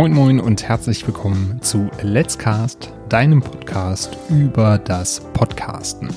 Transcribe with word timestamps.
Moin 0.00 0.14
Moin 0.14 0.40
und 0.40 0.66
herzlich 0.66 1.06
willkommen 1.06 1.60
zu 1.60 1.90
Let's 2.00 2.38
Cast, 2.38 2.90
deinem 3.10 3.42
Podcast 3.42 4.16
über 4.30 4.78
das 4.78 5.20
Podcasten. 5.34 6.08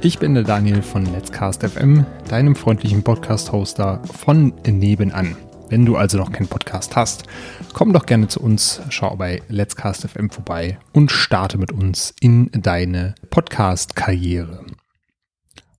Ich 0.00 0.20
bin 0.20 0.34
der 0.34 0.44
Daniel 0.44 0.82
von 0.82 1.04
Let's 1.04 1.32
Cast 1.32 1.64
FM, 1.64 2.06
deinem 2.28 2.54
freundlichen 2.54 3.02
Podcast-Hoster 3.02 4.00
von 4.04 4.52
nebenan. 4.64 5.36
Wenn 5.68 5.84
du 5.84 5.96
also 5.96 6.16
noch 6.16 6.30
keinen 6.30 6.46
Podcast 6.46 6.94
hast, 6.94 7.24
komm 7.72 7.92
doch 7.92 8.06
gerne 8.06 8.28
zu 8.28 8.40
uns, 8.40 8.82
schau 8.88 9.16
bei 9.16 9.42
Let's 9.48 9.74
Cast 9.74 10.08
FM 10.08 10.30
vorbei 10.30 10.78
und 10.92 11.10
starte 11.10 11.58
mit 11.58 11.72
uns 11.72 12.14
in 12.20 12.48
deine 12.52 13.16
Podcast-Karriere. 13.30 14.64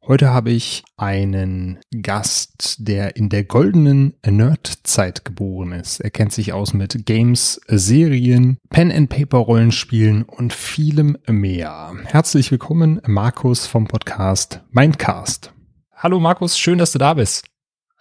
Heute 0.09 0.31
habe 0.31 0.49
ich 0.49 0.84
einen 0.98 1.77
Gast, 2.02 2.77
der 2.80 3.16
in 3.16 3.30
der 3.30 3.44
goldenen 3.44 4.16
Nerd-Zeit 4.26 5.23
geboren 5.23 5.72
ist. 5.72 5.99
Er 5.99 6.09
kennt 6.09 6.34
sich 6.34 6.52
aus 6.52 6.73
mit 6.73 7.05
Games, 7.05 7.62
Serien, 7.68 8.58
Pen-and-Paper-Rollenspielen 8.72 10.23
und 10.23 10.52
vielem 10.52 11.16
mehr. 11.27 11.94
Herzlich 12.05 12.49
willkommen, 12.49 12.99
Markus 13.05 13.68
vom 13.68 13.88
Podcast 13.88 14.62
Mindcast. 14.72 15.54
Hallo 15.95 16.20
Markus, 16.20 16.57
schön, 16.57 16.80
dass 16.80 16.91
du 16.91 16.98
da 16.98 17.13
bist. 17.13 17.46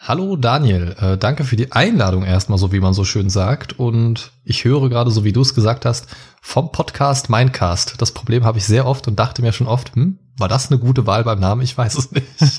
Hallo 0.01 0.37
Daniel, 0.37 0.95
äh, 1.01 1.19
danke 1.19 1.43
für 1.43 1.57
die 1.57 1.73
Einladung 1.73 2.23
erstmal, 2.23 2.56
so 2.56 2.70
wie 2.73 2.79
man 2.79 2.95
so 2.95 3.05
schön 3.05 3.29
sagt. 3.29 3.79
Und 3.80 4.30
ich 4.45 4.65
höre 4.65 4.89
gerade, 4.89 5.11
so 5.11 5.25
wie 5.25 5.33
du 5.33 5.41
es 5.41 5.55
gesagt 5.55 5.84
hast, 5.84 6.06
vom 6.41 6.70
Podcast 6.70 7.29
Mindcast. 7.29 8.01
Das 8.01 8.12
Problem 8.12 8.45
habe 8.45 8.59
ich 8.59 8.65
sehr 8.65 8.87
oft 8.87 9.09
und 9.09 9.19
dachte 9.19 9.42
mir 9.42 9.53
schon 9.53 9.66
oft, 9.66 9.97
hm, 9.97 10.19
war 10.39 10.47
das 10.48 10.70
eine 10.70 10.79
gute 10.79 11.05
Wahl 11.06 11.25
beim 11.25 11.41
Namen? 11.41 11.62
Ich 11.62 11.77
weiß 11.77 11.97
es 11.97 12.12
nicht. 12.12 12.59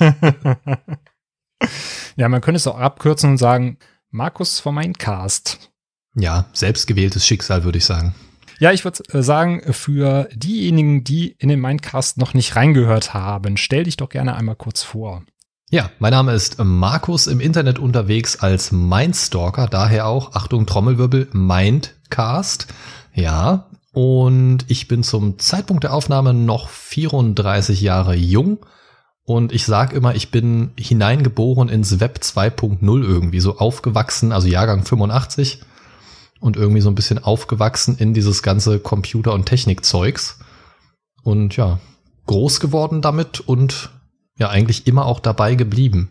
ja, 2.16 2.28
man 2.28 2.42
könnte 2.42 2.56
es 2.56 2.66
auch 2.66 2.78
abkürzen 2.78 3.30
und 3.30 3.38
sagen, 3.38 3.78
Markus 4.10 4.60
vom 4.60 4.74
Mindcast. 4.74 5.70
Ja, 6.14 6.44
selbstgewähltes 6.52 7.26
Schicksal, 7.26 7.64
würde 7.64 7.78
ich 7.78 7.86
sagen. 7.86 8.14
Ja, 8.58 8.70
ich 8.72 8.84
würde 8.84 9.02
äh, 9.14 9.22
sagen, 9.22 9.62
für 9.72 10.28
diejenigen, 10.34 11.04
die 11.04 11.34
in 11.38 11.48
den 11.48 11.60
Mindcast 11.60 12.18
noch 12.18 12.34
nicht 12.34 12.54
reingehört 12.54 13.14
haben, 13.14 13.56
stell 13.56 13.84
dich 13.84 13.96
doch 13.96 14.10
gerne 14.10 14.36
einmal 14.36 14.56
kurz 14.56 14.82
vor. 14.82 15.24
Ja, 15.72 15.88
mein 16.00 16.10
Name 16.10 16.32
ist 16.32 16.58
Markus, 16.58 17.28
im 17.28 17.38
Internet 17.38 17.78
unterwegs 17.78 18.40
als 18.40 18.72
Mindstalker, 18.72 19.68
daher 19.68 20.08
auch, 20.08 20.34
Achtung, 20.34 20.66
Trommelwirbel, 20.66 21.28
Mindcast. 21.32 22.66
Ja, 23.14 23.68
und 23.92 24.64
ich 24.66 24.88
bin 24.88 25.04
zum 25.04 25.38
Zeitpunkt 25.38 25.84
der 25.84 25.94
Aufnahme 25.94 26.34
noch 26.34 26.68
34 26.68 27.80
Jahre 27.82 28.16
jung. 28.16 28.58
Und 29.22 29.52
ich 29.52 29.64
sag 29.64 29.92
immer, 29.92 30.16
ich 30.16 30.32
bin 30.32 30.72
hineingeboren 30.76 31.68
ins 31.68 32.00
Web 32.00 32.18
2.0 32.20 33.04
irgendwie, 33.04 33.38
so 33.38 33.58
aufgewachsen, 33.58 34.32
also 34.32 34.48
Jahrgang 34.48 34.84
85 34.84 35.60
und 36.40 36.56
irgendwie 36.56 36.80
so 36.80 36.90
ein 36.90 36.96
bisschen 36.96 37.22
aufgewachsen 37.22 37.96
in 37.96 38.12
dieses 38.12 38.42
ganze 38.42 38.80
Computer- 38.80 39.34
und 39.34 39.46
Technikzeugs. 39.46 40.40
Und 41.22 41.56
ja, 41.56 41.78
groß 42.26 42.58
geworden 42.58 43.02
damit 43.02 43.38
und 43.38 43.90
ja 44.40 44.48
eigentlich 44.48 44.86
immer 44.86 45.06
auch 45.06 45.20
dabei 45.20 45.54
geblieben. 45.54 46.10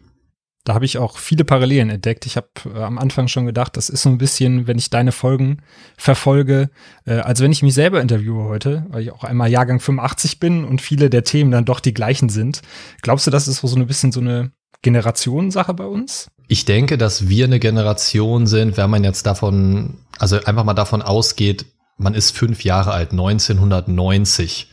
Da 0.66 0.76
habe 0.76 0.86
ich 0.86 0.98
auch 0.98 1.18
viele 1.18 1.46
Parallelen 1.46 1.90
entdeckt. 1.90 2.26
Ich 2.26 2.38
habe 2.38 2.50
äh, 2.66 2.84
am 2.84 3.00
Anfang 3.00 3.28
schon 3.28 3.46
gedacht, 3.46 3.76
das 3.76 3.90
ist 3.90 4.04
so 4.04 4.10
ein 4.10 4.18
bisschen, 4.18 4.68
wenn 4.68 4.78
ich 4.78 4.90
deine 4.90 5.12
Folgen 5.12 5.62
verfolge, 5.98 6.70
äh, 7.06 7.14
als 7.14 7.40
wenn 7.42 7.52
ich 7.52 7.64
mich 7.64 7.74
selber 7.74 8.02
interviewe 8.02 8.44
heute, 8.44 8.86
weil 8.90 9.02
ich 9.02 9.12
auch 9.12 9.24
einmal 9.24 9.50
Jahrgang 9.50 9.80
85 9.80 10.40
bin 10.40 10.66
und 10.66 10.82
viele 10.82 11.10
der 11.10 11.24
Themen 11.24 11.52
dann 11.52 11.66
doch 11.66 11.80
die 11.80 11.94
gleichen 11.94 12.30
sind. 12.30 12.62
Glaubst 13.02 13.26
du, 13.26 13.32
das 13.32 13.48
ist 13.48 13.62
so 13.62 13.76
ein 13.76 13.88
bisschen 13.88 14.12
so 14.12 14.20
eine 14.20 14.52
Generationensache 14.82 15.74
bei 15.74 15.86
uns? 15.86 16.30
Ich 16.48 16.66
denke, 16.66 16.98
dass 16.98 17.30
wir 17.30 17.46
eine 17.46 17.60
Generation 17.60 18.46
sind, 18.46 18.78
wenn 18.78 18.90
man 18.90 19.04
jetzt 19.04 19.26
davon, 19.26 20.00
also 20.20 20.44
einfach 20.44 20.66
mal 20.66 20.74
davon 20.74 21.02
ausgeht, 21.02 21.66
man 21.98 22.14
ist 22.14 22.36
fünf 22.36 22.64
Jahre 22.64 22.92
alt, 22.92 23.12
1990. 23.12 24.70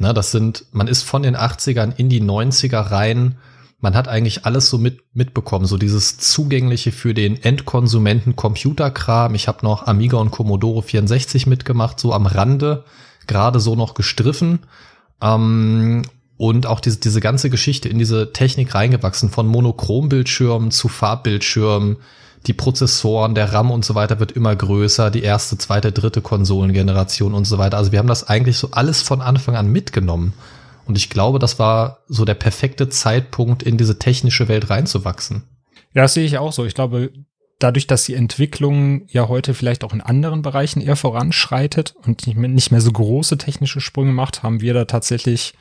Na, 0.00 0.14
das 0.14 0.30
sind, 0.30 0.64
man 0.72 0.88
ist 0.88 1.02
von 1.02 1.22
den 1.22 1.36
80ern 1.36 1.92
in 1.94 2.08
die 2.08 2.22
90er 2.22 2.90
rein. 2.90 3.36
Man 3.80 3.94
hat 3.94 4.08
eigentlich 4.08 4.46
alles 4.46 4.70
so 4.70 4.78
mit, 4.78 5.02
mitbekommen, 5.12 5.66
so 5.66 5.76
dieses 5.76 6.16
zugängliche 6.16 6.90
für 6.90 7.12
den 7.12 7.36
Endkonsumenten 7.42 8.34
Computerkram. 8.34 9.34
Ich 9.34 9.46
habe 9.46 9.58
noch 9.62 9.86
Amiga 9.86 10.16
und 10.16 10.30
Commodore 10.30 10.82
64 10.82 11.46
mitgemacht, 11.46 12.00
so 12.00 12.14
am 12.14 12.24
Rande, 12.24 12.84
gerade 13.26 13.60
so 13.60 13.76
noch 13.76 13.92
gestriffen. 13.92 14.60
Ähm, 15.20 16.04
und 16.38 16.66
auch 16.66 16.80
diese, 16.80 16.98
diese 16.98 17.20
ganze 17.20 17.50
Geschichte 17.50 17.90
in 17.90 17.98
diese 17.98 18.32
Technik 18.32 18.74
reingewachsen, 18.74 19.28
von 19.28 19.46
Monochrombildschirmen 19.48 20.70
zu 20.70 20.88
Farbbildschirmen, 20.88 21.98
die 22.46 22.54
Prozessoren, 22.54 23.34
der 23.34 23.52
RAM 23.52 23.70
und 23.70 23.84
so 23.84 23.94
weiter 23.94 24.18
wird 24.18 24.32
immer 24.32 24.56
größer, 24.56 25.10
die 25.10 25.22
erste, 25.22 25.58
zweite, 25.58 25.92
dritte 25.92 26.22
Konsolengeneration 26.22 27.34
und 27.34 27.44
so 27.44 27.58
weiter. 27.58 27.76
Also 27.76 27.92
wir 27.92 27.98
haben 27.98 28.08
das 28.08 28.28
eigentlich 28.28 28.56
so 28.56 28.70
alles 28.70 29.02
von 29.02 29.20
Anfang 29.20 29.56
an 29.56 29.70
mitgenommen. 29.70 30.32
Und 30.86 30.96
ich 30.96 31.10
glaube, 31.10 31.38
das 31.38 31.58
war 31.58 32.00
so 32.08 32.24
der 32.24 32.34
perfekte 32.34 32.88
Zeitpunkt, 32.88 33.62
in 33.62 33.76
diese 33.76 33.98
technische 33.98 34.48
Welt 34.48 34.70
reinzuwachsen. 34.70 35.42
Ja, 35.94 36.02
das 36.02 36.14
sehe 36.14 36.24
ich 36.24 36.38
auch 36.38 36.52
so. 36.52 36.64
Ich 36.64 36.74
glaube, 36.74 37.12
dadurch, 37.58 37.86
dass 37.86 38.04
die 38.04 38.14
Entwicklung 38.14 39.06
ja 39.08 39.28
heute 39.28 39.54
vielleicht 39.54 39.84
auch 39.84 39.92
in 39.92 40.00
anderen 40.00 40.42
Bereichen 40.42 40.80
eher 40.80 40.96
voranschreitet 40.96 41.94
und 42.04 42.26
nicht 42.26 42.70
mehr 42.72 42.80
so 42.80 42.90
große 42.90 43.38
technische 43.38 43.80
Sprünge 43.80 44.12
macht, 44.12 44.42
haben 44.42 44.60
wir 44.60 44.74
da 44.74 44.86
tatsächlich 44.86 45.52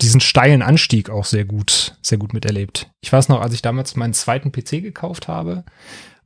diesen 0.00 0.20
steilen 0.20 0.62
Anstieg 0.62 1.10
auch 1.10 1.24
sehr 1.24 1.44
gut, 1.44 1.96
sehr 2.00 2.18
gut 2.18 2.32
miterlebt. 2.32 2.90
Ich 3.02 3.12
weiß 3.12 3.28
noch, 3.28 3.40
als 3.40 3.54
ich 3.54 3.62
damals 3.62 3.94
meinen 3.96 4.14
zweiten 4.14 4.52
PC 4.52 4.82
gekauft 4.82 5.28
habe, 5.28 5.64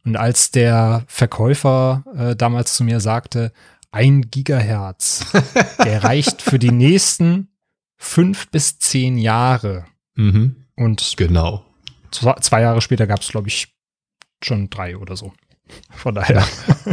und 0.06 0.17
als 0.17 0.53
der 0.53 1.05
Verkäufer 1.09 2.05
äh, 2.17 2.37
damals 2.37 2.75
zu 2.75 2.84
mir 2.84 3.00
sagte, 3.00 3.53
ein 3.91 4.31
Gigahertz, 4.31 5.27
der 5.84 6.05
reicht 6.05 6.43
für 6.43 6.61
die 6.61 6.71
nächsten 6.71 7.49
fünf 7.97 8.49
bis 8.50 8.78
zehn 8.78 9.19
Jahre. 9.19 9.84
Mhm. 10.15 10.65
Und 10.77 11.15
genau. 11.17 11.65
Zwei, 12.12 12.34
zwei 12.34 12.61
Jahre 12.61 12.81
später 12.81 13.09
gab 13.09 13.21
es, 13.21 13.28
glaube 13.28 13.49
ich, 13.49 13.75
schon 14.43 14.71
drei 14.71 14.97
oder 14.97 15.17
so. 15.17 15.33
Von 15.91 16.15
daher. 16.15 16.37
Ja. 16.37 16.47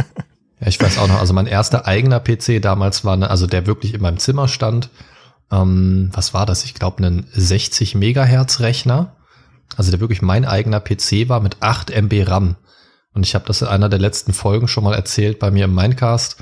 ja, 0.60 0.66
ich 0.66 0.80
weiß 0.80 0.98
auch 0.98 1.06
noch, 1.06 1.20
also 1.20 1.34
mein 1.34 1.46
erster 1.46 1.86
eigener 1.86 2.18
PC 2.18 2.60
damals 2.60 3.04
war, 3.04 3.16
ne, 3.16 3.30
also 3.30 3.46
der 3.46 3.66
wirklich 3.66 3.94
in 3.94 4.02
meinem 4.02 4.18
Zimmer 4.18 4.48
stand. 4.48 4.90
Ähm, 5.52 6.10
was 6.12 6.34
war 6.34 6.46
das? 6.46 6.64
Ich 6.64 6.74
glaube, 6.74 6.98
einen 6.98 7.28
60 7.32 7.94
Megahertz 7.94 8.58
Rechner. 8.58 9.14
Also 9.76 9.92
der 9.92 10.00
wirklich 10.00 10.20
mein 10.20 10.44
eigener 10.44 10.80
PC 10.80 11.28
war 11.28 11.38
mit 11.38 11.58
8 11.60 11.90
MB 11.90 12.26
RAM. 12.26 12.56
Und 13.14 13.24
ich 13.24 13.34
habe 13.34 13.46
das 13.46 13.62
in 13.62 13.68
einer 13.68 13.88
der 13.88 14.00
letzten 14.00 14.32
Folgen 14.32 14.68
schon 14.68 14.84
mal 14.84 14.94
erzählt 14.94 15.38
bei 15.38 15.50
mir 15.50 15.64
im 15.64 15.74
Mindcast. 15.74 16.36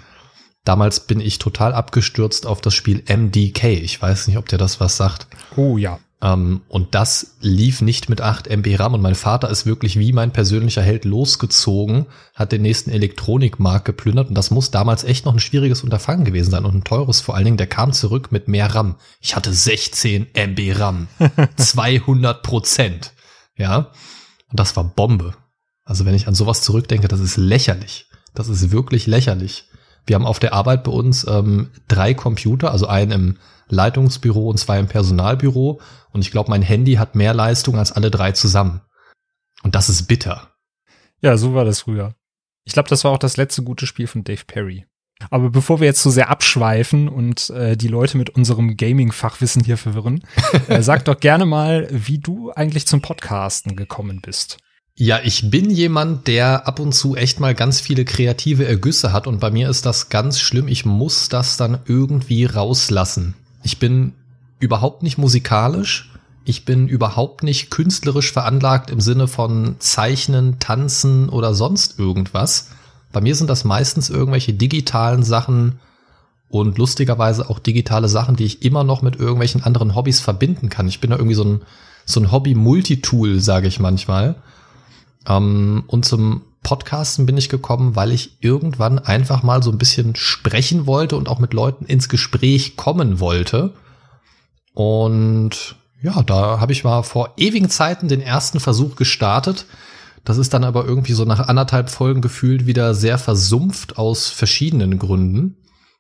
Damals 0.64 1.00
bin 1.00 1.20
ich 1.20 1.38
total 1.38 1.74
abgestürzt 1.74 2.46
auf 2.46 2.60
das 2.60 2.74
Spiel 2.74 3.02
MDK. 3.06 3.64
Ich 3.64 4.00
weiß 4.00 4.28
nicht, 4.28 4.38
ob 4.38 4.48
dir 4.48 4.58
das 4.58 4.80
was 4.80 4.96
sagt. 4.96 5.26
Oh 5.56 5.76
ja. 5.76 5.98
Ähm, 6.22 6.62
und 6.68 6.94
das 6.94 7.34
lief 7.40 7.82
nicht 7.82 8.08
mit 8.08 8.20
8 8.20 8.46
MB 8.46 8.78
RAM. 8.78 8.94
Und 8.94 9.02
mein 9.02 9.16
Vater 9.16 9.50
ist 9.50 9.66
wirklich 9.66 9.98
wie 9.98 10.12
mein 10.12 10.32
persönlicher 10.32 10.82
Held 10.82 11.04
losgezogen, 11.04 12.06
hat 12.34 12.52
den 12.52 12.62
nächsten 12.62 12.90
Elektronikmarkt 12.90 13.84
geplündert. 13.84 14.28
Und 14.28 14.36
das 14.36 14.52
muss 14.52 14.70
damals 14.70 15.02
echt 15.02 15.26
noch 15.26 15.32
ein 15.32 15.40
schwieriges 15.40 15.82
Unterfangen 15.82 16.24
gewesen 16.24 16.52
sein 16.52 16.64
und 16.64 16.74
ein 16.76 16.84
teures 16.84 17.20
vor 17.20 17.34
allen 17.34 17.44
Dingen. 17.44 17.56
Der 17.56 17.66
kam 17.66 17.92
zurück 17.92 18.30
mit 18.30 18.46
mehr 18.46 18.72
RAM. 18.72 18.94
Ich 19.20 19.34
hatte 19.34 19.52
16 19.52 20.28
MB 20.32 20.78
RAM. 20.78 21.08
200 21.56 22.42
Prozent. 22.42 23.12
Ja. 23.56 23.90
Und 24.48 24.60
das 24.60 24.76
war 24.76 24.84
Bombe. 24.84 25.34
Also 25.84 26.04
wenn 26.04 26.14
ich 26.14 26.28
an 26.28 26.34
sowas 26.34 26.62
zurückdenke, 26.62 27.08
das 27.08 27.20
ist 27.20 27.36
lächerlich. 27.36 28.06
Das 28.34 28.48
ist 28.48 28.70
wirklich 28.70 29.06
lächerlich. 29.06 29.68
Wir 30.06 30.16
haben 30.16 30.26
auf 30.26 30.38
der 30.38 30.52
Arbeit 30.52 30.84
bei 30.84 30.90
uns 30.90 31.26
ähm, 31.28 31.70
drei 31.88 32.14
Computer, 32.14 32.72
also 32.72 32.86
einen 32.86 33.12
im 33.12 33.38
Leitungsbüro 33.68 34.48
und 34.48 34.58
zwei 34.58 34.78
im 34.78 34.88
Personalbüro. 34.88 35.80
Und 36.12 36.20
ich 36.20 36.30
glaube, 36.30 36.50
mein 36.50 36.62
Handy 36.62 36.94
hat 36.94 37.14
mehr 37.14 37.34
Leistung 37.34 37.76
als 37.76 37.92
alle 37.92 38.10
drei 38.10 38.32
zusammen. 38.32 38.80
Und 39.62 39.74
das 39.74 39.88
ist 39.88 40.06
bitter. 40.06 40.48
Ja, 41.20 41.36
so 41.36 41.54
war 41.54 41.64
das 41.64 41.80
früher. 41.80 42.14
Ich 42.64 42.72
glaube, 42.72 42.88
das 42.88 43.04
war 43.04 43.12
auch 43.12 43.18
das 43.18 43.36
letzte 43.36 43.62
gute 43.62 43.86
Spiel 43.86 44.06
von 44.06 44.24
Dave 44.24 44.44
Perry. 44.46 44.86
Aber 45.30 45.50
bevor 45.50 45.80
wir 45.80 45.86
jetzt 45.86 46.02
so 46.02 46.10
sehr 46.10 46.30
abschweifen 46.30 47.08
und 47.08 47.50
äh, 47.50 47.76
die 47.76 47.88
Leute 47.88 48.18
mit 48.18 48.30
unserem 48.30 48.76
Gaming-Fachwissen 48.76 49.62
hier 49.62 49.76
verwirren, 49.76 50.24
äh, 50.68 50.82
sag 50.82 51.04
doch 51.04 51.18
gerne 51.18 51.46
mal, 51.46 51.88
wie 51.90 52.18
du 52.18 52.50
eigentlich 52.50 52.86
zum 52.86 53.02
Podcasten 53.02 53.76
gekommen 53.76 54.20
bist. 54.20 54.58
Ja, 54.94 55.20
ich 55.24 55.50
bin 55.50 55.70
jemand, 55.70 56.26
der 56.26 56.66
ab 56.66 56.78
und 56.78 56.92
zu 56.92 57.16
echt 57.16 57.40
mal 57.40 57.54
ganz 57.54 57.80
viele 57.80 58.04
kreative 58.04 58.66
Ergüsse 58.66 59.12
hat 59.12 59.26
und 59.26 59.40
bei 59.40 59.50
mir 59.50 59.70
ist 59.70 59.86
das 59.86 60.10
ganz 60.10 60.38
schlimm. 60.38 60.68
Ich 60.68 60.84
muss 60.84 61.28
das 61.30 61.56
dann 61.56 61.78
irgendwie 61.86 62.44
rauslassen. 62.44 63.34
Ich 63.62 63.78
bin 63.78 64.12
überhaupt 64.58 65.02
nicht 65.02 65.16
musikalisch. 65.16 66.10
Ich 66.44 66.64
bin 66.64 66.88
überhaupt 66.88 67.42
nicht 67.42 67.70
künstlerisch 67.70 68.32
veranlagt 68.32 68.90
im 68.90 69.00
Sinne 69.00 69.28
von 69.28 69.76
Zeichnen, 69.78 70.58
Tanzen 70.58 71.28
oder 71.28 71.54
sonst 71.54 71.98
irgendwas. 71.98 72.70
Bei 73.12 73.20
mir 73.20 73.34
sind 73.34 73.48
das 73.48 73.64
meistens 73.64 74.10
irgendwelche 74.10 74.52
digitalen 74.52 75.22
Sachen 75.22 75.78
und 76.48 76.76
lustigerweise 76.76 77.48
auch 77.48 77.58
digitale 77.60 78.08
Sachen, 78.08 78.36
die 78.36 78.44
ich 78.44 78.62
immer 78.62 78.84
noch 78.84 79.00
mit 79.00 79.16
irgendwelchen 79.16 79.62
anderen 79.62 79.94
Hobbys 79.94 80.20
verbinden 80.20 80.68
kann. 80.68 80.86
Ich 80.86 81.00
bin 81.00 81.10
da 81.10 81.16
irgendwie 81.16 81.34
so 81.34 81.44
ein, 81.44 81.62
so 82.04 82.20
ein 82.20 82.30
Hobby-Multitool, 82.30 83.40
sage 83.40 83.68
ich 83.68 83.80
manchmal. 83.80 84.34
Ähm, 85.28 85.84
und 85.86 86.04
zum 86.04 86.42
Podcasten 86.62 87.26
bin 87.26 87.36
ich 87.36 87.48
gekommen, 87.48 87.96
weil 87.96 88.12
ich 88.12 88.38
irgendwann 88.40 88.98
einfach 88.98 89.42
mal 89.42 89.62
so 89.62 89.70
ein 89.70 89.78
bisschen 89.78 90.14
sprechen 90.14 90.86
wollte 90.86 91.16
und 91.16 91.28
auch 91.28 91.38
mit 91.38 91.52
Leuten 91.52 91.84
ins 91.84 92.08
Gespräch 92.08 92.76
kommen 92.76 93.18
wollte. 93.20 93.74
Und 94.74 95.76
ja, 96.02 96.22
da 96.22 96.60
habe 96.60 96.72
ich 96.72 96.84
mal 96.84 97.02
vor 97.02 97.34
ewigen 97.36 97.70
Zeiten 97.70 98.08
den 98.08 98.20
ersten 98.20 98.60
Versuch 98.60 98.96
gestartet. 98.96 99.66
Das 100.24 100.38
ist 100.38 100.54
dann 100.54 100.64
aber 100.64 100.84
irgendwie 100.84 101.14
so 101.14 101.24
nach 101.24 101.48
anderthalb 101.48 101.90
Folgen 101.90 102.20
gefühlt 102.20 102.66
wieder 102.66 102.94
sehr 102.94 103.18
versumpft 103.18 103.98
aus 103.98 104.28
verschiedenen 104.28 104.98
Gründen. 104.98 105.56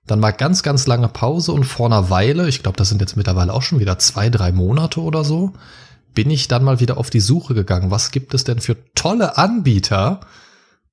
Dann 0.06 0.22
war 0.22 0.32
ganz, 0.32 0.62
ganz 0.62 0.86
lange 0.86 1.08
Pause 1.08 1.52
und 1.52 1.64
vor 1.64 1.86
einer 1.86 2.10
Weile, 2.10 2.48
ich 2.48 2.62
glaube, 2.62 2.76
das 2.76 2.88
sind 2.88 3.00
jetzt 3.00 3.16
mittlerweile 3.16 3.52
auch 3.52 3.62
schon 3.62 3.78
wieder 3.78 3.98
zwei, 3.98 4.30
drei 4.30 4.52
Monate 4.52 5.00
oder 5.00 5.24
so, 5.24 5.52
bin 6.14 6.30
ich 6.30 6.48
dann 6.48 6.64
mal 6.64 6.80
wieder 6.80 6.98
auf 6.98 7.10
die 7.10 7.20
Suche 7.20 7.54
gegangen. 7.54 7.90
Was 7.90 8.10
gibt 8.10 8.34
es 8.34 8.44
denn 8.44 8.60
für 8.60 8.76
tolle 8.94 9.38
Anbieter? 9.38 10.20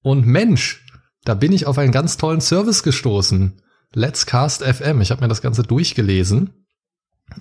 Und 0.01 0.25
Mensch, 0.25 0.85
da 1.25 1.33
bin 1.33 1.51
ich 1.51 1.65
auf 1.65 1.77
einen 1.77 1.91
ganz 1.91 2.17
tollen 2.17 2.41
Service 2.41 2.83
gestoßen. 2.83 3.61
Let's 3.93 4.25
Cast 4.25 4.63
FM. 4.63 5.01
Ich 5.01 5.11
habe 5.11 5.21
mir 5.21 5.27
das 5.27 5.41
Ganze 5.41 5.63
durchgelesen. 5.63 6.51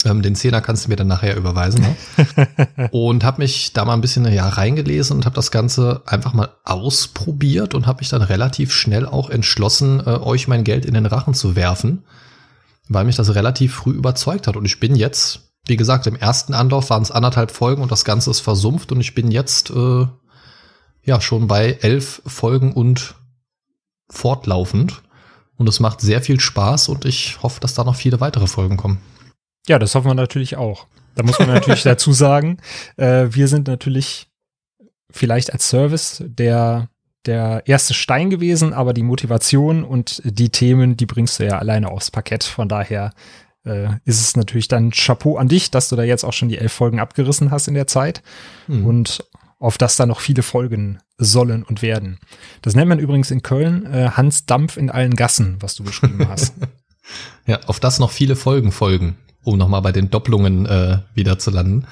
Ähm, 0.04 0.22
den 0.22 0.34
Zehner 0.34 0.60
kannst 0.60 0.84
du 0.84 0.90
mir 0.90 0.96
dann 0.96 1.06
nachher 1.06 1.36
überweisen. 1.36 1.80
Ne? 1.80 2.88
und 2.90 3.25
habe 3.25 3.42
mich 3.42 3.72
da 3.72 3.84
mal 3.84 3.94
ein 3.94 4.00
bisschen 4.00 4.31
ja, 4.32 4.48
reingelesen 4.48 5.16
und 5.16 5.24
habe 5.24 5.36
das 5.36 5.50
Ganze 5.50 6.02
einfach 6.06 6.34
mal 6.34 6.50
ausprobiert 6.64 7.74
und 7.74 7.86
habe 7.86 8.00
mich 8.00 8.08
dann 8.08 8.22
relativ 8.22 8.72
schnell 8.72 9.06
auch 9.06 9.31
entschlossen, 9.31 10.00
äh, 10.00 10.10
euch 10.10 10.48
mein 10.48 10.64
Geld 10.64 10.84
in 10.84 10.94
den 10.94 11.06
Rachen 11.06 11.34
zu 11.34 11.56
werfen, 11.56 12.04
weil 12.88 13.04
mich 13.04 13.16
das 13.16 13.34
relativ 13.34 13.74
früh 13.74 13.92
überzeugt 13.92 14.46
hat. 14.46 14.56
Und 14.56 14.64
ich 14.64 14.81
bin 14.81 14.94
jetzt, 14.94 15.47
wie 15.69 15.76
gesagt, 15.76 16.06
im 16.06 16.17
ersten 16.17 16.55
Anlauf 16.55 16.91
waren 16.91 17.03
es 17.03 17.11
anderthalb 17.11 17.50
Folgen 17.50 17.82
und 17.82 17.93
das 17.93 18.05
Ganze 18.05 18.31
ist 18.31 18.41
versumpft 18.41 18.91
und 18.91 19.00
ich 19.00 19.15
bin 19.15 19.31
jetzt 19.31 19.70
äh, 19.70 20.06
ja 21.03 21.20
schon 21.20 21.47
bei 21.47 21.79
elf 21.81 22.23
Folgen 22.26 22.73
und 22.73 23.15
fortlaufend. 24.11 25.03
Und 25.56 25.69
es 25.69 25.81
macht 25.81 26.00
sehr 26.00 26.23
viel 26.23 26.38
Spaß 26.38 26.88
und 26.88 27.05
ich 27.05 27.43
hoffe, 27.43 27.59
dass 27.59 27.75
da 27.75 27.82
noch 27.82 27.97
viele 27.97 28.20
weitere 28.20 28.47
Folgen 28.47 28.76
kommen. 28.76 28.99
Ja, 29.67 29.81
das 29.81 29.94
hoffen 29.94 30.06
wir 30.06 30.15
natürlich 30.15 30.56
auch. 30.56 30.87
Da 31.17 31.25
muss 31.25 31.38
man 31.41 31.49
natürlich 31.49 31.82
dazu 31.85 32.12
sagen, 32.12 32.59
äh, 32.97 33.26
wir 33.31 33.49
sind 33.49 33.67
natürlich 33.67 34.29
vielleicht 35.11 35.53
als 35.53 35.69
Service 35.69 36.23
der 36.25 36.88
der 37.26 37.65
erste 37.67 37.93
Stein 37.93 38.31
gewesen, 38.31 38.73
aber 38.73 38.94
die 38.94 39.03
Motivation 39.03 39.85
und 39.85 40.23
die 40.25 40.49
Themen, 40.49 40.97
die 40.97 41.05
bringst 41.05 41.38
du 41.38 41.44
ja 41.44 41.59
alleine 41.59 41.91
aufs 41.91 42.11
Parkett. 42.11 42.44
Von 42.44 42.69
daher 42.69 43.12
äh, 43.69 43.99
ist 44.05 44.20
es 44.20 44.37
natürlich 44.37 44.69
dann 44.69 44.91
Chapeau 44.91 45.37
an 45.37 45.49
dich, 45.49 45.70
dass 45.70 45.88
du 45.88 45.97
da 45.97 46.03
jetzt 46.03 46.25
auch 46.25 46.32
schon 46.32 46.49
die 46.49 46.59
elf 46.59 46.73
Folgen 46.73 47.00
abgerissen 47.00 47.50
hast 47.50 47.69
in 47.69 47.75
der 47.75 47.87
Zeit 47.87 48.23
mhm. 48.67 48.87
und 48.87 49.25
auf 49.59 49.76
das 49.76 49.97
da 49.97 50.06
noch 50.06 50.20
viele 50.20 50.43
Folgen 50.43 50.99
sollen 51.19 51.65
und 51.65 51.82
werden. 51.82 52.19
Das 52.62 52.75
nennt 52.75 52.88
man 52.88 53.00
übrigens 53.00 53.31
in 53.31 53.43
Köln 53.43 53.87
äh, 53.87 54.11
Hans 54.11 54.47
Dampf 54.47 54.76
in 54.76 54.91
allen 54.91 55.17
Gassen, 55.17 55.56
was 55.61 55.75
du 55.75 55.85
beschrieben 55.85 56.29
hast. 56.29 56.55
ja, 57.47 57.61
auf 57.67 57.81
das 57.81 57.99
noch 57.99 58.12
viele 58.12 58.37
Folgen 58.37 58.73
folgen 58.73 59.17
um 59.49 59.59
nochmal 59.59 59.82
bei 59.82 59.93
den 59.93 60.11
Doppelungen 60.11 60.67
äh, 60.67 60.99
wieder 61.15 61.38
zu 61.38 61.50
landen. 61.50 61.87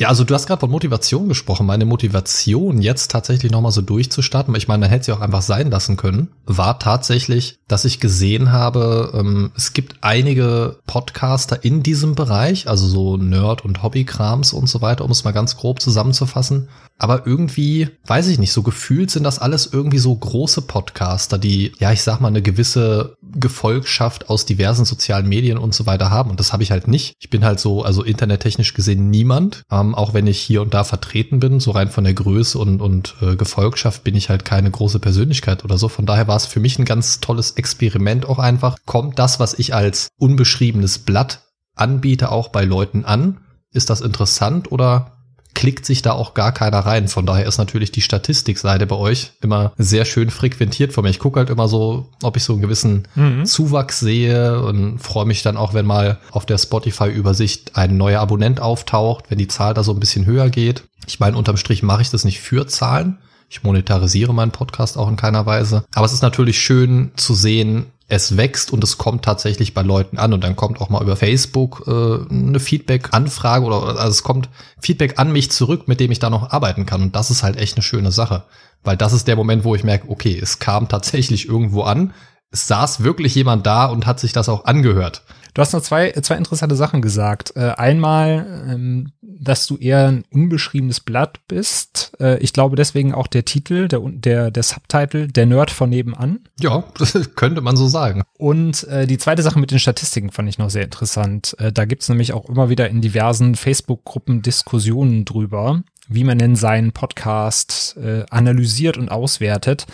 Ja, 0.00 0.08
also 0.08 0.24
du 0.24 0.32
hast 0.32 0.46
gerade 0.46 0.60
von 0.60 0.70
Motivation 0.70 1.28
gesprochen. 1.28 1.66
Meine 1.66 1.84
Motivation, 1.84 2.80
jetzt 2.80 3.10
tatsächlich 3.10 3.52
nochmal 3.52 3.70
so 3.70 3.82
durchzustarten, 3.82 4.54
ich 4.54 4.66
meine, 4.66 4.80
man 4.80 4.88
hätte 4.88 5.04
sie 5.04 5.12
auch 5.12 5.20
einfach 5.20 5.42
sein 5.42 5.70
lassen 5.70 5.98
können, 5.98 6.30
war 6.46 6.78
tatsächlich, 6.78 7.58
dass 7.68 7.84
ich 7.84 8.00
gesehen 8.00 8.50
habe, 8.50 9.12
ähm, 9.12 9.52
es 9.54 9.74
gibt 9.74 9.96
einige 10.00 10.78
Podcaster 10.86 11.62
in 11.64 11.82
diesem 11.82 12.14
Bereich, 12.14 12.66
also 12.66 12.86
so 12.86 13.18
Nerd- 13.18 13.62
und 13.62 13.82
Hobbykrams 13.82 14.54
und 14.54 14.70
so 14.70 14.80
weiter, 14.80 15.04
um 15.04 15.10
es 15.10 15.24
mal 15.24 15.32
ganz 15.32 15.58
grob 15.58 15.82
zusammenzufassen. 15.82 16.68
Aber 17.00 17.26
irgendwie, 17.26 17.88
weiß 18.06 18.28
ich 18.28 18.38
nicht, 18.38 18.52
so 18.52 18.62
gefühlt 18.62 19.10
sind 19.10 19.24
das 19.24 19.38
alles 19.38 19.70
irgendwie 19.72 19.98
so 19.98 20.14
große 20.14 20.62
Podcaster, 20.62 21.38
die, 21.38 21.72
ja, 21.78 21.92
ich 21.92 22.02
sag 22.02 22.20
mal, 22.20 22.28
eine 22.28 22.42
gewisse 22.42 23.16
Gefolgschaft 23.22 24.28
aus 24.28 24.44
diversen 24.44 24.84
sozialen 24.84 25.26
Medien 25.26 25.56
und 25.56 25.74
so 25.74 25.86
weiter 25.86 26.10
haben. 26.10 26.30
Und 26.30 26.40
das 26.40 26.52
habe 26.52 26.62
ich 26.62 26.70
halt 26.70 26.88
nicht. 26.88 27.14
Ich 27.18 27.30
bin 27.30 27.42
halt 27.42 27.58
so, 27.58 27.82
also 27.82 28.02
internettechnisch 28.02 28.74
gesehen 28.74 29.08
niemand. 29.08 29.62
Ähm, 29.70 29.89
auch 29.94 30.14
wenn 30.14 30.26
ich 30.26 30.40
hier 30.40 30.62
und 30.62 30.74
da 30.74 30.84
vertreten 30.84 31.40
bin, 31.40 31.60
so 31.60 31.70
rein 31.70 31.88
von 31.88 32.04
der 32.04 32.14
Größe 32.14 32.58
und, 32.58 32.80
und 32.80 33.16
äh, 33.20 33.36
Gefolgschaft 33.36 34.04
bin 34.04 34.14
ich 34.14 34.28
halt 34.28 34.44
keine 34.44 34.70
große 34.70 34.98
Persönlichkeit 34.98 35.64
oder 35.64 35.78
so. 35.78 35.88
Von 35.88 36.06
daher 36.06 36.28
war 36.28 36.36
es 36.36 36.46
für 36.46 36.60
mich 36.60 36.78
ein 36.78 36.84
ganz 36.84 37.20
tolles 37.20 37.52
Experiment 37.52 38.26
auch 38.26 38.38
einfach. 38.38 38.76
Kommt 38.86 39.18
das, 39.18 39.40
was 39.40 39.54
ich 39.54 39.74
als 39.74 40.08
unbeschriebenes 40.18 41.00
Blatt 41.00 41.42
anbiete, 41.74 42.30
auch 42.30 42.48
bei 42.48 42.64
Leuten 42.64 43.04
an? 43.04 43.40
Ist 43.72 43.90
das 43.90 44.00
interessant 44.00 44.72
oder 44.72 45.19
klickt 45.54 45.84
sich 45.84 46.02
da 46.02 46.12
auch 46.12 46.34
gar 46.34 46.52
keiner 46.52 46.78
rein. 46.78 47.08
Von 47.08 47.26
daher 47.26 47.46
ist 47.46 47.58
natürlich 47.58 47.92
die 47.92 48.00
Statistikseite 48.00 48.86
bei 48.86 48.96
euch 48.96 49.32
immer 49.42 49.72
sehr 49.76 50.04
schön 50.04 50.30
frequentiert 50.30 50.92
von 50.92 51.04
mir. 51.04 51.10
Ich 51.10 51.18
gucke 51.18 51.38
halt 51.38 51.50
immer 51.50 51.68
so, 51.68 52.08
ob 52.22 52.36
ich 52.36 52.44
so 52.44 52.52
einen 52.54 52.62
gewissen 52.62 53.08
mhm. 53.14 53.44
Zuwachs 53.44 54.00
sehe 54.00 54.62
und 54.62 54.98
freue 54.98 55.26
mich 55.26 55.42
dann 55.42 55.56
auch, 55.56 55.74
wenn 55.74 55.86
mal 55.86 56.18
auf 56.30 56.46
der 56.46 56.58
Spotify-Übersicht 56.58 57.76
ein 57.76 57.96
neuer 57.96 58.20
Abonnent 58.20 58.60
auftaucht, 58.60 59.26
wenn 59.28 59.38
die 59.38 59.48
Zahl 59.48 59.74
da 59.74 59.82
so 59.82 59.92
ein 59.92 60.00
bisschen 60.00 60.26
höher 60.26 60.50
geht. 60.50 60.84
Ich 61.06 61.20
meine, 61.20 61.36
unterm 61.36 61.56
Strich 61.56 61.82
mache 61.82 62.02
ich 62.02 62.10
das 62.10 62.24
nicht 62.24 62.40
für 62.40 62.66
Zahlen. 62.66 63.18
Ich 63.50 63.64
monetarisiere 63.64 64.32
meinen 64.32 64.52
Podcast 64.52 64.96
auch 64.96 65.08
in 65.08 65.16
keiner 65.16 65.44
Weise. 65.44 65.84
Aber 65.92 66.06
es 66.06 66.12
ist 66.12 66.22
natürlich 66.22 66.60
schön 66.60 67.10
zu 67.16 67.34
sehen, 67.34 67.86
es 68.06 68.36
wächst 68.36 68.72
und 68.72 68.84
es 68.84 68.96
kommt 68.96 69.24
tatsächlich 69.24 69.74
bei 69.74 69.82
Leuten 69.82 70.18
an 70.18 70.32
und 70.32 70.44
dann 70.44 70.54
kommt 70.54 70.80
auch 70.80 70.88
mal 70.88 71.02
über 71.02 71.16
Facebook 71.16 71.84
äh, 71.88 72.32
eine 72.32 72.60
Feedback-Anfrage 72.60 73.64
oder 73.64 73.98
also 73.98 74.08
es 74.08 74.22
kommt 74.22 74.48
Feedback 74.80 75.18
an 75.18 75.32
mich 75.32 75.50
zurück, 75.50 75.88
mit 75.88 75.98
dem 75.98 76.12
ich 76.12 76.20
da 76.20 76.30
noch 76.30 76.50
arbeiten 76.50 76.86
kann 76.86 77.02
und 77.02 77.16
das 77.16 77.30
ist 77.30 77.42
halt 77.42 77.56
echt 77.56 77.76
eine 77.76 77.82
schöne 77.82 78.12
Sache, 78.12 78.44
weil 78.82 78.96
das 78.96 79.12
ist 79.12 79.28
der 79.28 79.36
Moment, 79.36 79.62
wo 79.62 79.74
ich 79.74 79.84
merke, 79.84 80.08
okay, 80.10 80.38
es 80.40 80.58
kam 80.58 80.88
tatsächlich 80.88 81.48
irgendwo 81.48 81.82
an, 81.82 82.12
es 82.50 82.66
saß 82.66 83.04
wirklich 83.04 83.34
jemand 83.36 83.66
da 83.66 83.86
und 83.86 84.06
hat 84.06 84.18
sich 84.18 84.32
das 84.32 84.48
auch 84.48 84.64
angehört. 84.64 85.22
Du 85.54 85.62
hast 85.62 85.72
noch 85.72 85.82
zwei, 85.82 86.12
zwei 86.12 86.36
interessante 86.36 86.76
Sachen 86.76 87.02
gesagt. 87.02 87.52
Äh, 87.56 87.72
einmal, 87.76 88.64
ähm, 88.68 89.12
dass 89.22 89.66
du 89.66 89.76
eher 89.76 90.08
ein 90.08 90.24
unbeschriebenes 90.30 91.00
Blatt 91.00 91.40
bist. 91.48 92.12
Äh, 92.20 92.38
ich 92.38 92.52
glaube 92.52 92.76
deswegen 92.76 93.14
auch 93.14 93.26
der 93.26 93.44
Titel, 93.44 93.88
der, 93.88 94.00
der, 94.00 94.50
der 94.50 94.62
Subtitle, 94.62 95.28
der 95.28 95.46
Nerd 95.46 95.70
von 95.70 95.90
nebenan. 95.90 96.40
Ja, 96.60 96.84
das 96.98 97.18
könnte 97.36 97.60
man 97.60 97.76
so 97.76 97.88
sagen. 97.88 98.22
Und 98.38 98.84
äh, 98.84 99.06
die 99.06 99.18
zweite 99.18 99.42
Sache 99.42 99.58
mit 99.58 99.70
den 99.70 99.78
Statistiken 99.78 100.30
fand 100.30 100.48
ich 100.48 100.58
noch 100.58 100.70
sehr 100.70 100.84
interessant. 100.84 101.56
Äh, 101.58 101.72
da 101.72 101.84
gibt's 101.84 102.08
nämlich 102.08 102.32
auch 102.32 102.48
immer 102.48 102.68
wieder 102.68 102.88
in 102.88 103.00
diversen 103.00 103.54
Facebook-Gruppen 103.54 104.42
Diskussionen 104.42 105.24
drüber, 105.24 105.82
wie 106.10 106.24
man 106.24 106.38
denn 106.38 106.56
seinen 106.56 106.92
Podcast 106.92 107.96
äh, 107.96 108.24
analysiert 108.28 108.98
und 108.98 109.10
auswertet. 109.10 109.86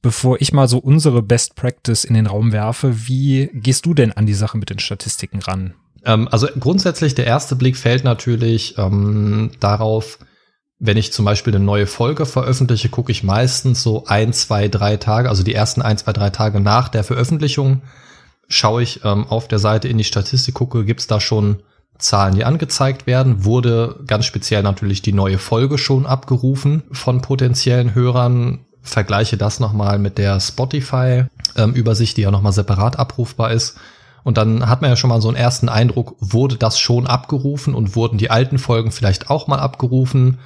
Bevor 0.00 0.40
ich 0.40 0.52
mal 0.52 0.68
so 0.68 0.78
unsere 0.78 1.20
Best 1.20 1.56
Practice 1.56 2.04
in 2.04 2.14
den 2.14 2.26
Raum 2.26 2.52
werfe, 2.52 3.08
wie 3.08 3.50
gehst 3.52 3.84
du 3.84 3.92
denn 3.92 4.12
an 4.12 4.24
die 4.24 4.34
Sache 4.34 4.56
mit 4.56 4.70
den 4.70 4.78
Statistiken 4.78 5.40
ran? 5.40 5.74
Ähm, 6.04 6.28
also 6.30 6.46
grundsätzlich 6.58 7.14
der 7.14 7.26
erste 7.26 7.56
Blick 7.56 7.76
fällt 7.76 8.04
natürlich 8.04 8.78
ähm, 8.78 9.50
darauf, 9.58 10.18
wenn 10.78 10.96
ich 10.96 11.12
zum 11.12 11.24
Beispiel 11.24 11.54
eine 11.54 11.64
neue 11.64 11.86
Folge 11.86 12.24
veröffentliche, 12.24 12.88
gucke 12.88 13.10
ich 13.10 13.24
meistens 13.24 13.82
so 13.82 14.04
ein, 14.06 14.32
zwei, 14.32 14.68
drei 14.68 14.96
Tage, 14.96 15.28
also 15.28 15.42
die 15.42 15.54
ersten 15.54 15.82
ein, 15.82 15.98
zwei, 15.98 16.12
drei 16.12 16.30
Tage 16.30 16.60
nach 16.60 16.88
der 16.88 17.04
Veröffentlichung, 17.04 17.82
schaue 18.46 18.82
ich 18.82 19.04
ähm, 19.04 19.26
auf 19.26 19.48
der 19.48 19.58
Seite 19.58 19.88
in 19.88 19.98
die 19.98 20.04
Statistik, 20.04 20.54
gucke, 20.54 20.84
gibt 20.84 21.00
es 21.00 21.06
da 21.06 21.20
schon 21.20 21.62
Zahlen, 21.98 22.34
die 22.34 22.44
angezeigt 22.44 23.06
werden, 23.06 23.44
wurde 23.44 24.00
ganz 24.06 24.24
speziell 24.24 24.62
natürlich 24.62 25.02
die 25.02 25.12
neue 25.12 25.38
Folge 25.38 25.78
schon 25.78 26.06
abgerufen 26.06 26.82
von 26.90 27.20
potenziellen 27.20 27.94
Hörern. 27.94 28.60
Vergleiche 28.82 29.36
das 29.36 29.60
nochmal 29.60 29.98
mit 29.98 30.18
der 30.18 30.40
Spotify-Übersicht, 30.40 32.12
ähm, 32.12 32.16
die 32.16 32.22
ja 32.22 32.30
nochmal 32.30 32.52
separat 32.52 32.98
abrufbar 32.98 33.52
ist. 33.52 33.78
Und 34.24 34.36
dann 34.36 34.68
hat 34.68 34.82
man 34.82 34.90
ja 34.90 34.96
schon 34.96 35.08
mal 35.08 35.20
so 35.20 35.28
einen 35.28 35.36
ersten 35.36 35.68
Eindruck, 35.68 36.16
wurde 36.18 36.56
das 36.56 36.78
schon 36.78 37.06
abgerufen 37.06 37.74
und 37.74 37.94
wurden 37.94 38.18
die 38.18 38.30
alten 38.30 38.58
Folgen 38.58 38.90
vielleicht 38.90 39.30
auch 39.30 39.46
mal 39.46 39.60
abgerufen. 39.60 40.38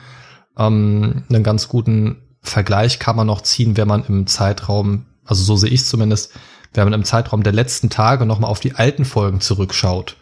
Ähm, 0.56 1.24
einen 1.28 1.42
ganz 1.42 1.68
guten 1.68 2.22
Vergleich 2.42 2.98
kann 2.98 3.16
man 3.16 3.26
noch 3.26 3.40
ziehen, 3.40 3.76
wenn 3.76 3.88
man 3.88 4.04
im 4.04 4.26
Zeitraum, 4.26 5.06
also 5.24 5.42
so 5.42 5.56
sehe 5.56 5.70
ich 5.70 5.80
es 5.80 5.88
zumindest, 5.88 6.32
wenn 6.74 6.84
man 6.84 6.92
im 6.92 7.04
Zeitraum 7.04 7.42
der 7.42 7.52
letzten 7.52 7.88
Tage 7.88 8.26
nochmal 8.26 8.50
auf 8.50 8.60
die 8.60 8.74
alten 8.74 9.04
Folgen 9.04 9.40
zurückschaut 9.40 10.16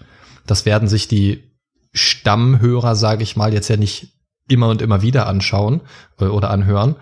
das 0.47 0.67
werden 0.67 0.89
sich 0.89 1.09
die 1.09 1.45
Stammhörer, 1.93 2.95
sage 2.95 3.23
ich 3.23 3.37
mal, 3.37 3.53
jetzt 3.53 3.69
ja 3.69 3.77
nicht 3.77 4.13
immer 4.49 4.69
und 4.69 4.83
immer 4.83 5.03
wieder 5.03 5.27
anschauen 5.27 5.81
äh, 6.21 6.25
oder 6.27 6.51
anhören. 6.51 6.97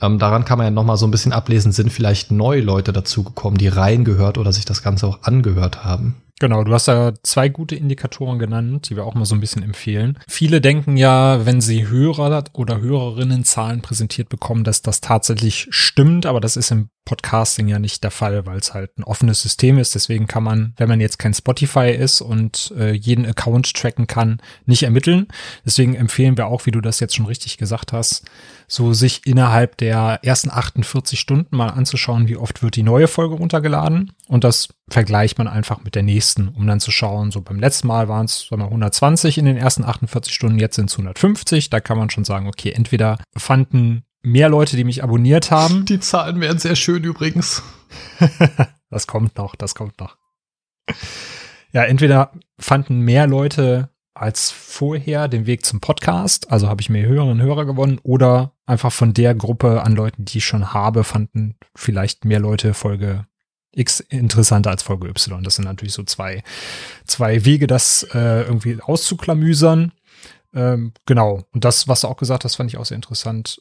Ähm, 0.00 0.18
daran 0.18 0.44
kann 0.44 0.58
man 0.58 0.66
ja 0.66 0.70
nochmal 0.70 0.96
so 0.96 1.06
ein 1.06 1.10
bisschen 1.10 1.32
ablesen, 1.32 1.72
sind 1.72 1.92
vielleicht 1.92 2.30
neue 2.30 2.62
Leute 2.62 2.92
dazugekommen, 2.92 3.58
die 3.58 3.68
reingehört 3.68 4.38
oder 4.38 4.52
sich 4.52 4.64
das 4.64 4.82
Ganze 4.82 5.06
auch 5.06 5.22
angehört 5.22 5.84
haben. 5.84 6.22
Genau, 6.40 6.64
du 6.64 6.72
hast 6.72 6.88
da 6.88 7.12
zwei 7.22 7.50
gute 7.50 7.76
Indikatoren 7.76 8.38
genannt, 8.38 8.88
die 8.88 8.96
wir 8.96 9.04
auch 9.04 9.14
mal 9.14 9.26
so 9.26 9.34
ein 9.34 9.40
bisschen 9.40 9.62
empfehlen. 9.62 10.18
Viele 10.26 10.62
denken 10.62 10.96
ja, 10.96 11.44
wenn 11.44 11.60
sie 11.60 11.86
Hörer 11.86 12.44
oder 12.54 12.80
Hörerinnen 12.80 13.44
Zahlen 13.44 13.82
präsentiert 13.82 14.30
bekommen, 14.30 14.64
dass 14.64 14.80
das 14.80 15.02
tatsächlich 15.02 15.68
stimmt, 15.68 16.24
aber 16.24 16.40
das 16.40 16.56
ist 16.56 16.70
im 16.70 16.88
Podcasting 17.10 17.66
ja 17.66 17.80
nicht 17.80 18.04
der 18.04 18.12
Fall, 18.12 18.46
weil 18.46 18.58
es 18.58 18.72
halt 18.72 18.96
ein 18.96 19.02
offenes 19.02 19.42
System 19.42 19.78
ist. 19.78 19.96
Deswegen 19.96 20.28
kann 20.28 20.44
man, 20.44 20.74
wenn 20.76 20.88
man 20.88 21.00
jetzt 21.00 21.18
kein 21.18 21.34
Spotify 21.34 21.90
ist 21.90 22.20
und 22.20 22.72
äh, 22.78 22.92
jeden 22.92 23.26
Account 23.26 23.74
tracken 23.74 24.06
kann, 24.06 24.40
nicht 24.64 24.84
ermitteln. 24.84 25.26
Deswegen 25.66 25.96
empfehlen 25.96 26.36
wir 26.36 26.46
auch, 26.46 26.66
wie 26.66 26.70
du 26.70 26.80
das 26.80 27.00
jetzt 27.00 27.16
schon 27.16 27.26
richtig 27.26 27.58
gesagt 27.58 27.92
hast, 27.92 28.26
so 28.68 28.92
sich 28.92 29.26
innerhalb 29.26 29.76
der 29.78 30.20
ersten 30.22 30.50
48 30.50 31.18
Stunden 31.18 31.56
mal 31.56 31.70
anzuschauen, 31.70 32.28
wie 32.28 32.36
oft 32.36 32.62
wird 32.62 32.76
die 32.76 32.84
neue 32.84 33.08
Folge 33.08 33.34
runtergeladen. 33.34 34.12
Und 34.28 34.44
das 34.44 34.68
vergleicht 34.88 35.38
man 35.38 35.48
einfach 35.48 35.82
mit 35.82 35.96
der 35.96 36.04
nächsten, 36.04 36.29
um 36.38 36.66
dann 36.66 36.80
zu 36.80 36.90
schauen, 36.90 37.30
so 37.30 37.40
beim 37.40 37.58
letzten 37.58 37.88
Mal 37.88 38.08
waren 38.08 38.26
es 38.26 38.48
120 38.50 39.38
in 39.38 39.44
den 39.44 39.56
ersten 39.56 39.84
48 39.84 40.32
Stunden, 40.32 40.58
jetzt 40.58 40.76
sind 40.76 40.90
es 40.90 40.94
150. 40.94 41.70
Da 41.70 41.80
kann 41.80 41.98
man 41.98 42.10
schon 42.10 42.24
sagen, 42.24 42.46
okay, 42.46 42.72
entweder 42.72 43.18
fanden 43.36 44.04
mehr 44.22 44.48
Leute, 44.48 44.76
die 44.76 44.84
mich 44.84 45.02
abonniert 45.02 45.50
haben. 45.50 45.84
Die 45.84 46.00
Zahlen 46.00 46.40
wären 46.40 46.58
sehr 46.58 46.76
schön 46.76 47.02
übrigens. 47.04 47.62
das 48.90 49.06
kommt 49.06 49.36
noch, 49.36 49.54
das 49.56 49.74
kommt 49.74 49.98
noch. 49.98 50.16
Ja, 51.72 51.84
entweder 51.84 52.32
fanden 52.58 53.00
mehr 53.00 53.26
Leute 53.26 53.90
als 54.14 54.50
vorher 54.50 55.28
den 55.28 55.46
Weg 55.46 55.64
zum 55.64 55.80
Podcast, 55.80 56.50
also 56.50 56.68
habe 56.68 56.82
ich 56.82 56.90
mehr 56.90 57.06
Hörerinnen 57.06 57.40
und 57.40 57.46
Hörer 57.46 57.64
gewonnen, 57.64 58.00
oder 58.02 58.52
einfach 58.66 58.92
von 58.92 59.14
der 59.14 59.34
Gruppe 59.34 59.82
an 59.82 59.94
Leuten, 59.94 60.24
die 60.24 60.38
ich 60.38 60.44
schon 60.44 60.74
habe, 60.74 61.04
fanden 61.04 61.56
vielleicht 61.74 62.24
mehr 62.24 62.40
Leute 62.40 62.74
Folge 62.74 63.26
X 63.72 64.00
interessanter 64.00 64.70
als 64.70 64.82
Folge 64.82 65.08
Y. 65.08 65.42
Das 65.42 65.56
sind 65.56 65.64
natürlich 65.64 65.94
so 65.94 66.02
zwei, 66.02 66.42
zwei 67.06 67.44
Wege, 67.44 67.66
das 67.66 68.02
äh, 68.14 68.42
irgendwie 68.42 68.80
auszuklamüsern. 68.80 69.92
Ähm, 70.52 70.92
genau. 71.06 71.44
Und 71.52 71.64
das, 71.64 71.86
was 71.86 72.00
du 72.00 72.08
auch 72.08 72.16
gesagt 72.16 72.44
hast, 72.44 72.56
fand 72.56 72.70
ich 72.70 72.78
auch 72.78 72.84
sehr 72.84 72.96
interessant 72.96 73.60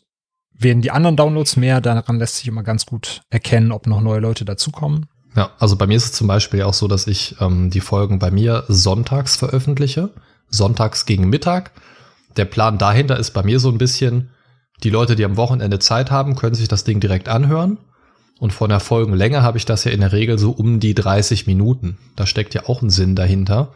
werden 0.60 0.82
die 0.82 0.92
anderen 0.92 1.16
Downloads 1.16 1.56
mehr, 1.56 1.82
daran 1.82 2.20
lässt 2.20 2.36
sich 2.36 2.48
immer 2.48 2.64
ganz 2.64 2.86
gut 2.86 3.22
erkennen, 3.30 3.72
ob 3.72 3.88
noch 3.88 4.02
neue 4.02 4.20
Leute 4.20 4.46
dazukommen. 4.46 5.08
Ja, 5.36 5.52
also 5.58 5.76
bei 5.78 5.88
mir 5.88 5.96
ist 5.96 6.06
es 6.06 6.12
zum 6.12 6.28
Beispiel 6.28 6.64
auch 6.64 6.74
so, 6.74 6.88
dass 6.88 7.08
ich 7.08 7.38
ähm, 7.40 7.70
die 7.70 7.80
Folgen 7.80 8.20
bei 8.20 8.30
mir 8.30 8.66
sonntags 8.68 9.38
veröffentliche, 9.38 10.10
sonntags 10.50 11.06
gegen 11.06 11.30
Mittag. 11.30 11.72
Der 12.36 12.46
Plan 12.46 12.78
dahinter 12.78 13.18
ist 13.18 13.32
bei 13.32 13.44
mir 13.44 13.60
so 13.60 13.70
ein 13.70 13.78
bisschen, 13.78 14.32
die 14.84 14.90
Leute, 14.90 15.16
die 15.16 15.26
am 15.26 15.38
Wochenende 15.38 15.80
Zeit 15.80 16.12
haben, 16.12 16.36
können 16.36 16.56
sich 16.56 16.68
das 16.68 16.84
Ding 16.84 17.00
direkt 17.00 17.30
anhören. 17.30 17.78
Und 18.40 18.54
von 18.54 18.70
der 18.70 18.80
Folgenlänge 18.80 19.44
habe 19.44 19.58
ich 19.58 19.66
das 19.66 19.84
ja 19.84 19.92
in 19.92 20.00
der 20.00 20.14
Regel 20.14 20.40
so 20.40 20.52
um 20.52 20.80
die 20.80 20.96
30 20.96 21.46
Minuten. 21.46 21.98
Da 22.16 22.26
steckt 22.26 22.54
ja 22.54 22.64
auch 22.68 22.82
ein 22.82 22.90
Sinn 22.90 23.16
dahinter. 23.16 23.74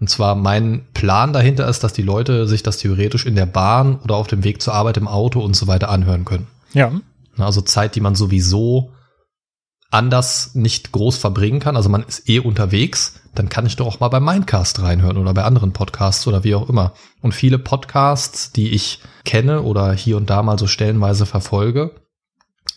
Und 0.00 0.08
zwar 0.08 0.34
mein 0.34 0.86
Plan 0.94 1.32
dahinter 1.32 1.68
ist, 1.68 1.84
dass 1.84 1.92
die 1.92 2.02
Leute 2.02 2.46
sich 2.46 2.62
das 2.62 2.78
theoretisch 2.78 3.26
in 3.26 3.34
der 3.34 3.46
Bahn 3.46 3.96
oder 3.96 4.16
auf 4.16 4.26
dem 4.26 4.44
Weg 4.44 4.62
zur 4.62 4.74
Arbeit 4.74 4.96
im 4.96 5.08
Auto 5.08 5.40
und 5.40 5.54
so 5.54 5.66
weiter 5.66 5.90
anhören 5.90 6.24
können. 6.24 6.46
Ja. 6.72 6.92
Also 7.38 7.60
Zeit, 7.60 7.94
die 7.94 8.00
man 8.00 8.14
sowieso 8.14 8.92
anders 9.90 10.54
nicht 10.54 10.92
groß 10.92 11.16
verbringen 11.16 11.60
kann. 11.60 11.76
Also 11.76 11.88
man 11.88 12.02
ist 12.02 12.28
eh 12.28 12.40
unterwegs, 12.40 13.20
dann 13.34 13.48
kann 13.48 13.66
ich 13.66 13.76
doch 13.76 13.86
auch 13.86 14.00
mal 14.00 14.08
bei 14.08 14.20
Mindcast 14.20 14.82
reinhören 14.82 15.16
oder 15.16 15.32
bei 15.34 15.44
anderen 15.44 15.72
Podcasts 15.72 16.26
oder 16.26 16.44
wie 16.44 16.54
auch 16.54 16.68
immer. 16.68 16.92
Und 17.22 17.32
viele 17.32 17.58
Podcasts, 17.58 18.52
die 18.52 18.70
ich 18.70 19.00
kenne 19.24 19.62
oder 19.62 19.92
hier 19.92 20.16
und 20.16 20.30
da 20.30 20.42
mal 20.42 20.58
so 20.58 20.66
stellenweise 20.66 21.26
verfolge, 21.26 21.92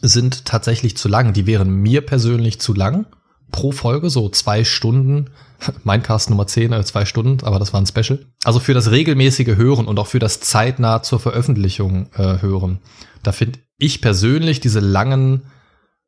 sind 0.02 0.46
tatsächlich 0.46 0.98
zu 0.98 1.08
lang. 1.08 1.34
Die 1.34 1.48
wären 1.48 1.70
mir 1.70 2.02
persönlich 2.06 2.60
zu 2.60 2.74
lang 2.74 3.06
pro 3.52 3.72
Folge, 3.72 4.10
so 4.10 4.30
zwei 4.30 4.64
Stunden 4.64 5.30
Mindcast 5.84 6.30
Nummer 6.30 6.48
10, 6.48 6.72
äh, 6.72 6.84
zwei 6.84 7.06
Stunden, 7.06 7.46
aber 7.46 7.60
das 7.60 7.74
war 7.74 7.82
ein 7.82 7.88
Special. 7.88 8.20
Also 8.44 8.60
für 8.60 8.74
das 8.74 8.92
regelmäßige 8.92 9.58
Hören 9.58 9.88
und 9.88 10.00
auch 10.00 10.08
für 10.08 10.20
das 10.20 10.40
zeitnah 10.40 11.04
zur 11.04 11.20
Veröffentlichung 11.20 12.08
äh, 12.14 12.42
hören. 12.42 12.80
Da 13.24 13.32
finde 13.32 13.60
ich 13.78 14.02
persönlich 14.02 14.60
diese 14.60 14.80
langen 14.80 15.44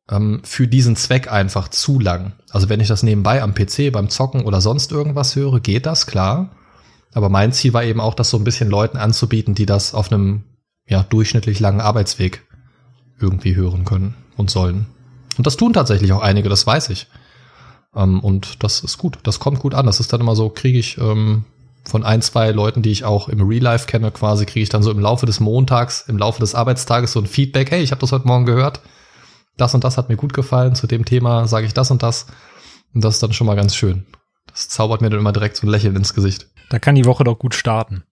ähm, 0.10 0.42
für 0.44 0.68
diesen 0.68 0.96
Zweck 0.96 1.32
einfach 1.32 1.70
zu 1.70 2.00
lang. 2.00 2.34
Also 2.50 2.70
wenn 2.70 2.80
ich 2.80 2.88
das 2.88 3.04
nebenbei 3.04 3.42
am 3.42 3.54
PC, 3.54 3.92
beim 3.92 4.10
Zocken 4.10 4.46
oder 4.46 4.62
sonst 4.62 4.92
irgendwas 4.92 5.36
höre, 5.36 5.60
geht 5.60 5.86
das, 5.86 6.08
klar. 6.08 6.52
Aber 7.14 7.30
mein 7.30 7.52
Ziel 7.52 7.74
war 7.74 7.84
eben 7.84 8.00
auch, 8.00 8.14
das 8.14 8.30
so 8.30 8.38
ein 8.38 8.44
bisschen 8.44 8.70
Leuten 8.70 8.98
anzubieten, 8.98 9.56
die 9.56 9.66
das 9.66 9.94
auf 9.94 10.12
einem 10.12 10.44
ja, 10.88 11.04
durchschnittlich 11.04 11.60
langen 11.60 11.82
Arbeitsweg 11.82 12.44
irgendwie 13.22 13.56
hören 13.56 13.86
können 13.86 14.16
und 14.38 14.50
sollen. 14.50 14.88
Und 15.38 15.48
das 15.48 15.58
tun 15.58 15.74
tatsächlich 15.74 16.14
auch 16.14 16.22
einige, 16.22 16.50
das 16.50 16.68
weiß 16.68 16.90
ich. 16.90 17.08
Ähm, 17.96 18.20
und 18.20 18.64
das 18.64 18.82
ist 18.82 18.98
gut, 18.98 19.20
das 19.24 19.40
kommt 19.40 19.60
gut 19.60 19.74
an. 19.74 19.86
Das 19.86 20.00
ist 20.00 20.12
dann 20.14 20.22
immer 20.22 20.36
so, 20.36 20.50
kriege 20.50 20.80
ich 20.80 20.98
ähm, 20.98 21.46
von 21.84 22.04
ein, 22.04 22.22
zwei 22.22 22.52
Leuten, 22.52 22.82
die 22.82 22.92
ich 22.92 23.04
auch 23.04 23.28
im 23.28 23.42
Real 23.42 23.64
Life 23.64 23.88
kenne, 23.88 24.12
quasi, 24.12 24.46
kriege 24.46 24.64
ich 24.64 24.70
dann 24.70 24.84
so 24.84 24.92
im 24.92 25.00
Laufe 25.00 25.26
des 25.26 25.40
Montags, 25.40 26.06
im 26.08 26.18
Laufe 26.18 26.40
des 26.40 26.56
Arbeitstages 26.56 27.12
so 27.14 27.20
ein 27.20 27.28
Feedback, 27.28 27.72
hey, 27.72 27.82
ich 27.82 27.92
habe 27.92 28.02
das 28.02 28.12
heute 28.12 28.28
Morgen 28.28 28.46
gehört, 28.46 28.82
das 29.58 29.74
und 29.74 29.84
das 29.84 29.98
hat 29.98 30.10
mir 30.10 30.18
gut 30.18 30.34
gefallen, 30.34 30.76
zu 30.76 30.88
dem 30.88 31.06
Thema 31.06 31.48
sage 31.48 31.66
ich 31.66 31.74
das 31.74 31.92
und 31.92 32.04
das. 32.04 32.28
Und 32.94 33.04
das 33.04 33.16
ist 33.16 33.24
dann 33.24 33.34
schon 33.34 33.48
mal 33.48 33.56
ganz 33.56 33.76
schön. 33.76 34.06
Das 34.48 34.68
zaubert 34.70 35.02
mir 35.02 35.10
dann 35.10 35.20
immer 35.20 35.32
direkt 35.32 35.56
so 35.56 35.66
ein 35.66 35.70
Lächeln 35.70 35.96
ins 35.96 36.14
Gesicht. 36.14 36.48
Da 36.70 36.80
kann 36.80 36.96
die 36.96 37.06
Woche 37.06 37.24
doch 37.24 37.40
gut 37.40 37.56
starten. 37.56 38.04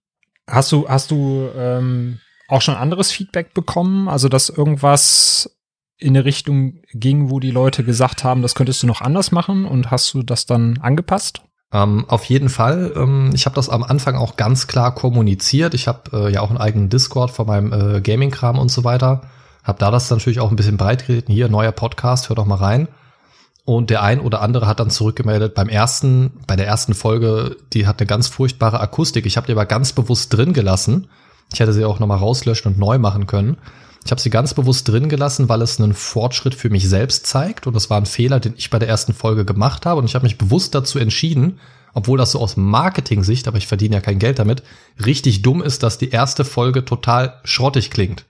Hast 0.46 0.72
du, 0.72 0.88
hast 0.88 1.10
du 1.10 1.48
ähm, 1.54 2.18
auch 2.50 2.62
schon 2.62 2.74
anderes 2.74 3.10
Feedback 3.12 3.54
bekommen? 3.54 4.08
Also, 4.08 4.28
dass 4.28 4.48
irgendwas 4.48 5.56
in 5.98 6.16
eine 6.16 6.24
Richtung 6.24 6.82
ging, 6.92 7.30
wo 7.30 7.40
die 7.40 7.50
Leute 7.50 7.84
gesagt 7.84 8.24
haben, 8.24 8.42
das 8.42 8.54
könntest 8.54 8.82
du 8.82 8.86
noch 8.86 9.02
anders 9.02 9.32
machen 9.32 9.66
und 9.66 9.90
hast 9.90 10.12
du 10.14 10.22
das 10.22 10.46
dann 10.46 10.78
angepasst? 10.78 11.42
Ähm, 11.72 12.04
auf 12.08 12.24
jeden 12.24 12.48
Fall. 12.48 12.92
Ähm, 12.96 13.30
ich 13.34 13.46
habe 13.46 13.54
das 13.54 13.68
am 13.68 13.82
Anfang 13.82 14.16
auch 14.16 14.36
ganz 14.36 14.66
klar 14.66 14.94
kommuniziert. 14.94 15.74
Ich 15.74 15.86
habe 15.86 16.28
äh, 16.28 16.32
ja 16.32 16.40
auch 16.40 16.50
einen 16.50 16.58
eigenen 16.58 16.88
Discord 16.88 17.30
von 17.30 17.46
meinem 17.46 17.72
äh, 17.72 18.00
Gaming-Kram 18.00 18.58
und 18.58 18.70
so 18.70 18.82
weiter. 18.82 19.22
Hab 19.62 19.78
da 19.78 19.90
das 19.90 20.10
natürlich 20.10 20.40
auch 20.40 20.50
ein 20.50 20.56
bisschen 20.56 20.78
breit 20.78 21.06
getreten. 21.06 21.32
Hier, 21.32 21.48
neuer 21.48 21.72
Podcast, 21.72 22.28
hör 22.28 22.36
doch 22.36 22.46
mal 22.46 22.56
rein. 22.56 22.88
Und 23.64 23.90
der 23.90 24.02
ein 24.02 24.20
oder 24.20 24.40
andere 24.40 24.66
hat 24.66 24.80
dann 24.80 24.90
zurückgemeldet 24.90 25.54
beim 25.54 25.68
ersten, 25.68 26.32
bei 26.46 26.56
der 26.56 26.66
ersten 26.66 26.94
Folge, 26.94 27.56
die 27.72 27.86
hat 27.86 28.00
eine 28.00 28.06
ganz 28.06 28.26
furchtbare 28.26 28.80
Akustik. 28.80 29.26
Ich 29.26 29.36
habe 29.36 29.46
die 29.46 29.52
aber 29.52 29.66
ganz 29.66 29.92
bewusst 29.92 30.34
drin 30.34 30.54
gelassen. 30.54 31.08
Ich 31.52 31.60
hätte 31.60 31.72
sie 31.72 31.84
auch 31.84 31.98
nochmal 31.98 32.18
rauslöschen 32.18 32.72
und 32.72 32.78
neu 32.78 32.98
machen 32.98 33.26
können. 33.26 33.56
Ich 34.04 34.10
habe 34.10 34.20
sie 34.20 34.30
ganz 34.30 34.54
bewusst 34.54 34.88
drin 34.88 35.08
gelassen, 35.08 35.48
weil 35.48 35.62
es 35.62 35.78
einen 35.78 35.94
Fortschritt 35.94 36.54
für 36.54 36.70
mich 36.70 36.88
selbst 36.88 37.26
zeigt. 37.26 37.66
Und 37.66 37.74
das 37.74 37.90
war 37.90 38.00
ein 38.00 38.06
Fehler, 38.06 38.40
den 38.40 38.54
ich 38.56 38.70
bei 38.70 38.78
der 38.78 38.88
ersten 38.88 39.12
Folge 39.12 39.44
gemacht 39.44 39.84
habe. 39.84 40.00
Und 40.00 40.06
ich 40.06 40.14
habe 40.14 40.24
mich 40.24 40.38
bewusst 40.38 40.74
dazu 40.74 40.98
entschieden, 40.98 41.58
obwohl 41.92 42.18
das 42.18 42.32
so 42.32 42.40
aus 42.40 42.56
Marketing-Sicht, 42.56 43.48
aber 43.48 43.58
ich 43.58 43.66
verdiene 43.66 43.96
ja 43.96 44.00
kein 44.00 44.18
Geld 44.18 44.38
damit, 44.38 44.62
richtig 45.04 45.42
dumm 45.42 45.62
ist, 45.62 45.82
dass 45.82 45.98
die 45.98 46.10
erste 46.10 46.44
Folge 46.44 46.84
total 46.84 47.40
schrottig 47.44 47.90
klingt. 47.90 48.24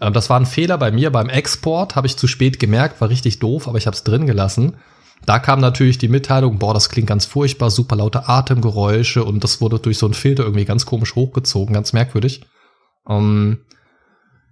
Ähm, 0.00 0.12
das 0.12 0.30
war 0.30 0.38
ein 0.38 0.46
Fehler 0.46 0.78
bei 0.78 0.90
mir 0.90 1.10
beim 1.10 1.28
Export, 1.28 1.96
habe 1.96 2.06
ich 2.06 2.16
zu 2.16 2.26
spät 2.26 2.58
gemerkt, 2.60 3.00
war 3.00 3.08
richtig 3.08 3.38
doof, 3.38 3.68
aber 3.68 3.78
ich 3.78 3.86
habe 3.86 3.96
es 3.96 4.04
drin 4.04 4.26
gelassen. 4.26 4.76
Da 5.26 5.38
kam 5.38 5.60
natürlich 5.60 5.98
die 5.98 6.08
Mitteilung, 6.08 6.58
boah, 6.58 6.74
das 6.74 6.88
klingt 6.88 7.08
ganz 7.08 7.26
furchtbar, 7.26 7.70
super 7.70 7.96
laute 7.96 8.28
Atemgeräusche 8.28 9.24
und 9.24 9.44
das 9.44 9.60
wurde 9.60 9.78
durch 9.78 9.98
so 9.98 10.06
einen 10.06 10.14
Filter 10.14 10.44
irgendwie 10.44 10.64
ganz 10.64 10.86
komisch 10.86 11.14
hochgezogen, 11.14 11.74
ganz 11.74 11.92
merkwürdig. 11.92 12.42
Ähm, 13.08 13.58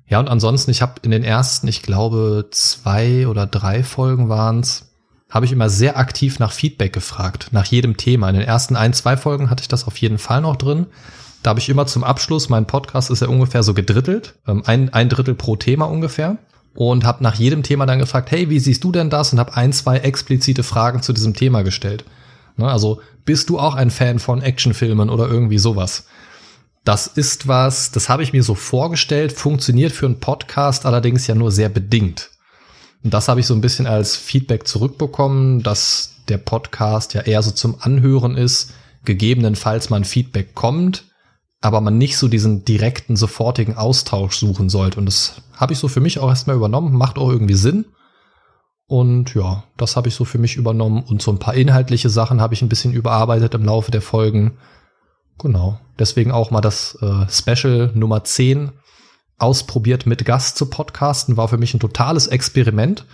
ja, 0.08 0.20
und 0.20 0.28
ansonsten, 0.28 0.70
ich 0.70 0.82
habe 0.82 1.00
in 1.02 1.10
den 1.10 1.24
ersten, 1.24 1.66
ich 1.66 1.82
glaube, 1.82 2.48
zwei 2.50 3.26
oder 3.26 3.46
drei 3.46 3.82
Folgen 3.82 4.28
waren's, 4.28 4.92
habe 5.28 5.46
ich 5.46 5.52
immer 5.52 5.68
sehr 5.68 5.98
aktiv 5.98 6.38
nach 6.38 6.52
Feedback 6.52 6.92
gefragt, 6.92 7.48
nach 7.50 7.64
jedem 7.64 7.96
Thema. 7.96 8.28
In 8.28 8.36
den 8.36 8.46
ersten 8.46 8.76
ein, 8.76 8.92
zwei 8.92 9.16
Folgen 9.16 9.50
hatte 9.50 9.62
ich 9.62 9.68
das 9.68 9.86
auf 9.86 9.96
jeden 9.98 10.18
Fall 10.18 10.40
noch 10.40 10.56
drin. 10.56 10.86
Da 11.42 11.50
habe 11.50 11.60
ich 11.60 11.68
immer 11.68 11.86
zum 11.86 12.04
Abschluss, 12.04 12.48
mein 12.48 12.66
Podcast 12.66 13.10
ist 13.10 13.20
ja 13.20 13.28
ungefähr 13.28 13.62
so 13.62 13.74
gedrittelt, 13.74 14.34
ähm, 14.46 14.62
ein, 14.66 14.92
ein 14.92 15.08
Drittel 15.08 15.34
pro 15.34 15.56
Thema 15.56 15.86
ungefähr. 15.86 16.38
Und 16.76 17.04
habe 17.04 17.24
nach 17.24 17.34
jedem 17.34 17.62
Thema 17.62 17.86
dann 17.86 17.98
gefragt, 17.98 18.30
hey, 18.30 18.50
wie 18.50 18.60
siehst 18.60 18.84
du 18.84 18.92
denn 18.92 19.10
das? 19.10 19.32
Und 19.32 19.40
habe 19.40 19.56
ein, 19.56 19.72
zwei 19.72 19.98
explizite 19.98 20.62
Fragen 20.62 21.02
zu 21.02 21.12
diesem 21.12 21.34
Thema 21.34 21.62
gestellt. 21.62 22.04
Ne, 22.56 22.70
also, 22.70 23.00
bist 23.24 23.48
du 23.48 23.58
auch 23.58 23.74
ein 23.74 23.90
Fan 23.90 24.18
von 24.18 24.42
Actionfilmen 24.42 25.10
oder 25.10 25.26
irgendwie 25.28 25.58
sowas? 25.58 26.06
Das 26.84 27.08
ist 27.08 27.48
was, 27.48 27.90
das 27.90 28.08
habe 28.08 28.22
ich 28.22 28.32
mir 28.32 28.44
so 28.44 28.54
vorgestellt, 28.54 29.32
funktioniert 29.32 29.90
für 29.90 30.06
einen 30.06 30.20
Podcast 30.20 30.86
allerdings 30.86 31.26
ja 31.26 31.34
nur 31.34 31.50
sehr 31.50 31.68
bedingt. 31.68 32.30
Und 33.02 33.12
das 33.12 33.28
habe 33.28 33.40
ich 33.40 33.46
so 33.46 33.54
ein 33.54 33.60
bisschen 33.60 33.86
als 33.86 34.14
Feedback 34.16 34.68
zurückbekommen, 34.68 35.62
dass 35.62 36.16
der 36.28 36.38
Podcast 36.38 37.14
ja 37.14 37.22
eher 37.22 37.42
so 37.42 37.50
zum 37.50 37.76
Anhören 37.80 38.36
ist, 38.36 38.72
gegebenenfalls 39.04 39.90
man 39.90 40.04
Feedback 40.04 40.54
kommt, 40.54 41.05
aber 41.60 41.80
man 41.80 41.98
nicht 41.98 42.18
so 42.18 42.28
diesen 42.28 42.64
direkten, 42.64 43.16
sofortigen 43.16 43.76
Austausch 43.76 44.36
suchen 44.36 44.68
sollte. 44.68 44.98
Und 44.98 45.06
das 45.06 45.42
habe 45.56 45.72
ich 45.72 45.78
so 45.78 45.88
für 45.88 46.00
mich 46.00 46.18
auch 46.18 46.28
erstmal 46.28 46.56
übernommen, 46.56 46.96
macht 46.96 47.18
auch 47.18 47.30
irgendwie 47.30 47.54
Sinn. 47.54 47.86
Und 48.86 49.34
ja, 49.34 49.64
das 49.76 49.96
habe 49.96 50.08
ich 50.08 50.14
so 50.14 50.24
für 50.24 50.38
mich 50.38 50.56
übernommen. 50.56 51.02
Und 51.02 51.22
so 51.22 51.32
ein 51.32 51.38
paar 51.38 51.54
inhaltliche 51.54 52.10
Sachen 52.10 52.40
habe 52.40 52.54
ich 52.54 52.62
ein 52.62 52.68
bisschen 52.68 52.92
überarbeitet 52.92 53.54
im 53.54 53.64
Laufe 53.64 53.90
der 53.90 54.02
Folgen. 54.02 54.58
Genau. 55.38 55.80
Deswegen 55.98 56.30
auch 56.30 56.50
mal 56.50 56.60
das 56.60 56.96
äh, 57.00 57.26
Special 57.28 57.90
Nummer 57.94 58.22
10 58.22 58.72
ausprobiert 59.38 60.06
mit 60.06 60.24
Gast 60.24 60.56
zu 60.56 60.66
podcasten. 60.66 61.36
War 61.36 61.48
für 61.48 61.58
mich 61.58 61.74
ein 61.74 61.80
totales 61.80 62.26
Experiment. 62.26 63.04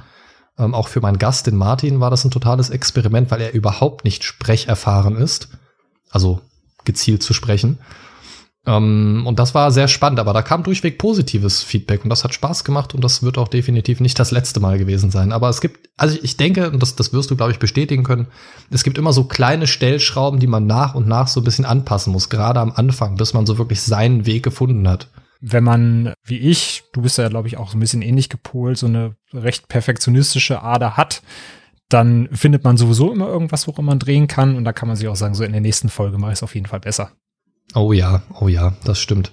Ähm, 0.59 0.75
auch 0.75 0.89
für 0.89 1.01
meinen 1.01 1.19
Gast, 1.19 1.47
den 1.47 1.57
Martin, 1.57 2.01
war 2.01 2.11
das 2.11 2.25
ein 2.25 2.31
totales 2.31 2.71
Experiment, 2.71 3.31
weil 3.31 3.41
er 3.41 3.55
überhaupt 3.55 4.05
nicht 4.05 4.25
sprecherfahren 4.25 5.17
ist. 5.17 5.49
Also 6.11 6.41
gezielt 6.85 7.23
zu 7.23 7.33
sprechen. 7.33 7.79
Ähm, 8.65 9.25
und 9.27 9.39
das 9.39 9.55
war 9.55 9.73
sehr 9.73 9.89
spannend, 9.89 10.21
aber 10.21 10.33
da 10.33 10.43
kam 10.43 10.63
durchweg 10.63 10.99
positives 10.99 11.63
Feedback 11.63 12.05
und 12.05 12.11
das 12.11 12.23
hat 12.23 12.33
Spaß 12.33 12.63
gemacht 12.63 12.95
und 12.95 13.03
das 13.03 13.23
wird 13.23 13.37
auch 13.37 13.49
definitiv 13.49 13.99
nicht 13.99 14.19
das 14.19 14.31
letzte 14.31 14.61
Mal 14.61 14.79
gewesen 14.79 15.11
sein. 15.11 15.33
Aber 15.33 15.49
es 15.49 15.61
gibt, 15.61 15.89
also 15.97 16.17
ich 16.23 16.37
denke, 16.37 16.71
und 16.71 16.81
das, 16.81 16.95
das 16.95 17.13
wirst 17.13 17.31
du, 17.31 17.37
glaube 17.37 17.51
ich, 17.51 17.59
bestätigen 17.59 18.05
können, 18.05 18.29
es 18.71 18.85
gibt 18.85 18.99
immer 18.99 19.13
so 19.13 19.25
kleine 19.25 19.67
Stellschrauben, 19.67 20.39
die 20.39 20.47
man 20.47 20.67
nach 20.67 20.95
und 20.95 21.09
nach 21.09 21.27
so 21.27 21.41
ein 21.41 21.45
bisschen 21.45 21.65
anpassen 21.65 22.13
muss, 22.13 22.29
gerade 22.29 22.61
am 22.61 22.73
Anfang, 22.73 23.17
bis 23.17 23.35
man 23.35 23.47
so 23.47 23.59
wirklich 23.59 23.81
seinen 23.81 24.27
Weg 24.27 24.45
gefunden 24.45 24.89
hat. 24.89 25.09
Wenn 25.41 25.65
man, 25.65 26.13
wie 26.25 26.39
ich, 26.39 26.85
du 26.93 27.03
bist 27.03 27.19
ja, 27.19 27.29
glaube 27.29 27.49
ich, 27.49 27.57
auch 27.57 27.71
so 27.71 27.77
ein 27.77 27.81
bisschen 27.81 28.01
ähnlich 28.01 28.29
gepolt, 28.29 28.79
so 28.79 28.87
eine 28.87 29.17
recht 29.33 29.67
perfektionistische 29.67 30.63
Ader 30.63 30.97
hat, 30.97 31.23
dann 31.89 32.29
findet 32.33 32.63
man 32.63 32.77
sowieso 32.77 33.13
immer 33.13 33.27
irgendwas, 33.27 33.67
woran 33.67 33.85
man 33.85 33.99
drehen 33.99 34.29
kann. 34.29 34.55
Und 34.55 34.65
da 34.65 34.73
kann 34.73 34.87
man 34.87 34.97
sich 34.97 35.09
auch 35.09 35.17
sagen, 35.17 35.35
so 35.35 35.43
in 35.43 35.51
der 35.51 35.61
nächsten 35.61 35.89
Folge 35.89 36.17
mache 36.17 36.31
ich 36.31 36.39
es 36.39 36.43
auf 36.45 36.55
jeden 36.55 36.67
Fall 36.67 36.81
besser. 36.81 37.11
Oh 37.75 37.93
ja, 37.93 38.23
oh 38.41 38.49
ja, 38.49 38.75
das 38.85 38.99
stimmt. 38.99 39.33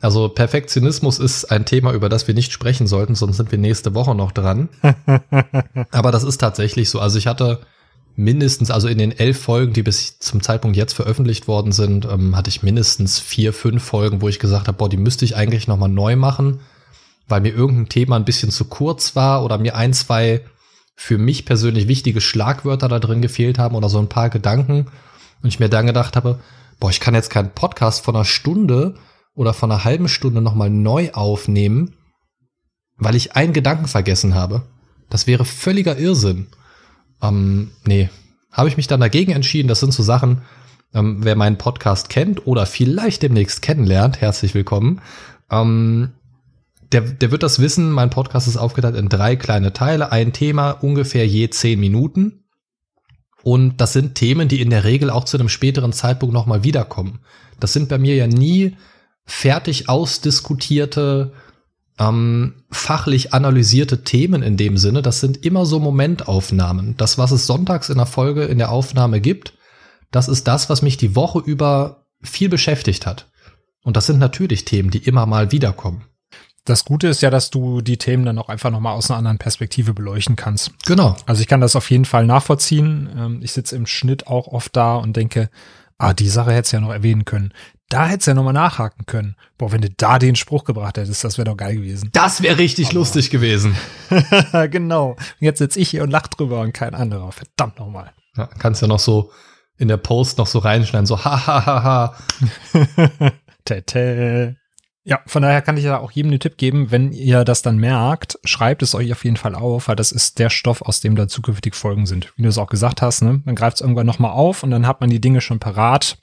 Also 0.00 0.28
Perfektionismus 0.28 1.18
ist 1.18 1.46
ein 1.46 1.64
Thema, 1.64 1.92
über 1.92 2.08
das 2.08 2.26
wir 2.26 2.34
nicht 2.34 2.52
sprechen 2.52 2.86
sollten, 2.86 3.14
sonst 3.14 3.36
sind 3.36 3.52
wir 3.52 3.58
nächste 3.58 3.94
Woche 3.94 4.14
noch 4.14 4.32
dran. 4.32 4.68
Aber 5.90 6.10
das 6.10 6.24
ist 6.24 6.38
tatsächlich 6.38 6.90
so. 6.90 6.98
Also 6.98 7.18
ich 7.18 7.26
hatte 7.26 7.60
mindestens, 8.16 8.70
also 8.70 8.88
in 8.88 8.98
den 8.98 9.12
elf 9.12 9.40
Folgen, 9.40 9.72
die 9.72 9.82
bis 9.82 10.18
zum 10.18 10.42
Zeitpunkt 10.42 10.76
jetzt 10.76 10.94
veröffentlicht 10.94 11.48
worden 11.48 11.72
sind, 11.72 12.04
ähm, 12.04 12.36
hatte 12.36 12.50
ich 12.50 12.62
mindestens 12.62 13.20
vier, 13.20 13.52
fünf 13.52 13.82
Folgen, 13.82 14.20
wo 14.20 14.28
ich 14.28 14.38
gesagt 14.38 14.68
habe, 14.68 14.76
boah, 14.76 14.88
die 14.88 14.96
müsste 14.96 15.24
ich 15.24 15.36
eigentlich 15.36 15.68
nochmal 15.68 15.88
neu 15.88 16.16
machen, 16.16 16.60
weil 17.28 17.40
mir 17.40 17.54
irgendein 17.54 17.88
Thema 17.88 18.16
ein 18.16 18.24
bisschen 18.24 18.50
zu 18.50 18.64
kurz 18.64 19.14
war 19.14 19.44
oder 19.44 19.58
mir 19.58 19.76
ein, 19.76 19.92
zwei 19.92 20.42
für 20.94 21.18
mich 21.18 21.44
persönlich 21.44 21.88
wichtige 21.88 22.20
Schlagwörter 22.20 22.88
da 22.88 22.98
drin 22.98 23.22
gefehlt 23.22 23.58
haben 23.58 23.74
oder 23.74 23.88
so 23.88 23.98
ein 23.98 24.08
paar 24.08 24.30
Gedanken. 24.30 24.86
Und 25.42 25.48
ich 25.48 25.58
mir 25.58 25.68
dann 25.68 25.86
gedacht 25.86 26.16
habe, 26.16 26.40
boah, 26.82 26.90
ich 26.90 26.98
kann 26.98 27.14
jetzt 27.14 27.30
keinen 27.30 27.50
Podcast 27.50 28.04
von 28.04 28.16
einer 28.16 28.24
Stunde 28.24 28.96
oder 29.34 29.54
von 29.54 29.70
einer 29.70 29.84
halben 29.84 30.08
Stunde 30.08 30.40
nochmal 30.40 30.68
neu 30.68 31.12
aufnehmen, 31.12 31.94
weil 32.96 33.14
ich 33.14 33.36
einen 33.36 33.52
Gedanken 33.52 33.86
vergessen 33.86 34.34
habe. 34.34 34.62
Das 35.08 35.28
wäre 35.28 35.44
völliger 35.44 35.96
Irrsinn. 35.96 36.48
Ähm, 37.22 37.70
nee, 37.84 38.10
habe 38.50 38.68
ich 38.68 38.76
mich 38.76 38.88
dann 38.88 38.98
dagegen 38.98 39.30
entschieden. 39.30 39.68
Das 39.68 39.78
sind 39.78 39.94
so 39.94 40.02
Sachen, 40.02 40.42
ähm, 40.92 41.18
wer 41.20 41.36
meinen 41.36 41.56
Podcast 41.56 42.08
kennt 42.08 42.48
oder 42.48 42.66
vielleicht 42.66 43.22
demnächst 43.22 43.62
kennenlernt, 43.62 44.20
herzlich 44.20 44.52
willkommen. 44.52 45.00
Ähm, 45.52 46.10
der, 46.90 47.02
der 47.02 47.30
wird 47.30 47.44
das 47.44 47.60
wissen, 47.60 47.92
mein 47.92 48.10
Podcast 48.10 48.48
ist 48.48 48.56
aufgeteilt 48.56 48.96
in 48.96 49.08
drei 49.08 49.36
kleine 49.36 49.72
Teile, 49.72 50.10
ein 50.10 50.32
Thema 50.32 50.72
ungefähr 50.72 51.28
je 51.28 51.48
zehn 51.48 51.78
Minuten. 51.78 52.41
Und 53.42 53.80
das 53.80 53.92
sind 53.92 54.14
Themen, 54.14 54.48
die 54.48 54.60
in 54.60 54.70
der 54.70 54.84
Regel 54.84 55.10
auch 55.10 55.24
zu 55.24 55.36
einem 55.36 55.48
späteren 55.48 55.92
Zeitpunkt 55.92 56.32
nochmal 56.32 56.64
wiederkommen. 56.64 57.20
Das 57.60 57.72
sind 57.72 57.88
bei 57.88 57.98
mir 57.98 58.14
ja 58.14 58.26
nie 58.26 58.76
fertig 59.24 59.88
ausdiskutierte, 59.88 61.32
ähm, 61.98 62.64
fachlich 62.70 63.34
analysierte 63.34 64.04
Themen 64.04 64.42
in 64.42 64.56
dem 64.56 64.76
Sinne. 64.76 65.02
Das 65.02 65.20
sind 65.20 65.44
immer 65.44 65.66
so 65.66 65.78
Momentaufnahmen. 65.80 66.96
Das, 66.96 67.18
was 67.18 67.30
es 67.30 67.46
sonntags 67.46 67.88
in 67.88 67.98
der 67.98 68.06
Folge 68.06 68.44
in 68.44 68.58
der 68.58 68.70
Aufnahme 68.70 69.20
gibt, 69.20 69.54
das 70.10 70.28
ist 70.28 70.46
das, 70.46 70.70
was 70.70 70.82
mich 70.82 70.96
die 70.96 71.16
Woche 71.16 71.40
über 71.40 72.06
viel 72.22 72.48
beschäftigt 72.48 73.06
hat. 73.06 73.30
Und 73.82 73.96
das 73.96 74.06
sind 74.06 74.18
natürlich 74.18 74.64
Themen, 74.64 74.90
die 74.90 74.98
immer 74.98 75.26
mal 75.26 75.50
wiederkommen. 75.50 76.04
Das 76.64 76.84
Gute 76.84 77.08
ist 77.08 77.22
ja, 77.22 77.30
dass 77.30 77.50
du 77.50 77.80
die 77.80 77.98
Themen 77.98 78.24
dann 78.24 78.38
auch 78.38 78.48
einfach 78.48 78.70
nochmal 78.70 78.94
aus 78.94 79.10
einer 79.10 79.18
anderen 79.18 79.38
Perspektive 79.38 79.94
beleuchten 79.94 80.36
kannst. 80.36 80.70
Genau. 80.86 81.16
Also 81.26 81.42
ich 81.42 81.48
kann 81.48 81.60
das 81.60 81.74
auf 81.74 81.90
jeden 81.90 82.04
Fall 82.04 82.24
nachvollziehen. 82.24 83.10
Ähm, 83.16 83.40
ich 83.42 83.52
sitze 83.52 83.74
im 83.74 83.86
Schnitt 83.86 84.28
auch 84.28 84.46
oft 84.46 84.76
da 84.76 84.96
und 84.96 85.16
denke, 85.16 85.50
ah, 85.98 86.14
die 86.14 86.28
Sache 86.28 86.52
hättest 86.52 86.72
du 86.72 86.76
ja 86.76 86.80
noch 86.80 86.92
erwähnen 86.92 87.24
können. 87.24 87.52
Da 87.88 88.06
hättest 88.06 88.28
du 88.28 88.30
ja 88.30 88.34
nochmal 88.36 88.52
nachhaken 88.52 89.06
können. 89.06 89.36
Boah, 89.58 89.72
wenn 89.72 89.82
du 89.82 89.90
da 89.90 90.18
den 90.18 90.36
Spruch 90.36 90.64
gebracht 90.64 90.98
hättest, 90.98 91.24
das 91.24 91.36
wäre 91.36 91.46
doch 91.46 91.56
geil 91.56 91.74
gewesen. 91.74 92.10
Das 92.12 92.42
wäre 92.42 92.58
richtig 92.58 92.86
Aber 92.86 92.94
lustig 92.94 93.30
gewesen. 93.30 93.76
genau. 94.70 95.16
jetzt 95.40 95.58
sitze 95.58 95.80
ich 95.80 95.90
hier 95.90 96.04
und 96.04 96.10
lach 96.10 96.28
drüber 96.28 96.60
und 96.60 96.72
kein 96.72 96.94
anderer. 96.94 97.32
Verdammt 97.32 97.78
nochmal. 97.80 98.12
Ja, 98.36 98.46
kannst 98.46 98.82
ja 98.82 98.88
noch 98.88 99.00
so 99.00 99.32
in 99.78 99.88
der 99.88 99.96
Post 99.96 100.38
noch 100.38 100.46
so 100.46 100.60
reinschneiden, 100.60 101.06
so 101.06 101.24
ha 101.24 101.46
ha 101.46 101.66
ha 101.66 101.82
ha. 101.82 102.16
Tete. 103.64 104.56
Ja, 105.04 105.20
von 105.26 105.42
daher 105.42 105.62
kann 105.62 105.76
ich 105.76 105.84
ja 105.84 105.98
auch 105.98 106.12
jedem 106.12 106.30
den 106.30 106.38
Tipp 106.38 106.56
geben, 106.56 106.92
wenn 106.92 107.12
ihr 107.12 107.44
das 107.44 107.62
dann 107.62 107.76
merkt, 107.76 108.38
schreibt 108.44 108.82
es 108.82 108.94
euch 108.94 109.10
auf 109.10 109.24
jeden 109.24 109.36
Fall 109.36 109.56
auf, 109.56 109.88
weil 109.88 109.96
das 109.96 110.12
ist 110.12 110.38
der 110.38 110.48
Stoff, 110.48 110.82
aus 110.82 111.00
dem 111.00 111.16
da 111.16 111.26
zukünftig 111.26 111.74
Folgen 111.74 112.06
sind. 112.06 112.32
Wie 112.36 112.42
du 112.42 112.48
es 112.48 112.58
auch 112.58 112.68
gesagt 112.68 113.02
hast, 113.02 113.22
ne? 113.22 113.42
Man 113.44 113.56
greift 113.56 113.78
es 113.78 113.80
irgendwann 113.80 114.06
nochmal 114.06 114.30
auf 114.30 114.62
und 114.62 114.70
dann 114.70 114.86
hat 114.86 115.00
man 115.00 115.10
die 115.10 115.20
Dinge 115.20 115.40
schon 115.40 115.58
parat, 115.58 116.18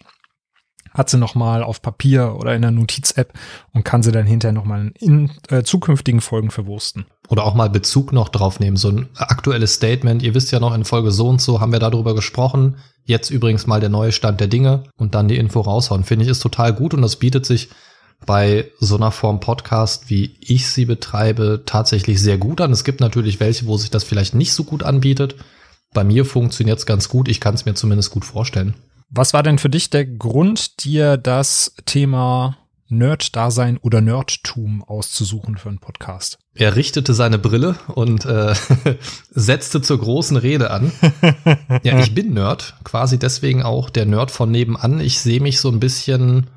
hat 0.94 1.10
sie 1.10 1.18
nochmal 1.18 1.62
auf 1.62 1.82
Papier 1.82 2.36
oder 2.40 2.56
in 2.56 2.62
der 2.62 2.72
Notiz-App 2.72 3.34
und 3.74 3.84
kann 3.84 4.02
sie 4.02 4.14
dann 4.14 4.26
hinterher 4.26 4.54
nochmal 4.54 4.92
in 4.98 5.30
äh, 5.50 5.64
zukünftigen 5.64 6.22
Folgen 6.22 6.50
verwursten. 6.50 7.06
Oder 7.28 7.44
auch 7.44 7.56
mal 7.56 7.70
Bezug 7.70 8.14
noch 8.14 8.30
drauf 8.30 8.62
nehmen, 8.62 8.78
so 8.78 8.90
ein 8.90 9.10
aktuelles 9.16 9.74
Statement. 9.74 10.24
Ihr 10.24 10.34
wisst 10.34 10.54
ja 10.54 10.62
noch, 10.62 10.74
in 10.74 10.86
Folge 10.86 11.12
so 11.12 11.28
und 11.28 11.42
so 11.42 11.60
haben 11.60 11.74
wir 11.74 11.80
darüber 11.80 12.16
gesprochen. 12.16 12.78
Jetzt 13.04 13.30
übrigens 13.30 13.68
mal 13.68 13.82
der 13.82 13.90
neue 13.90 14.14
Stand 14.14 14.40
der 14.40 14.48
Dinge 14.48 14.86
und 14.96 15.16
dann 15.16 15.28
die 15.28 15.38
Info 15.38 15.60
raushauen. 15.60 16.06
Finde 16.06 16.24
ich 16.24 16.32
ist 16.32 16.40
total 16.40 16.74
gut 16.74 16.94
und 16.94 17.02
das 17.02 17.18
bietet 17.18 17.46
sich 17.46 17.70
bei 18.26 18.72
so 18.80 18.96
einer 18.96 19.12
Form 19.12 19.40
Podcast, 19.40 20.10
wie 20.10 20.36
ich 20.40 20.68
sie 20.68 20.86
betreibe, 20.86 21.64
tatsächlich 21.66 22.22
sehr 22.22 22.38
gut 22.38 22.62
an. 22.62 22.72
Es 22.72 22.84
gibt 22.84 23.00
natürlich 23.00 23.40
welche, 23.40 23.66
wo 23.66 23.78
sich 23.78 23.90
das 23.90 24.04
vielleicht 24.04 24.36
nicht 24.36 24.54
so 24.54 24.64
gut 24.64 24.84
anbietet. 24.84 25.36
Bei 25.94 26.04
mir 26.04 26.26
funktioniert 26.26 26.80
es 26.80 26.86
ganz 26.86 27.10
gut. 27.10 27.28
Ich 27.28 27.40
kann 27.40 27.56
es 27.56 27.66
mir 27.66 27.74
zumindest 27.74 28.12
gut 28.12 28.26
vorstellen. 28.26 28.76
Was 29.10 29.34
war 29.34 29.42
denn 29.42 29.58
für 29.58 29.70
dich 29.70 29.90
der 29.90 30.06
Grund, 30.06 30.84
dir 30.84 31.18
das 31.18 31.74
Thema 31.86 32.58
Nerd-Dasein 32.90 33.78
oder 33.78 34.02
Nerdtum 34.02 34.84
auszusuchen 34.84 35.58
für 35.58 35.70
einen 35.70 35.80
Podcast? 35.80 36.38
Er 36.54 36.76
richtete 36.76 37.14
seine 37.14 37.40
Brille 37.40 37.76
und 37.88 38.26
äh, 38.26 38.54
setzte 39.32 39.82
zur 39.82 40.00
großen 40.00 40.38
Rede 40.38 40.70
an. 40.70 40.92
ja, 41.84 42.00
ich 42.00 42.14
bin 42.14 42.34
Nerd, 42.34 42.76
quasi 42.84 43.18
deswegen 43.18 43.64
auch 43.64 43.90
der 43.90 44.06
Nerd 44.06 44.30
von 44.30 44.52
nebenan. 44.52 45.00
Ich 45.00 45.20
sehe 45.20 45.40
mich 45.40 45.60
so 45.60 45.70
ein 45.70 45.80
bisschen 45.80 46.48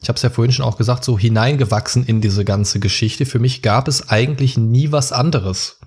ich 0.00 0.08
habe 0.08 0.16
es 0.16 0.22
ja 0.22 0.30
vorhin 0.30 0.52
schon 0.52 0.64
auch 0.64 0.76
gesagt, 0.76 1.04
so 1.04 1.18
hineingewachsen 1.18 2.04
in 2.04 2.20
diese 2.20 2.44
ganze 2.44 2.78
Geschichte. 2.78 3.26
Für 3.26 3.40
mich 3.40 3.62
gab 3.62 3.88
es 3.88 4.08
eigentlich 4.08 4.56
nie 4.56 4.92
was 4.92 5.12
anderes. 5.12 5.80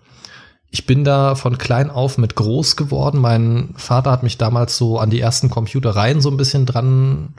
Ich 0.70 0.86
bin 0.86 1.04
da 1.04 1.36
von 1.36 1.58
klein 1.58 1.90
auf 1.90 2.18
mit 2.18 2.36
groß 2.36 2.76
geworden. 2.76 3.20
Mein 3.20 3.74
Vater 3.78 4.12
hat 4.12 4.24
mich 4.24 4.38
damals 4.38 4.78
so 4.78 5.00
an 5.00 5.10
die 5.10 5.20
ersten 5.20 5.50
Computereien 5.50 6.22
so 6.22 6.30
ein 6.30 6.38
bisschen 6.38 6.66
dran, 6.66 7.36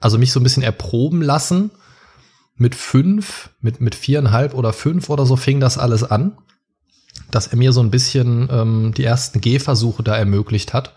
also 0.00 0.18
mich 0.18 0.32
so 0.32 0.40
ein 0.40 0.42
bisschen 0.42 0.62
erproben 0.62 1.22
lassen. 1.22 1.70
Mit 2.56 2.74
fünf, 2.74 3.50
mit, 3.60 3.80
mit 3.80 3.94
viereinhalb 3.94 4.54
oder 4.54 4.72
fünf 4.72 5.10
oder 5.10 5.26
so 5.26 5.36
fing 5.36 5.58
das 5.58 5.78
alles 5.78 6.04
an, 6.04 6.38
dass 7.30 7.48
er 7.48 7.56
mir 7.56 7.72
so 7.72 7.80
ein 7.80 7.90
bisschen 7.90 8.48
ähm, 8.50 8.94
die 8.96 9.04
ersten 9.04 9.40
Gehversuche 9.40 10.02
da 10.02 10.16
ermöglicht 10.16 10.72
hat. 10.72 10.94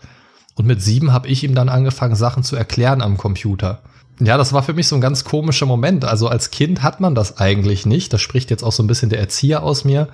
Und 0.54 0.66
mit 0.66 0.82
sieben 0.82 1.12
habe 1.12 1.28
ich 1.28 1.42
ihm 1.44 1.54
dann 1.54 1.68
angefangen, 1.68 2.14
Sachen 2.14 2.42
zu 2.42 2.56
erklären 2.56 3.02
am 3.02 3.16
Computer. 3.16 3.82
Ja, 4.20 4.38
das 4.38 4.52
war 4.52 4.62
für 4.62 4.72
mich 4.72 4.88
so 4.88 4.94
ein 4.94 5.00
ganz 5.00 5.24
komischer 5.24 5.66
Moment. 5.66 6.04
Also 6.04 6.28
als 6.28 6.50
Kind 6.50 6.82
hat 6.82 7.00
man 7.00 7.14
das 7.14 7.38
eigentlich 7.38 7.86
nicht. 7.86 8.12
Das 8.12 8.22
spricht 8.22 8.50
jetzt 8.50 8.62
auch 8.62 8.72
so 8.72 8.82
ein 8.82 8.86
bisschen 8.86 9.10
der 9.10 9.20
Erzieher 9.20 9.62
aus 9.62 9.84
mir. 9.84 10.08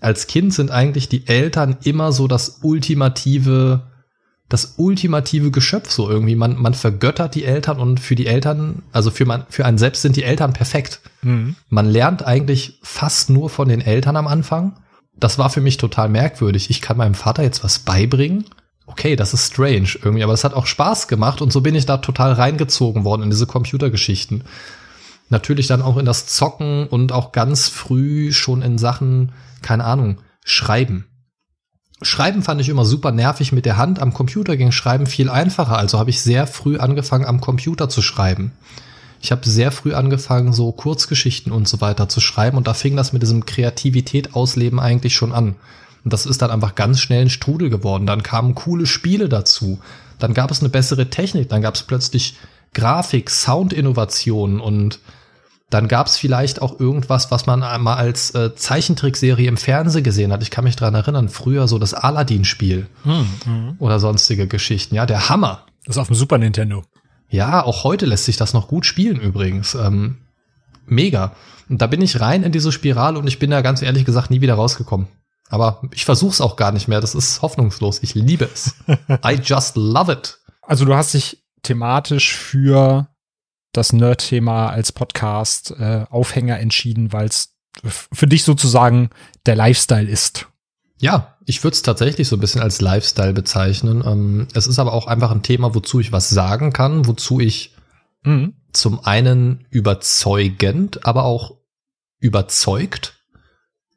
Als 0.00 0.26
Kind 0.26 0.54
sind 0.54 0.70
eigentlich 0.70 1.08
die 1.08 1.26
Eltern 1.26 1.76
immer 1.84 2.12
so 2.12 2.26
das 2.26 2.60
ultimative, 2.62 3.82
das 4.48 4.74
ultimative 4.76 5.50
Geschöpf 5.50 5.90
so 5.90 6.08
irgendwie. 6.08 6.36
Man, 6.36 6.60
man 6.60 6.74
vergöttert 6.74 7.34
die 7.34 7.44
Eltern 7.44 7.80
und 7.80 8.00
für 8.00 8.14
die 8.14 8.26
Eltern, 8.26 8.82
also 8.92 9.10
für 9.10 9.26
man, 9.26 9.44
für 9.50 9.66
einen 9.66 9.78
selbst 9.78 10.02
sind 10.02 10.16
die 10.16 10.24
Eltern 10.24 10.52
perfekt. 10.52 11.00
Mhm. 11.22 11.56
Man 11.68 11.86
lernt 11.86 12.26
eigentlich 12.26 12.78
fast 12.82 13.28
nur 13.28 13.50
von 13.50 13.68
den 13.68 13.82
Eltern 13.82 14.16
am 14.16 14.26
Anfang. 14.26 14.76
Das 15.16 15.38
war 15.38 15.50
für 15.50 15.60
mich 15.60 15.76
total 15.76 16.08
merkwürdig. 16.08 16.70
Ich 16.70 16.80
kann 16.80 16.96
meinem 16.96 17.14
Vater 17.14 17.42
jetzt 17.42 17.62
was 17.62 17.78
beibringen 17.78 18.46
okay, 18.86 19.16
das 19.16 19.34
ist 19.34 19.52
strange 19.52 19.90
irgendwie, 20.02 20.22
aber 20.24 20.32
es 20.32 20.44
hat 20.44 20.54
auch 20.54 20.66
Spaß 20.66 21.08
gemacht 21.08 21.40
und 21.40 21.52
so 21.52 21.60
bin 21.60 21.74
ich 21.74 21.86
da 21.86 21.98
total 21.98 22.32
reingezogen 22.32 23.04
worden 23.04 23.22
in 23.22 23.30
diese 23.30 23.46
Computergeschichten. 23.46 24.44
Natürlich 25.30 25.66
dann 25.66 25.82
auch 25.82 25.96
in 25.96 26.04
das 26.04 26.26
Zocken 26.26 26.86
und 26.86 27.12
auch 27.12 27.32
ganz 27.32 27.68
früh 27.68 28.32
schon 28.32 28.62
in 28.62 28.78
Sachen, 28.78 29.32
keine 29.62 29.84
Ahnung, 29.84 30.18
Schreiben. 30.44 31.06
Schreiben 32.02 32.42
fand 32.42 32.60
ich 32.60 32.68
immer 32.68 32.84
super 32.84 33.12
nervig 33.12 33.52
mit 33.52 33.64
der 33.64 33.78
Hand. 33.78 33.98
Am 33.98 34.12
Computer 34.12 34.56
ging 34.58 34.72
Schreiben 34.72 35.06
viel 35.06 35.30
einfacher. 35.30 35.78
Also 35.78 35.98
habe 35.98 36.10
ich 36.10 36.20
sehr 36.20 36.46
früh 36.46 36.76
angefangen, 36.76 37.24
am 37.24 37.40
Computer 37.40 37.88
zu 37.88 38.02
schreiben. 38.02 38.52
Ich 39.22 39.32
habe 39.32 39.48
sehr 39.48 39.72
früh 39.72 39.94
angefangen, 39.94 40.52
so 40.52 40.70
Kurzgeschichten 40.70 41.50
und 41.50 41.66
so 41.66 41.80
weiter 41.80 42.10
zu 42.10 42.20
schreiben. 42.20 42.58
Und 42.58 42.66
da 42.66 42.74
fing 42.74 42.94
das 42.94 43.14
mit 43.14 43.22
diesem 43.22 43.46
Kreativität 43.46 44.34
ausleben 44.34 44.78
eigentlich 44.78 45.14
schon 45.14 45.32
an. 45.32 45.56
Und 46.04 46.12
das 46.12 46.26
ist 46.26 46.42
dann 46.42 46.50
einfach 46.50 46.74
ganz 46.74 47.00
schnell 47.00 47.22
ein 47.22 47.30
Strudel 47.30 47.70
geworden. 47.70 48.06
Dann 48.06 48.22
kamen 48.22 48.54
coole 48.54 48.86
Spiele 48.86 49.28
dazu. 49.28 49.78
Dann 50.18 50.34
gab 50.34 50.50
es 50.50 50.60
eine 50.60 50.68
bessere 50.68 51.10
Technik. 51.10 51.48
Dann 51.48 51.62
gab 51.62 51.74
es 51.74 51.82
plötzlich 51.82 52.36
Grafik, 52.74 53.30
Soundinnovationen 53.30 54.60
und 54.60 55.00
dann 55.70 55.88
gab 55.88 56.06
es 56.06 56.16
vielleicht 56.16 56.60
auch 56.62 56.78
irgendwas, 56.78 57.30
was 57.30 57.46
man 57.46 57.62
einmal 57.62 57.96
als 57.96 58.32
äh, 58.34 58.54
Zeichentrickserie 58.54 59.48
im 59.48 59.56
Fernsehen 59.56 60.04
gesehen 60.04 60.32
hat. 60.32 60.42
Ich 60.42 60.50
kann 60.50 60.64
mich 60.64 60.76
dran 60.76 60.94
erinnern, 60.94 61.28
früher 61.28 61.66
so 61.66 61.78
das 61.78 61.94
Aladdin-Spiel 61.94 62.86
mhm. 63.04 63.76
oder 63.78 63.98
sonstige 63.98 64.46
Geschichten. 64.46 64.94
Ja, 64.94 65.06
der 65.06 65.28
Hammer. 65.28 65.64
Das 65.84 65.96
ist 65.96 66.00
auf 66.00 66.08
dem 66.08 66.16
Super 66.16 66.38
Nintendo. 66.38 66.84
Ja, 67.28 67.64
auch 67.64 67.82
heute 67.82 68.06
lässt 68.06 68.26
sich 68.26 68.36
das 68.36 68.54
noch 68.54 68.68
gut 68.68 68.86
spielen 68.86 69.18
übrigens. 69.18 69.74
Ähm, 69.74 70.18
mega. 70.86 71.32
Und 71.68 71.80
da 71.80 71.86
bin 71.86 72.02
ich 72.02 72.20
rein 72.20 72.42
in 72.42 72.52
diese 72.52 72.70
Spirale 72.70 73.18
und 73.18 73.26
ich 73.26 73.38
bin 73.38 73.50
da 73.50 73.62
ganz 73.62 73.82
ehrlich 73.82 74.04
gesagt 74.04 74.30
nie 74.30 74.42
wieder 74.42 74.54
rausgekommen. 74.54 75.08
Aber 75.48 75.82
ich 75.92 76.04
versuche 76.04 76.32
es 76.32 76.40
auch 76.40 76.56
gar 76.56 76.72
nicht 76.72 76.88
mehr. 76.88 77.00
Das 77.00 77.14
ist 77.14 77.42
hoffnungslos. 77.42 78.02
Ich 78.02 78.14
liebe 78.14 78.44
es. 78.52 78.74
I 79.24 79.40
just 79.42 79.76
love 79.76 80.10
it. 80.10 80.38
Also 80.62 80.84
du 80.84 80.94
hast 80.94 81.14
dich 81.14 81.44
thematisch 81.62 82.34
für 82.34 83.08
das 83.72 83.92
Nerd-Thema 83.92 84.68
als 84.68 84.92
Podcast 84.92 85.72
äh, 85.72 86.04
Aufhänger 86.08 86.58
entschieden, 86.58 87.12
weil 87.12 87.26
es 87.26 87.56
für 88.12 88.26
dich 88.26 88.44
sozusagen 88.44 89.10
der 89.46 89.56
Lifestyle 89.56 90.08
ist. 90.08 90.46
Ja, 91.00 91.36
ich 91.44 91.62
würde 91.64 91.74
es 91.74 91.82
tatsächlich 91.82 92.28
so 92.28 92.36
ein 92.36 92.40
bisschen 92.40 92.62
als 92.62 92.80
Lifestyle 92.80 93.32
bezeichnen. 93.32 94.02
Ähm, 94.06 94.48
es 94.54 94.66
ist 94.66 94.78
aber 94.78 94.92
auch 94.92 95.06
einfach 95.06 95.30
ein 95.30 95.42
Thema, 95.42 95.74
wozu 95.74 96.00
ich 96.00 96.12
was 96.12 96.30
sagen 96.30 96.72
kann, 96.72 97.06
wozu 97.06 97.40
ich 97.40 97.74
mhm. 98.22 98.54
zum 98.72 99.04
einen 99.04 99.66
überzeugend, 99.70 101.04
aber 101.04 101.24
auch 101.24 101.56
überzeugt, 102.20 103.13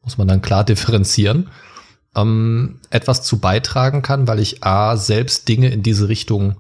muss 0.08 0.18
man 0.18 0.30
dann 0.30 0.42
klar 0.42 0.64
differenzieren, 0.64 1.50
ähm, 2.16 2.80
etwas 2.90 3.24
zu 3.24 3.40
beitragen 3.40 4.02
kann, 4.02 4.26
weil 4.26 4.40
ich 4.40 4.64
A, 4.64 4.96
selbst 4.96 5.50
Dinge 5.50 5.68
in 5.70 5.84
diese 5.84 6.08
Richtung 6.08 6.56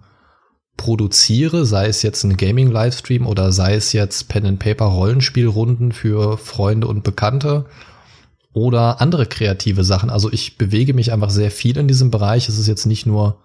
produziere, 0.75 1.65
sei 1.65 1.87
es 1.87 2.01
jetzt 2.01 2.25
ein 2.25 2.35
Gaming-Livestream 2.35 3.25
oder 3.25 3.53
sei 3.53 3.75
es 3.75 3.93
jetzt 3.93 4.27
Pen-and-Paper-Rollenspielrunden 4.27 5.93
für 5.93 6.37
Freunde 6.37 6.87
und 6.87 7.05
Bekannte 7.05 7.65
oder 8.51 8.99
andere 8.99 9.25
kreative 9.25 9.85
Sachen. 9.85 10.09
Also 10.09 10.29
ich 10.29 10.57
bewege 10.57 10.93
mich 10.93 11.13
einfach 11.13 11.29
sehr 11.29 11.49
viel 11.49 11.77
in 11.77 11.87
diesem 11.87 12.11
Bereich. 12.11 12.49
Es 12.49 12.59
ist 12.59 12.67
jetzt 12.67 12.85
nicht 12.85 13.05
nur 13.05 13.37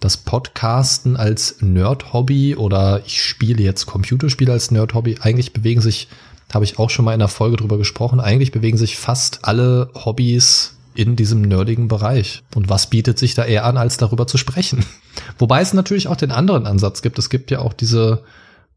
das 0.00 0.16
Podcasten 0.16 1.16
als 1.18 1.56
Nerd-Hobby 1.60 2.56
oder 2.56 3.02
ich 3.04 3.22
spiele 3.22 3.62
jetzt 3.62 3.84
Computerspiele 3.84 4.52
als 4.52 4.70
Nerd-Hobby. 4.70 5.18
Eigentlich 5.20 5.52
bewegen 5.52 5.82
sich, 5.82 6.08
habe 6.52 6.64
ich 6.64 6.78
auch 6.78 6.90
schon 6.90 7.04
mal 7.04 7.12
in 7.12 7.20
einer 7.20 7.28
Folge 7.28 7.56
drüber 7.56 7.78
gesprochen, 7.78 8.20
eigentlich 8.20 8.52
bewegen 8.52 8.78
sich 8.78 8.96
fast 8.96 9.40
alle 9.42 9.90
Hobbys 9.94 10.76
in 10.94 11.16
diesem 11.16 11.42
nerdigen 11.42 11.88
Bereich. 11.88 12.42
Und 12.54 12.68
was 12.68 12.88
bietet 12.88 13.18
sich 13.18 13.34
da 13.34 13.44
eher 13.44 13.64
an, 13.64 13.76
als 13.76 13.96
darüber 13.96 14.26
zu 14.26 14.38
sprechen? 14.38 14.84
Wobei 15.38 15.60
es 15.60 15.74
natürlich 15.74 16.08
auch 16.08 16.16
den 16.16 16.32
anderen 16.32 16.66
Ansatz 16.66 17.02
gibt. 17.02 17.18
Es 17.18 17.30
gibt 17.30 17.50
ja 17.50 17.58
auch 17.60 17.72
diese 17.72 18.22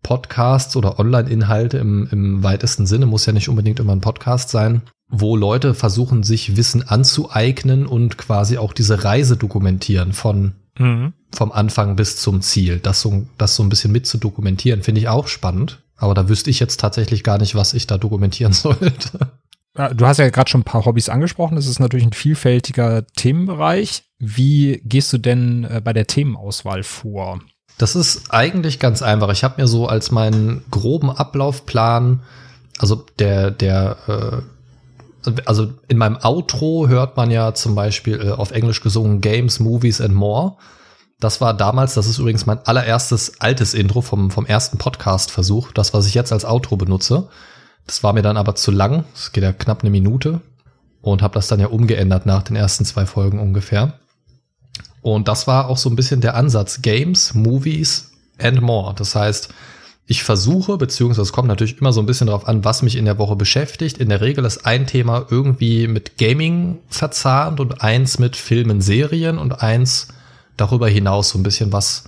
Podcasts 0.04 0.76
oder 0.76 1.00
Online-Inhalte 1.00 1.78
im, 1.78 2.08
im 2.12 2.44
weitesten 2.44 2.86
Sinne, 2.86 3.06
muss 3.06 3.26
ja 3.26 3.34
nicht 3.34 3.50
unbedingt 3.50 3.80
immer 3.80 3.94
ein 3.94 4.02
Podcast 4.02 4.50
sein, 4.50 4.82
wo 5.10 5.36
Leute 5.36 5.74
versuchen, 5.74 6.24
sich 6.24 6.56
Wissen 6.56 6.88
anzueignen 6.88 7.86
und 7.86 8.18
quasi 8.18 8.58
auch 8.58 8.74
diese 8.74 9.04
Reise 9.04 9.36
dokumentieren 9.36 10.14
von 10.14 10.54
mhm. 10.78 11.14
vom 11.32 11.52
Anfang 11.52 11.96
bis 11.96 12.18
zum 12.18 12.42
Ziel. 12.42 12.80
Das 12.80 13.02
so, 13.02 13.26
das 13.38 13.56
so 13.56 13.64
ein 13.64 13.70
bisschen 13.70 13.92
mit 13.92 14.08
zu 14.08 14.18
dokumentieren, 14.18 14.84
finde 14.84 15.02
ich 15.02 15.10
auch 15.10 15.28
spannend. 15.28 15.84
Aber 16.00 16.14
da 16.14 16.30
wüsste 16.30 16.50
ich 16.50 16.60
jetzt 16.60 16.80
tatsächlich 16.80 17.24
gar 17.24 17.38
nicht, 17.38 17.56
was 17.56 17.74
ich 17.74 17.86
da 17.86 17.98
dokumentieren 17.98 18.54
sollte. 18.54 19.32
Du 19.96 20.06
hast 20.08 20.18
ja 20.18 20.30
gerade 20.30 20.50
schon 20.50 20.62
ein 20.62 20.66
paar 20.66 20.86
Hobbys 20.86 21.10
angesprochen. 21.10 21.56
Das 21.56 21.68
ist 21.68 21.80
natürlich 21.80 22.06
ein 22.06 22.14
vielfältiger 22.14 23.06
Themenbereich. 23.16 24.04
Wie 24.18 24.82
gehst 24.84 25.14
du 25.14 25.18
denn 25.18 25.64
äh, 25.64 25.82
bei 25.84 25.94
der 25.94 26.08
Themenauswahl 26.08 26.84
vor? 26.84 27.40
Das 27.78 27.96
ist 27.96 28.32
eigentlich 28.34 28.80
ganz 28.80 29.02
einfach. 29.02 29.30
Ich 29.32 29.44
habe 29.44 29.62
mir 29.62 29.68
so 29.68 29.88
als 29.88 30.12
meinen 30.12 30.66
groben 30.70 31.10
Ablaufplan, 31.10 32.24
also 32.78 33.06
der, 33.20 33.52
der, 33.52 34.44
äh, 35.26 35.32
also 35.46 35.74
in 35.88 35.98
meinem 35.98 36.18
Outro 36.22 36.90
hört 36.90 37.16
man 37.16 37.32
ja 37.32 37.54
zum 37.54 37.76
Beispiel 37.76 38.20
äh, 38.22 38.32
auf 38.32 38.52
Englisch 38.52 38.82
gesungen 38.82 39.22
Games, 39.22 39.62
Movies 39.62 40.02
and 40.02 40.14
More. 40.14 40.58
Das 41.20 41.42
war 41.42 41.54
damals, 41.54 41.96
das 41.96 42.08
ist 42.08 42.18
übrigens 42.18 42.46
mein 42.46 42.66
allererstes 42.66 43.42
altes 43.42 43.74
Intro 43.74 44.02
vom, 44.02 44.32
vom 44.32 44.46
ersten 44.46 44.78
Podcast-Versuch, 44.78 45.74
das, 45.74 45.94
was 45.94 46.08
ich 46.08 46.14
jetzt 46.14 46.32
als 46.32 46.46
Outro 46.46 46.78
benutze. 46.78 47.28
Das 47.86 48.04
war 48.04 48.14
mir 48.14 48.22
dann 48.22 48.38
aber 48.38 48.56
zu 48.56 48.72
lang. 48.72 49.04
Es 49.14 49.32
geht 49.34 49.44
ja 49.44 49.52
knapp 49.52 49.82
eine 49.82 49.90
Minute. 49.90 50.42
Und 51.02 51.22
habe 51.22 51.34
das 51.34 51.48
dann 51.48 51.60
ja 51.60 51.68
umgeändert 51.68 52.26
nach 52.26 52.44
den 52.44 52.56
ersten 52.56 52.86
zwei 52.86 53.06
Folgen 53.06 53.40
ungefähr. 53.40 54.00
Und 55.02 55.28
das 55.28 55.48
war 55.48 55.70
auch 55.70 55.78
so 55.78 55.90
ein 55.90 55.96
bisschen 55.96 56.22
der 56.22 56.36
Ansatz. 56.36 56.82
Games, 56.82 57.34
Movies 57.34 58.12
and 58.38 58.62
more. 58.62 58.94
Das 58.96 59.16
heißt, 59.16 59.50
ich 60.08 60.24
versuche, 60.24 60.78
beziehungsweise 60.78 61.22
es 61.22 61.32
kommt 61.32 61.48
natürlich 61.48 61.80
immer 61.80 61.94
so 61.94 62.02
ein 62.02 62.06
bisschen 62.06 62.28
darauf 62.28 62.48
an, 62.48 62.66
was 62.66 62.82
mich 62.82 62.96
in 62.96 63.06
der 63.06 63.18
Woche 63.18 63.36
beschäftigt. 63.36 63.98
In 63.98 64.10
der 64.10 64.22
Regel 64.22 64.44
ist 64.44 64.66
ein 64.66 64.88
Thema 64.88 65.26
irgendwie 65.30 65.88
mit 65.88 66.18
Gaming 66.18 66.80
verzahnt 66.90 67.60
und 67.60 67.82
eins 67.82 68.20
mit 68.20 68.36
Filmen, 68.36 68.82
Serien 68.82 69.38
und 69.38 69.62
eins 69.62 70.08
darüber 70.60 70.88
hinaus 70.88 71.30
so 71.30 71.40
ein 71.40 71.44
bisschen 71.44 71.72
was 71.72 72.06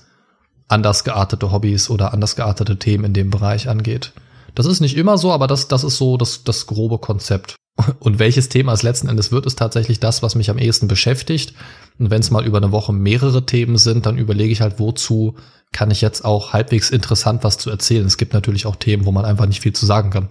anders 0.67 1.03
geartete 1.03 1.51
Hobbys 1.51 1.89
oder 1.89 2.13
anders 2.13 2.35
geartete 2.35 2.77
Themen 2.77 3.05
in 3.05 3.13
dem 3.13 3.29
Bereich 3.29 3.67
angeht. 3.67 4.13
Das 4.55 4.65
ist 4.65 4.81
nicht 4.81 4.97
immer 4.97 5.17
so, 5.17 5.31
aber 5.31 5.47
das, 5.47 5.67
das 5.67 5.83
ist 5.83 5.97
so 5.97 6.17
das, 6.17 6.43
das 6.43 6.65
grobe 6.67 6.97
Konzept. 6.97 7.55
Und 7.99 8.19
welches 8.19 8.49
Thema 8.49 8.73
es 8.73 8.83
letzten 8.83 9.07
Endes 9.07 9.31
wird, 9.31 9.45
ist 9.45 9.57
tatsächlich 9.57 9.99
das, 9.99 10.23
was 10.23 10.35
mich 10.35 10.49
am 10.49 10.57
ehesten 10.57 10.87
beschäftigt. 10.87 11.53
Und 11.99 12.09
wenn 12.09 12.21
es 12.21 12.31
mal 12.31 12.45
über 12.45 12.57
eine 12.57 12.71
Woche 12.71 12.93
mehrere 12.93 13.45
Themen 13.45 13.77
sind, 13.77 14.05
dann 14.05 14.17
überlege 14.17 14.51
ich 14.51 14.61
halt, 14.61 14.79
wozu 14.79 15.35
kann 15.71 15.91
ich 15.91 16.01
jetzt 16.01 16.25
auch 16.25 16.53
halbwegs 16.53 16.89
interessant 16.89 17.43
was 17.43 17.57
zu 17.57 17.69
erzählen. 17.69 18.05
Es 18.05 18.17
gibt 18.17 18.33
natürlich 18.33 18.65
auch 18.65 18.75
Themen, 18.75 19.05
wo 19.05 19.11
man 19.11 19.25
einfach 19.25 19.45
nicht 19.45 19.61
viel 19.61 19.73
zu 19.73 19.85
sagen 19.85 20.09
kann. 20.09 20.29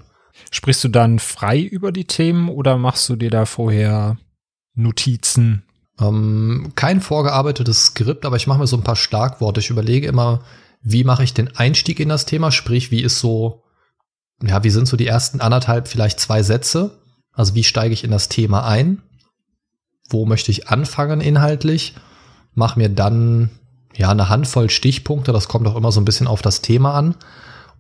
Sprichst 0.51 0.85
du 0.85 0.89
dann 0.89 1.19
frei 1.19 1.61
über 1.61 1.93
die 1.93 2.07
Themen 2.07 2.49
oder 2.49 2.77
machst 2.77 3.09
du 3.09 3.17
dir 3.17 3.31
da 3.31 3.47
vorher 3.47 4.19
Notizen? 4.75 5.65
Ähm, 6.01 6.73
kein 6.75 7.01
vorgearbeitetes 7.01 7.87
Skript, 7.87 8.25
aber 8.25 8.37
ich 8.37 8.47
mache 8.47 8.59
mir 8.59 8.67
so 8.67 8.77
ein 8.77 8.85
paar 8.85 8.97
Schlagworte. 8.97 9.61
Ich 9.61 9.71
überlege 9.71 10.07
immer, 10.07 10.41
wie 10.83 11.05
mache 11.05 11.25
ich 11.25 11.35
den 11.35 11.57
Einstieg 11.57 12.01
in 12.01 12.09
das 12.09 12.25
Thema, 12.25 12.51
sprich, 12.51 12.91
wie 12.91 13.03
ist 13.03 13.21
so 13.21 13.63
ja, 14.43 14.65
wie 14.65 14.71
sind 14.71 14.89
so 14.89 14.97
die 14.97 15.07
ersten 15.07 15.41
anderthalb, 15.41 15.89
vielleicht 15.89 16.21
zwei 16.21 16.43
Sätze? 16.43 16.99
Also 17.33 17.55
wie 17.55 17.65
steige 17.65 17.93
ich 17.93 18.05
in 18.05 18.11
das 18.11 18.29
Thema 18.29 18.67
ein? 18.67 19.03
Wo 20.09 20.27
möchte 20.27 20.51
ich 20.51 20.69
anfangen 20.69 21.21
inhaltlich? 21.21 21.95
Mach 22.55 22.77
mir 22.77 22.89
dann 22.89 23.51
ja 23.95 24.11
eine 24.11 24.29
Handvoll 24.29 24.71
Stichpunkte, 24.71 25.33
das 25.33 25.49
kommt 25.49 25.67
auch 25.67 25.77
immer 25.77 25.93
so 25.93 26.01
ein 26.01 26.05
bisschen 26.05 26.27
auf 26.27 26.43
das 26.43 26.63
Thema 26.63 26.95
an 26.95 27.15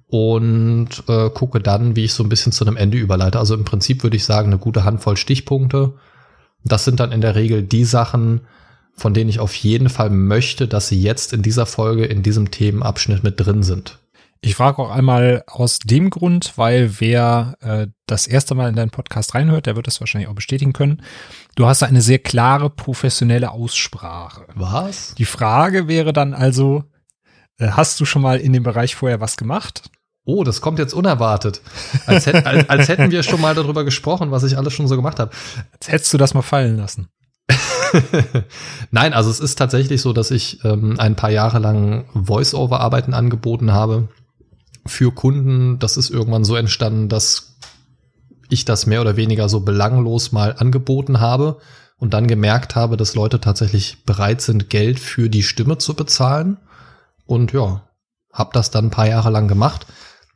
und 0.06 1.04
äh, 1.08 1.30
gucke 1.30 1.60
dann, 1.60 1.96
wie 1.96 2.04
ich 2.04 2.14
so 2.14 2.22
ein 2.22 2.28
bisschen 2.28 2.52
zu 2.52 2.64
einem 2.64 2.76
Ende 2.76 2.98
überleite. 2.98 3.38
Also 3.38 3.54
im 3.54 3.64
Prinzip 3.64 4.02
würde 4.02 4.16
ich 4.16 4.24
sagen, 4.24 4.48
eine 4.48 4.58
gute 4.58 4.84
Handvoll 4.84 5.16
Stichpunkte. 5.16 5.94
Das 6.64 6.84
sind 6.84 7.00
dann 7.00 7.12
in 7.12 7.20
der 7.20 7.34
Regel 7.34 7.62
die 7.62 7.84
Sachen, 7.84 8.42
von 8.94 9.14
denen 9.14 9.30
ich 9.30 9.40
auf 9.40 9.54
jeden 9.54 9.88
Fall 9.88 10.10
möchte, 10.10 10.68
dass 10.68 10.88
sie 10.88 11.00
jetzt 11.00 11.32
in 11.32 11.42
dieser 11.42 11.66
Folge, 11.66 12.04
in 12.04 12.22
diesem 12.22 12.50
Themenabschnitt 12.50 13.24
mit 13.24 13.40
drin 13.40 13.62
sind. 13.62 13.98
Ich 14.42 14.54
frage 14.54 14.78
auch 14.78 14.90
einmal 14.90 15.44
aus 15.46 15.80
dem 15.80 16.08
Grund, 16.08 16.54
weil 16.56 16.98
wer 16.98 17.56
äh, 17.60 17.88
das 18.06 18.26
erste 18.26 18.54
Mal 18.54 18.70
in 18.70 18.76
deinen 18.76 18.90
Podcast 18.90 19.34
reinhört, 19.34 19.66
der 19.66 19.76
wird 19.76 19.86
das 19.86 20.00
wahrscheinlich 20.00 20.28
auch 20.28 20.34
bestätigen 20.34 20.72
können. 20.72 21.02
Du 21.56 21.66
hast 21.66 21.82
eine 21.82 22.00
sehr 22.00 22.20
klare 22.20 22.70
professionelle 22.70 23.50
Aussprache. 23.50 24.46
Was? 24.54 25.14
Die 25.16 25.26
Frage 25.26 25.88
wäre 25.88 26.14
dann 26.14 26.32
also, 26.32 26.84
äh, 27.58 27.68
hast 27.68 28.00
du 28.00 28.06
schon 28.06 28.22
mal 28.22 28.38
in 28.38 28.54
dem 28.54 28.62
Bereich 28.62 28.94
vorher 28.94 29.20
was 29.20 29.36
gemacht? 29.36 29.90
Oh, 30.32 30.44
das 30.44 30.60
kommt 30.60 30.78
jetzt 30.78 30.94
unerwartet. 30.94 31.60
Als, 32.06 32.26
hätt, 32.26 32.46
als, 32.46 32.68
als 32.68 32.88
hätten 32.88 33.10
wir 33.10 33.24
schon 33.24 33.40
mal 33.40 33.56
darüber 33.56 33.84
gesprochen, 33.84 34.30
was 34.30 34.44
ich 34.44 34.56
alles 34.56 34.72
schon 34.72 34.86
so 34.86 34.94
gemacht 34.94 35.18
habe. 35.18 35.32
Als 35.72 35.88
hättest 35.88 36.12
du 36.12 36.18
das 36.18 36.34
mal 36.34 36.42
fallen 36.42 36.76
lassen. 36.76 37.08
Nein, 38.92 39.12
also 39.12 39.28
es 39.28 39.40
ist 39.40 39.56
tatsächlich 39.56 40.00
so, 40.00 40.12
dass 40.12 40.30
ich 40.30 40.64
ähm, 40.64 41.00
ein 41.00 41.16
paar 41.16 41.30
Jahre 41.30 41.58
lang 41.58 42.04
Voice-Over-Arbeiten 42.14 43.12
angeboten 43.12 43.72
habe 43.72 44.08
für 44.86 45.12
Kunden, 45.12 45.80
das 45.80 45.96
ist 45.96 46.10
irgendwann 46.10 46.44
so 46.44 46.54
entstanden, 46.54 47.08
dass 47.08 47.56
ich 48.48 48.64
das 48.64 48.86
mehr 48.86 49.00
oder 49.00 49.16
weniger 49.16 49.48
so 49.48 49.60
belanglos 49.60 50.30
mal 50.30 50.54
angeboten 50.56 51.18
habe 51.18 51.58
und 51.98 52.14
dann 52.14 52.28
gemerkt 52.28 52.76
habe, 52.76 52.96
dass 52.96 53.16
Leute 53.16 53.40
tatsächlich 53.40 54.04
bereit 54.04 54.42
sind, 54.42 54.70
Geld 54.70 55.00
für 55.00 55.28
die 55.28 55.42
Stimme 55.42 55.78
zu 55.78 55.94
bezahlen. 55.94 56.56
Und 57.26 57.52
ja, 57.52 57.82
habe 58.32 58.50
das 58.52 58.70
dann 58.70 58.86
ein 58.86 58.90
paar 58.90 59.06
Jahre 59.08 59.30
lang 59.30 59.48
gemacht. 59.48 59.86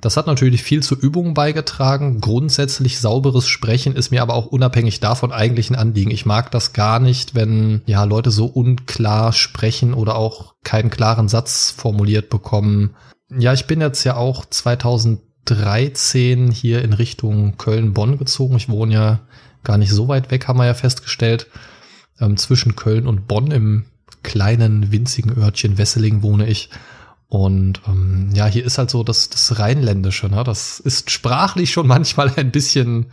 Das 0.00 0.16
hat 0.16 0.26
natürlich 0.26 0.62
viel 0.62 0.82
zur 0.82 0.98
Übung 0.98 1.34
beigetragen. 1.34 2.20
Grundsätzlich 2.20 3.00
sauberes 3.00 3.46
Sprechen 3.46 3.96
ist 3.96 4.10
mir 4.10 4.22
aber 4.22 4.34
auch 4.34 4.46
unabhängig 4.46 5.00
davon 5.00 5.32
eigentlich 5.32 5.70
ein 5.70 5.76
Anliegen. 5.76 6.10
Ich 6.10 6.26
mag 6.26 6.50
das 6.50 6.72
gar 6.72 7.00
nicht, 7.00 7.34
wenn 7.34 7.82
ja 7.86 8.04
Leute 8.04 8.30
so 8.30 8.46
unklar 8.46 9.32
sprechen 9.32 9.94
oder 9.94 10.16
auch 10.16 10.54
keinen 10.62 10.90
klaren 10.90 11.28
Satz 11.28 11.70
formuliert 11.70 12.28
bekommen. 12.28 12.94
Ja, 13.30 13.52
ich 13.52 13.66
bin 13.66 13.80
jetzt 13.80 14.04
ja 14.04 14.16
auch 14.16 14.44
2013 14.44 16.50
hier 16.50 16.82
in 16.82 16.92
Richtung 16.92 17.56
Köln-Bonn 17.56 18.18
gezogen. 18.18 18.56
Ich 18.56 18.68
wohne 18.68 18.92
ja 18.92 19.20
gar 19.62 19.78
nicht 19.78 19.90
so 19.90 20.08
weit 20.08 20.30
weg, 20.30 20.48
haben 20.48 20.58
wir 20.58 20.66
ja 20.66 20.74
festgestellt. 20.74 21.46
Ähm, 22.20 22.36
zwischen 22.36 22.76
Köln 22.76 23.06
und 23.06 23.26
Bonn 23.26 23.50
im 23.50 23.86
kleinen, 24.22 24.92
winzigen 24.92 25.36
Örtchen 25.36 25.78
Wesseling 25.78 26.22
wohne 26.22 26.46
ich. 26.46 26.70
Und 27.28 27.80
ähm, 27.86 28.30
ja, 28.34 28.46
hier 28.46 28.64
ist 28.64 28.78
halt 28.78 28.90
so 28.90 29.02
das, 29.02 29.30
das 29.30 29.58
Rheinländische, 29.58 30.28
ne? 30.28 30.44
Das 30.44 30.80
ist 30.80 31.10
sprachlich 31.10 31.72
schon 31.72 31.86
manchmal 31.88 32.32
ein 32.36 32.50
bisschen 32.50 33.06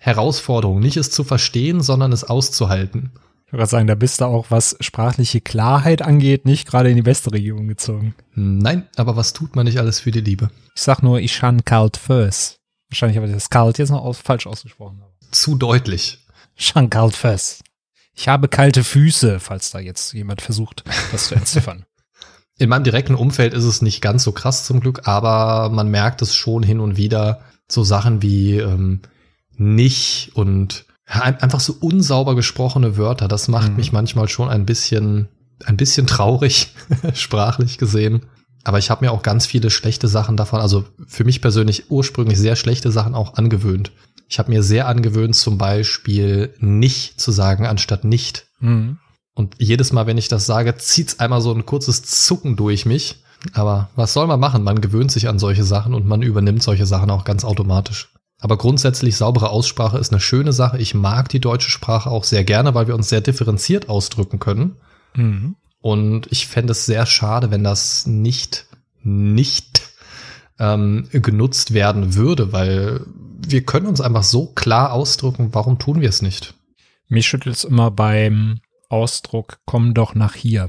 Herausforderung. 0.00 0.80
Nicht 0.80 0.96
es 0.96 1.10
zu 1.10 1.24
verstehen, 1.24 1.80
sondern 1.80 2.12
es 2.12 2.24
auszuhalten. 2.24 3.12
Ich 3.46 3.52
würde 3.52 3.66
sagen, 3.66 3.86
da 3.86 3.94
bist 3.94 4.20
du 4.20 4.26
auch, 4.26 4.50
was 4.50 4.76
sprachliche 4.80 5.40
Klarheit 5.40 6.02
angeht, 6.02 6.44
nicht 6.44 6.68
gerade 6.68 6.90
in 6.90 6.96
die 6.96 7.02
beste 7.02 7.32
Region 7.32 7.66
gezogen. 7.66 8.14
Nein, 8.34 8.86
aber 8.96 9.16
was 9.16 9.32
tut 9.32 9.56
man 9.56 9.64
nicht 9.64 9.78
alles 9.78 10.00
für 10.00 10.10
die 10.10 10.20
Liebe? 10.20 10.50
Ich 10.74 10.82
sag 10.82 11.02
nur, 11.02 11.18
ich 11.18 11.34
shan 11.34 11.64
kalt 11.64 11.96
fürs. 11.96 12.58
Wahrscheinlich 12.90 13.16
habe 13.16 13.26
ich 13.26 13.32
das 13.32 13.48
kalt 13.48 13.78
jetzt 13.78 13.88
noch 13.88 14.02
aus, 14.02 14.18
falsch 14.18 14.46
ausgesprochen. 14.46 15.02
Zu 15.30 15.56
deutlich. 15.56 16.26
Shan 16.56 16.90
kalt 16.90 17.16
fürs. 17.16 17.60
Ich 18.14 18.28
habe 18.28 18.48
kalte 18.48 18.84
Füße, 18.84 19.40
falls 19.40 19.70
da 19.70 19.78
jetzt 19.78 20.12
jemand 20.12 20.42
versucht, 20.42 20.84
das 21.12 21.28
zu 21.28 21.34
entziffern. 21.34 21.86
In 22.58 22.68
meinem 22.68 22.84
direkten 22.84 23.14
Umfeld 23.14 23.54
ist 23.54 23.64
es 23.64 23.82
nicht 23.82 24.00
ganz 24.00 24.24
so 24.24 24.32
krass 24.32 24.64
zum 24.64 24.80
Glück, 24.80 25.06
aber 25.06 25.70
man 25.70 25.88
merkt 25.88 26.22
es 26.22 26.34
schon 26.34 26.62
hin 26.62 26.80
und 26.80 26.96
wieder. 26.96 27.40
So 27.68 27.84
Sachen 27.84 28.22
wie 28.22 28.58
ähm, 28.58 29.00
nicht 29.56 30.32
und 30.34 30.84
einfach 31.06 31.60
so 31.60 31.76
unsauber 31.80 32.34
gesprochene 32.34 32.96
Wörter. 32.96 33.28
Das 33.28 33.48
macht 33.48 33.70
mhm. 33.70 33.76
mich 33.76 33.92
manchmal 33.92 34.28
schon 34.28 34.48
ein 34.48 34.66
bisschen, 34.66 35.28
ein 35.64 35.76
bisschen 35.76 36.06
traurig, 36.06 36.74
sprachlich 37.14 37.78
gesehen. 37.78 38.22
Aber 38.64 38.78
ich 38.78 38.90
habe 38.90 39.04
mir 39.04 39.12
auch 39.12 39.22
ganz 39.22 39.46
viele 39.46 39.70
schlechte 39.70 40.08
Sachen 40.08 40.36
davon, 40.36 40.60
also 40.60 40.84
für 41.06 41.24
mich 41.24 41.40
persönlich 41.40 41.90
ursprünglich 41.90 42.38
sehr 42.38 42.56
schlechte 42.56 42.90
Sachen 42.90 43.14
auch 43.14 43.34
angewöhnt. 43.34 43.92
Ich 44.28 44.38
habe 44.38 44.50
mir 44.50 44.62
sehr 44.62 44.88
angewöhnt, 44.88 45.36
zum 45.36 45.56
Beispiel 45.56 46.54
nicht 46.58 47.20
zu 47.20 47.30
sagen, 47.30 47.66
anstatt 47.66 48.04
nicht. 48.04 48.46
Mhm. 48.60 48.98
Und 49.38 49.54
jedes 49.58 49.92
Mal, 49.92 50.08
wenn 50.08 50.18
ich 50.18 50.26
das 50.26 50.46
sage, 50.46 50.76
zieht's 50.78 51.20
einmal 51.20 51.40
so 51.40 51.52
ein 51.52 51.64
kurzes 51.64 52.02
Zucken 52.02 52.56
durch 52.56 52.86
mich. 52.86 53.22
Aber 53.52 53.88
was 53.94 54.12
soll 54.12 54.26
man 54.26 54.40
machen? 54.40 54.64
Man 54.64 54.80
gewöhnt 54.80 55.12
sich 55.12 55.28
an 55.28 55.38
solche 55.38 55.62
Sachen 55.62 55.94
und 55.94 56.08
man 56.08 56.22
übernimmt 56.22 56.60
solche 56.60 56.86
Sachen 56.86 57.08
auch 57.08 57.22
ganz 57.22 57.44
automatisch. 57.44 58.12
Aber 58.40 58.56
grundsätzlich 58.56 59.16
saubere 59.16 59.50
Aussprache 59.50 59.96
ist 59.96 60.10
eine 60.10 60.20
schöne 60.20 60.52
Sache. 60.52 60.78
Ich 60.78 60.92
mag 60.92 61.28
die 61.28 61.38
deutsche 61.38 61.70
Sprache 61.70 62.10
auch 62.10 62.24
sehr 62.24 62.42
gerne, 62.42 62.74
weil 62.74 62.88
wir 62.88 62.96
uns 62.96 63.10
sehr 63.10 63.20
differenziert 63.20 63.88
ausdrücken 63.88 64.40
können. 64.40 64.74
Mhm. 65.14 65.54
Und 65.80 66.26
ich 66.32 66.48
fände 66.48 66.72
es 66.72 66.84
sehr 66.84 67.06
schade, 67.06 67.52
wenn 67.52 67.62
das 67.62 68.08
nicht, 68.08 68.66
nicht 69.04 69.82
ähm, 70.58 71.06
genutzt 71.12 71.74
werden 71.74 72.16
würde, 72.16 72.52
weil 72.52 73.02
wir 73.46 73.62
können 73.62 73.86
uns 73.86 74.00
einfach 74.00 74.24
so 74.24 74.46
klar 74.46 74.92
ausdrücken. 74.92 75.50
Warum 75.52 75.78
tun 75.78 76.00
wir 76.00 76.08
es 76.08 76.22
nicht? 76.22 76.54
Mich 77.06 77.28
schüttelt 77.28 77.54
es 77.54 77.62
immer 77.62 77.92
beim 77.92 78.58
Ausdruck, 78.88 79.58
komm 79.64 79.94
doch 79.94 80.14
nach 80.14 80.34
hier. 80.34 80.68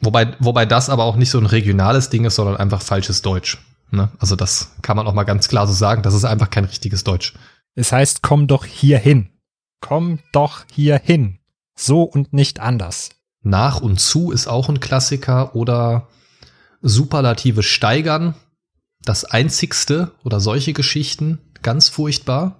Wobei, 0.00 0.36
wobei 0.38 0.64
das 0.64 0.90
aber 0.90 1.04
auch 1.04 1.16
nicht 1.16 1.30
so 1.30 1.38
ein 1.38 1.46
regionales 1.46 2.10
Ding 2.10 2.24
ist, 2.24 2.36
sondern 2.36 2.56
einfach 2.56 2.82
falsches 2.82 3.22
Deutsch. 3.22 3.58
Ne? 3.90 4.10
Also 4.18 4.36
das 4.36 4.72
kann 4.82 4.96
man 4.96 5.06
auch 5.06 5.14
mal 5.14 5.24
ganz 5.24 5.48
klar 5.48 5.66
so 5.66 5.72
sagen. 5.72 6.02
Das 6.02 6.14
ist 6.14 6.24
einfach 6.24 6.50
kein 6.50 6.64
richtiges 6.64 7.04
Deutsch. 7.04 7.34
Es 7.74 7.92
heißt, 7.92 8.22
komm 8.22 8.46
doch 8.46 8.64
hier 8.64 8.98
hin. 8.98 9.30
Komm 9.80 10.20
doch 10.32 10.64
hier 10.70 10.98
hin. 10.98 11.38
So 11.76 12.02
und 12.02 12.32
nicht 12.32 12.60
anders. 12.60 13.10
Nach 13.42 13.80
und 13.80 14.00
zu 14.00 14.32
ist 14.32 14.48
auch 14.48 14.68
ein 14.68 14.80
Klassiker 14.80 15.54
oder 15.54 16.08
Superlative 16.82 17.62
steigern. 17.62 18.34
Das 19.02 19.24
einzigste 19.24 20.12
oder 20.24 20.40
solche 20.40 20.72
Geschichten. 20.72 21.38
Ganz 21.62 21.88
furchtbar. 21.88 22.57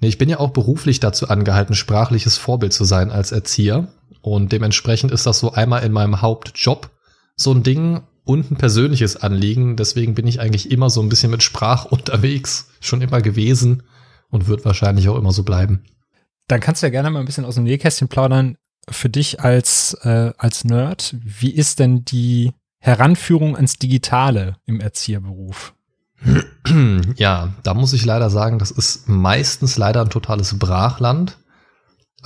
Nee, 0.00 0.08
ich 0.08 0.18
bin 0.18 0.28
ja 0.28 0.40
auch 0.40 0.50
beruflich 0.50 1.00
dazu 1.00 1.28
angehalten, 1.28 1.74
sprachliches 1.74 2.36
Vorbild 2.36 2.72
zu 2.72 2.84
sein 2.84 3.10
als 3.10 3.32
Erzieher. 3.32 3.88
Und 4.20 4.52
dementsprechend 4.52 5.10
ist 5.10 5.26
das 5.26 5.38
so 5.38 5.52
einmal 5.52 5.84
in 5.84 5.92
meinem 5.92 6.20
Hauptjob 6.20 6.90
so 7.36 7.52
ein 7.52 7.62
Ding 7.62 8.02
und 8.24 8.50
ein 8.50 8.56
persönliches 8.56 9.16
Anliegen. 9.16 9.76
Deswegen 9.76 10.14
bin 10.14 10.26
ich 10.26 10.40
eigentlich 10.40 10.70
immer 10.70 10.90
so 10.90 11.00
ein 11.00 11.08
bisschen 11.08 11.30
mit 11.30 11.42
Sprach 11.42 11.84
unterwegs, 11.90 12.70
schon 12.80 13.00
immer 13.00 13.22
gewesen 13.22 13.84
und 14.30 14.48
wird 14.48 14.64
wahrscheinlich 14.64 15.08
auch 15.08 15.16
immer 15.16 15.32
so 15.32 15.44
bleiben. 15.44 15.84
Dann 16.48 16.60
kannst 16.60 16.82
du 16.82 16.86
ja 16.86 16.90
gerne 16.90 17.10
mal 17.10 17.20
ein 17.20 17.26
bisschen 17.26 17.44
aus 17.44 17.54
dem 17.54 17.64
Nähkästchen 17.64 18.08
plaudern. 18.08 18.56
Für 18.88 19.08
dich 19.08 19.40
als, 19.40 19.94
äh, 20.02 20.32
als 20.38 20.64
Nerd, 20.64 21.16
wie 21.20 21.50
ist 21.50 21.80
denn 21.80 22.04
die 22.04 22.52
Heranführung 22.78 23.56
ans 23.56 23.78
Digitale 23.78 24.56
im 24.64 24.80
Erzieherberuf? 24.80 25.75
Ja, 27.16 27.54
da 27.62 27.74
muss 27.74 27.92
ich 27.92 28.04
leider 28.04 28.28
sagen, 28.28 28.58
das 28.58 28.72
ist 28.72 29.08
meistens 29.08 29.78
leider 29.78 30.00
ein 30.00 30.10
totales 30.10 30.58
Brachland 30.58 31.38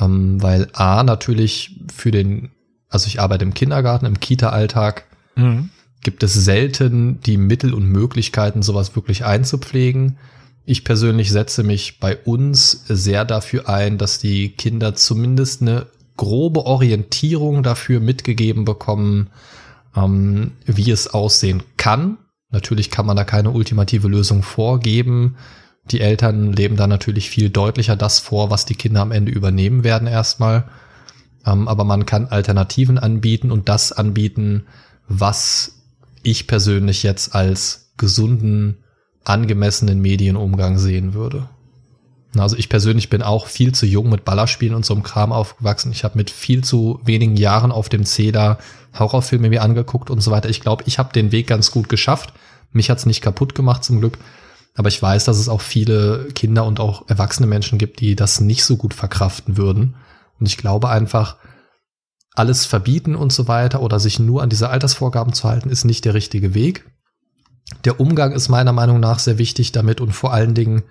ähm, 0.00 0.42
weil 0.42 0.68
A 0.72 1.02
natürlich 1.02 1.78
für 1.92 2.10
den, 2.10 2.50
also 2.88 3.06
ich 3.06 3.20
arbeite 3.20 3.44
im 3.44 3.54
Kindergarten, 3.54 4.06
im 4.06 4.18
Kita-Alltag, 4.18 5.04
mhm. 5.36 5.70
gibt 6.02 6.22
es 6.22 6.34
selten 6.34 7.20
die 7.20 7.36
Mittel 7.36 7.74
und 7.74 7.86
Möglichkeiten, 7.86 8.62
sowas 8.62 8.96
wirklich 8.96 9.24
einzupflegen. 9.24 10.18
Ich 10.64 10.84
persönlich 10.84 11.30
setze 11.30 11.62
mich 11.62 12.00
bei 12.00 12.16
uns 12.16 12.84
sehr 12.88 13.24
dafür 13.24 13.68
ein, 13.68 13.98
dass 13.98 14.18
die 14.18 14.50
Kinder 14.50 14.94
zumindest 14.94 15.62
eine 15.62 15.86
grobe 16.16 16.66
Orientierung 16.66 17.62
dafür 17.62 18.00
mitgegeben 18.00 18.64
bekommen, 18.64 19.30
ähm, 19.96 20.52
wie 20.66 20.90
es 20.90 21.08
aussehen 21.08 21.62
kann. 21.76 22.18
Natürlich 22.50 22.90
kann 22.90 23.06
man 23.06 23.16
da 23.16 23.24
keine 23.24 23.50
ultimative 23.50 24.08
Lösung 24.08 24.42
vorgeben. 24.42 25.36
Die 25.90 26.00
Eltern 26.00 26.52
leben 26.52 26.76
da 26.76 26.86
natürlich 26.86 27.30
viel 27.30 27.50
deutlicher 27.50 27.96
das 27.96 28.18
vor, 28.18 28.50
was 28.50 28.64
die 28.64 28.74
Kinder 28.74 29.00
am 29.00 29.12
Ende 29.12 29.32
übernehmen 29.32 29.84
werden 29.84 30.08
erstmal. 30.08 30.64
Ähm, 31.46 31.68
aber 31.68 31.84
man 31.84 32.06
kann 32.06 32.26
Alternativen 32.26 32.98
anbieten 32.98 33.50
und 33.50 33.68
das 33.68 33.92
anbieten, 33.92 34.66
was 35.08 35.82
ich 36.22 36.46
persönlich 36.46 37.02
jetzt 37.02 37.34
als 37.34 37.92
gesunden, 37.96 38.78
angemessenen 39.24 40.00
Medienumgang 40.00 40.78
sehen 40.78 41.14
würde. 41.14 41.48
Also 42.36 42.56
ich 42.56 42.68
persönlich 42.68 43.10
bin 43.10 43.22
auch 43.22 43.46
viel 43.46 43.72
zu 43.72 43.86
jung 43.86 44.08
mit 44.08 44.24
Ballerspielen 44.24 44.74
und 44.74 44.84
so 44.84 44.94
einem 44.94 45.02
Kram 45.02 45.32
aufgewachsen. 45.32 45.90
Ich 45.90 46.04
habe 46.04 46.16
mit 46.16 46.30
viel 46.30 46.62
zu 46.62 47.00
wenigen 47.04 47.36
Jahren 47.36 47.72
auf 47.72 47.88
dem 47.88 48.04
Zähler 48.04 48.58
Horrorfilme 48.98 49.48
mir 49.48 49.62
angeguckt 49.62 50.10
und 50.10 50.20
so 50.20 50.30
weiter. 50.30 50.48
Ich 50.48 50.60
glaube, 50.60 50.84
ich 50.86 50.98
habe 50.98 51.12
den 51.12 51.32
Weg 51.32 51.46
ganz 51.48 51.70
gut 51.70 51.88
geschafft. 51.88 52.32
Mich 52.72 52.90
hat's 52.90 53.06
nicht 53.06 53.20
kaputt 53.20 53.54
gemacht 53.54 53.82
zum 53.82 54.00
Glück. 54.00 54.18
Aber 54.76 54.88
ich 54.88 55.02
weiß, 55.02 55.24
dass 55.24 55.38
es 55.38 55.48
auch 55.48 55.60
viele 55.60 56.28
Kinder 56.34 56.64
und 56.64 56.78
auch 56.78 57.08
erwachsene 57.08 57.48
Menschen 57.48 57.78
gibt, 57.78 58.00
die 58.00 58.14
das 58.14 58.40
nicht 58.40 58.64
so 58.64 58.76
gut 58.76 58.94
verkraften 58.94 59.56
würden. 59.56 59.96
Und 60.38 60.46
ich 60.46 60.56
glaube 60.56 60.88
einfach, 60.88 61.36
alles 62.34 62.64
verbieten 62.64 63.16
und 63.16 63.32
so 63.32 63.48
weiter 63.48 63.82
oder 63.82 63.98
sich 63.98 64.18
nur 64.18 64.42
an 64.42 64.50
diese 64.50 64.70
Altersvorgaben 64.70 65.32
zu 65.32 65.48
halten, 65.48 65.68
ist 65.68 65.84
nicht 65.84 66.04
der 66.04 66.14
richtige 66.14 66.54
Weg. 66.54 66.88
Der 67.84 68.00
Umgang 68.00 68.32
ist 68.32 68.48
meiner 68.48 68.72
Meinung 68.72 69.00
nach 69.00 69.18
sehr 69.18 69.38
wichtig 69.38 69.72
damit 69.72 70.00
und 70.00 70.12
vor 70.12 70.32
allen 70.32 70.54
Dingen, 70.54 70.84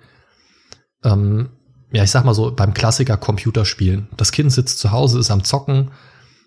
ähm, 1.04 1.50
ja, 1.92 2.04
ich 2.04 2.10
sag 2.10 2.24
mal 2.24 2.34
so, 2.34 2.52
beim 2.52 2.74
Klassiker 2.74 3.16
Computerspielen. 3.16 4.08
Das 4.16 4.32
Kind 4.32 4.52
sitzt 4.52 4.78
zu 4.78 4.92
Hause, 4.92 5.18
ist 5.18 5.30
am 5.30 5.44
Zocken. 5.44 5.90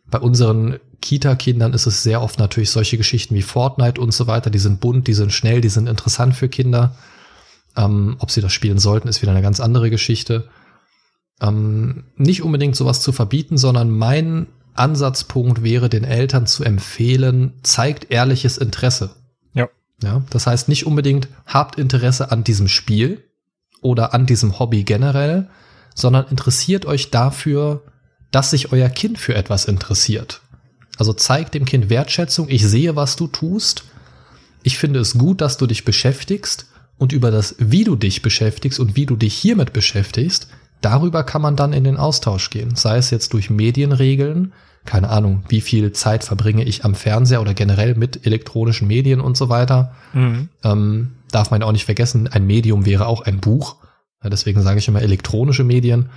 Bei 0.09 0.19
unseren 0.19 0.79
Kita-Kindern 1.01 1.73
ist 1.73 1.85
es 1.85 2.03
sehr 2.03 2.21
oft 2.21 2.39
natürlich 2.39 2.71
solche 2.71 2.97
Geschichten 2.97 3.35
wie 3.35 3.41
Fortnite 3.41 3.99
und 3.99 4.13
so 4.13 4.27
weiter. 4.27 4.49
Die 4.49 4.59
sind 4.59 4.79
bunt, 4.79 5.07
die 5.07 5.13
sind 5.13 5.33
schnell, 5.33 5.59
die 5.59 5.69
sind 5.69 5.87
interessant 5.87 6.35
für 6.35 6.47
Kinder. 6.47 6.95
Ähm, 7.75 8.15
ob 8.19 8.31
sie 8.31 8.41
das 8.41 8.53
spielen 8.53 8.79
sollten, 8.79 9.07
ist 9.07 9.21
wieder 9.21 9.31
eine 9.31 9.41
ganz 9.41 9.59
andere 9.59 9.89
Geschichte. 9.89 10.47
Ähm, 11.41 12.05
nicht 12.15 12.43
unbedingt 12.43 12.75
sowas 12.75 13.01
zu 13.01 13.11
verbieten, 13.11 13.57
sondern 13.57 13.89
mein 13.89 14.47
Ansatzpunkt 14.75 15.63
wäre, 15.63 15.89
den 15.89 16.03
Eltern 16.03 16.47
zu 16.47 16.63
empfehlen, 16.63 17.53
zeigt 17.63 18.11
ehrliches 18.11 18.57
Interesse. 18.57 19.15
Ja. 19.53 19.67
Ja, 20.01 20.23
das 20.29 20.47
heißt 20.47 20.69
nicht 20.69 20.85
unbedingt 20.85 21.27
habt 21.45 21.77
Interesse 21.77 22.31
an 22.31 22.43
diesem 22.43 22.67
Spiel 22.67 23.23
oder 23.83 24.13
an 24.13 24.25
diesem 24.25 24.59
Hobby 24.59 24.83
generell, 24.83 25.47
sondern 25.95 26.27
interessiert 26.27 26.85
euch 26.85 27.11
dafür, 27.11 27.83
dass 28.31 28.49
sich 28.49 28.71
euer 28.71 28.89
Kind 28.89 29.19
für 29.19 29.35
etwas 29.35 29.65
interessiert. 29.65 30.41
Also 30.97 31.13
zeigt 31.13 31.53
dem 31.53 31.65
Kind 31.65 31.89
Wertschätzung, 31.89 32.47
ich 32.49 32.65
sehe, 32.67 32.95
was 32.95 33.15
du 33.15 33.27
tust. 33.27 33.83
Ich 34.63 34.77
finde 34.77 34.99
es 34.99 35.17
gut, 35.17 35.41
dass 35.41 35.57
du 35.57 35.67
dich 35.67 35.85
beschäftigst 35.85 36.67
und 36.97 37.13
über 37.13 37.31
das, 37.31 37.55
wie 37.59 37.83
du 37.83 37.95
dich 37.95 38.21
beschäftigst 38.21 38.79
und 38.79 38.95
wie 38.95 39.05
du 39.05 39.15
dich 39.15 39.33
hiermit 39.35 39.73
beschäftigst, 39.73 40.47
darüber 40.81 41.23
kann 41.23 41.41
man 41.41 41.55
dann 41.55 41.73
in 41.73 41.83
den 41.83 41.97
Austausch 41.97 42.49
gehen. 42.49 42.75
Sei 42.75 42.97
es 42.97 43.09
jetzt 43.09 43.33
durch 43.33 43.49
Medienregeln, 43.49 44.53
keine 44.85 45.09
Ahnung, 45.09 45.43
wie 45.47 45.61
viel 45.61 45.91
Zeit 45.93 46.23
verbringe 46.23 46.63
ich 46.63 46.83
am 46.83 46.95
Fernseher 46.95 47.41
oder 47.41 47.53
generell 47.53 47.95
mit 47.95 48.25
elektronischen 48.25 48.87
Medien 48.87 49.21
und 49.21 49.37
so 49.37 49.49
weiter. 49.49 49.93
Mhm. 50.13 50.49
Ähm, 50.63 51.11
darf 51.31 51.51
man 51.51 51.63
auch 51.63 51.71
nicht 51.71 51.85
vergessen, 51.85 52.27
ein 52.27 52.45
Medium 52.45 52.85
wäre 52.85 53.07
auch 53.07 53.21
ein 53.21 53.39
Buch. 53.39 53.77
Ja, 54.23 54.29
deswegen 54.29 54.61
sage 54.61 54.79
ich 54.79 54.87
immer 54.87 55.01
elektronische 55.01 55.63
Medien. 55.63 56.09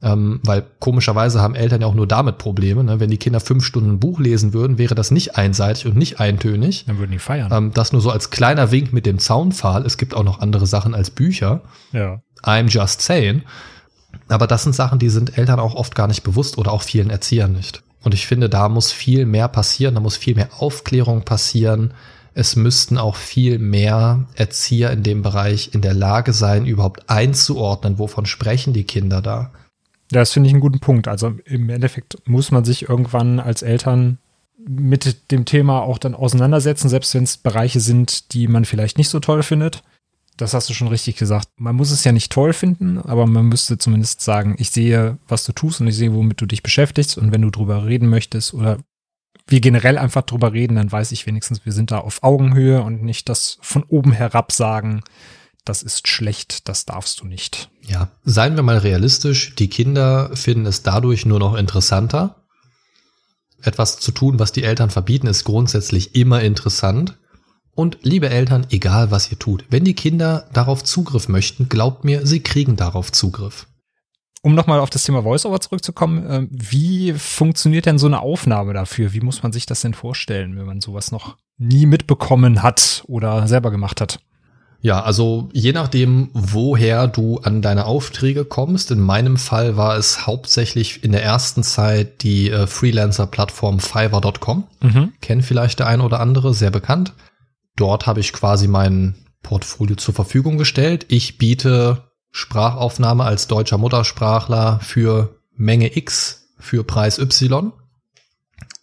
Ähm, 0.00 0.38
weil 0.44 0.64
komischerweise 0.78 1.40
haben 1.40 1.56
Eltern 1.56 1.80
ja 1.80 1.88
auch 1.88 1.94
nur 1.94 2.06
damit 2.06 2.38
Probleme. 2.38 2.84
Ne? 2.84 3.00
Wenn 3.00 3.10
die 3.10 3.16
Kinder 3.16 3.40
fünf 3.40 3.64
Stunden 3.64 3.94
ein 3.94 3.98
Buch 3.98 4.20
lesen 4.20 4.52
würden, 4.52 4.78
wäre 4.78 4.94
das 4.94 5.10
nicht 5.10 5.36
einseitig 5.36 5.86
und 5.86 5.96
nicht 5.96 6.20
eintönig. 6.20 6.84
Dann 6.86 6.98
würden 6.98 7.10
die 7.10 7.18
feiern. 7.18 7.50
Ähm, 7.52 7.72
das 7.74 7.92
nur 7.92 8.00
so 8.00 8.10
als 8.10 8.30
kleiner 8.30 8.70
Wink 8.70 8.92
mit 8.92 9.06
dem 9.06 9.18
Zaunpfahl. 9.18 9.84
Es 9.84 9.98
gibt 9.98 10.14
auch 10.14 10.22
noch 10.22 10.38
andere 10.38 10.68
Sachen 10.68 10.94
als 10.94 11.10
Bücher. 11.10 11.62
Ja. 11.90 12.22
I'm 12.44 12.68
just 12.68 13.02
saying. 13.02 13.42
Aber 14.28 14.46
das 14.46 14.62
sind 14.62 14.74
Sachen, 14.74 15.00
die 15.00 15.08
sind 15.08 15.36
Eltern 15.36 15.58
auch 15.58 15.74
oft 15.74 15.96
gar 15.96 16.06
nicht 16.06 16.22
bewusst 16.22 16.58
oder 16.58 16.72
auch 16.72 16.82
vielen 16.82 17.10
Erziehern 17.10 17.52
nicht. 17.52 17.82
Und 18.02 18.14
ich 18.14 18.26
finde, 18.26 18.48
da 18.48 18.68
muss 18.68 18.92
viel 18.92 19.26
mehr 19.26 19.48
passieren, 19.48 19.94
da 19.94 20.00
muss 20.00 20.16
viel 20.16 20.34
mehr 20.34 20.50
Aufklärung 20.58 21.24
passieren. 21.24 21.94
es 22.34 22.54
müssten 22.54 22.98
auch 22.98 23.16
viel 23.16 23.58
mehr 23.58 24.28
Erzieher 24.36 24.92
in 24.92 25.02
dem 25.02 25.22
Bereich 25.22 25.74
in 25.74 25.80
der 25.80 25.94
Lage 25.94 26.32
sein, 26.32 26.66
überhaupt 26.66 27.10
einzuordnen, 27.10 27.98
wovon 27.98 28.26
sprechen 28.26 28.72
die 28.72 28.84
Kinder 28.84 29.20
da. 29.20 29.50
Ja, 30.12 30.20
das 30.20 30.32
finde 30.32 30.46
ich 30.46 30.54
einen 30.54 30.60
guten 30.60 30.78
Punkt. 30.78 31.08
Also 31.08 31.34
im 31.44 31.68
Endeffekt 31.68 32.16
muss 32.26 32.52
man 32.52 32.64
sich 32.64 32.88
irgendwann 32.88 33.40
als 33.40 33.62
Eltern 33.62 34.18
mit 34.66 35.30
dem 35.32 35.44
Thema 35.46 35.82
auch 35.82 35.98
dann 35.98 36.14
auseinandersetzen, 36.14 36.88
selbst 36.88 37.14
wenn 37.14 37.24
es 37.24 37.38
Bereiche 37.38 37.80
sind, 37.80 38.32
die 38.32 38.46
man 38.48 38.64
vielleicht 38.64 38.98
nicht 38.98 39.08
so 39.08 39.18
toll 39.18 39.42
findet. 39.42 39.82
Das 40.38 40.54
hast 40.54 40.70
du 40.70 40.74
schon 40.74 40.88
richtig 40.88 41.16
gesagt. 41.16 41.48
Man 41.56 41.74
muss 41.74 41.90
es 41.90 42.04
ja 42.04 42.12
nicht 42.12 42.30
toll 42.30 42.52
finden, 42.52 42.98
aber 42.98 43.26
man 43.26 43.46
müsste 43.46 43.76
zumindest 43.76 44.20
sagen, 44.20 44.54
ich 44.58 44.70
sehe, 44.70 45.18
was 45.26 45.44
du 45.44 45.52
tust 45.52 45.80
und 45.80 45.88
ich 45.88 45.96
sehe, 45.96 46.14
womit 46.14 46.40
du 46.40 46.46
dich 46.46 46.62
beschäftigst. 46.62 47.18
Und 47.18 47.32
wenn 47.32 47.42
du 47.42 47.50
drüber 47.50 47.84
reden 47.84 48.08
möchtest 48.08 48.54
oder 48.54 48.78
wir 49.48 49.60
generell 49.60 49.98
einfach 49.98 50.22
drüber 50.22 50.52
reden, 50.52 50.76
dann 50.76 50.92
weiß 50.92 51.10
ich 51.10 51.26
wenigstens, 51.26 51.64
wir 51.64 51.72
sind 51.72 51.90
da 51.90 51.98
auf 51.98 52.22
Augenhöhe 52.22 52.82
und 52.82 53.02
nicht 53.02 53.28
das 53.28 53.58
von 53.62 53.82
oben 53.82 54.12
herab 54.12 54.52
sagen, 54.52 55.02
das 55.64 55.82
ist 55.82 56.06
schlecht, 56.06 56.68
das 56.68 56.86
darfst 56.86 57.20
du 57.20 57.26
nicht. 57.26 57.68
Ja, 57.82 58.08
seien 58.24 58.54
wir 58.54 58.62
mal 58.62 58.78
realistisch, 58.78 59.56
die 59.56 59.68
Kinder 59.68 60.30
finden 60.34 60.66
es 60.66 60.82
dadurch 60.82 61.26
nur 61.26 61.40
noch 61.40 61.56
interessanter. 61.56 62.44
Etwas 63.62 63.98
zu 63.98 64.12
tun, 64.12 64.38
was 64.38 64.52
die 64.52 64.62
Eltern 64.62 64.90
verbieten, 64.90 65.26
ist 65.26 65.42
grundsätzlich 65.42 66.14
immer 66.14 66.42
interessant. 66.42 67.18
Und 67.78 67.98
liebe 68.02 68.28
Eltern, 68.28 68.66
egal 68.70 69.12
was 69.12 69.30
ihr 69.30 69.38
tut, 69.38 69.64
wenn 69.70 69.84
die 69.84 69.94
Kinder 69.94 70.48
darauf 70.52 70.82
Zugriff 70.82 71.28
möchten, 71.28 71.68
glaubt 71.68 72.02
mir, 72.02 72.26
sie 72.26 72.40
kriegen 72.40 72.74
darauf 72.74 73.12
Zugriff 73.12 73.68
um 74.42 74.54
nochmal 74.54 74.78
auf 74.80 74.88
das 74.88 75.02
Thema 75.02 75.24
Voiceover 75.24 75.60
zurückzukommen, 75.60 76.26
äh, 76.30 76.46
wie 76.50 77.12
funktioniert 77.12 77.86
denn 77.86 77.98
so 77.98 78.06
eine 78.06 78.20
Aufnahme 78.20 78.72
dafür? 78.72 79.12
Wie 79.12 79.20
muss 79.20 79.42
man 79.42 79.52
sich 79.52 79.66
das 79.66 79.80
denn 79.80 79.94
vorstellen, 79.94 80.56
wenn 80.56 80.64
man 80.64 80.80
sowas 80.80 81.10
noch 81.10 81.36
nie 81.58 81.86
mitbekommen 81.86 82.62
hat 82.62 83.02
oder 83.08 83.48
selber 83.48 83.70
gemacht 83.70 84.00
hat? 84.00 84.20
Ja, 84.80 85.02
also 85.02 85.48
je 85.52 85.72
nachdem, 85.72 86.30
woher 86.34 87.08
du 87.08 87.38
an 87.38 87.62
deine 87.62 87.86
Aufträge 87.86 88.44
kommst. 88.44 88.92
In 88.92 89.00
meinem 89.00 89.36
Fall 89.36 89.76
war 89.76 89.96
es 89.96 90.24
hauptsächlich 90.24 91.02
in 91.02 91.10
der 91.10 91.24
ersten 91.24 91.64
Zeit 91.64 92.22
die 92.22 92.48
äh, 92.48 92.68
Freelancer-Plattform 92.68 93.80
Fiverr.com. 93.80 94.64
Mhm. 94.80 95.12
Kennt 95.20 95.44
vielleicht 95.44 95.80
der 95.80 95.88
ein 95.88 96.00
oder 96.00 96.20
andere, 96.20 96.54
sehr 96.54 96.70
bekannt. 96.70 97.12
Dort 97.78 98.08
habe 98.08 98.18
ich 98.18 98.32
quasi 98.32 98.66
mein 98.66 99.14
Portfolio 99.44 99.94
zur 99.94 100.12
Verfügung 100.12 100.58
gestellt. 100.58 101.06
Ich 101.08 101.38
biete 101.38 102.10
Sprachaufnahme 102.32 103.22
als 103.22 103.46
deutscher 103.46 103.78
Muttersprachler 103.78 104.80
für 104.82 105.36
Menge 105.54 105.96
X 105.96 106.48
für 106.58 106.82
Preis 106.82 107.20
Y. 107.20 107.72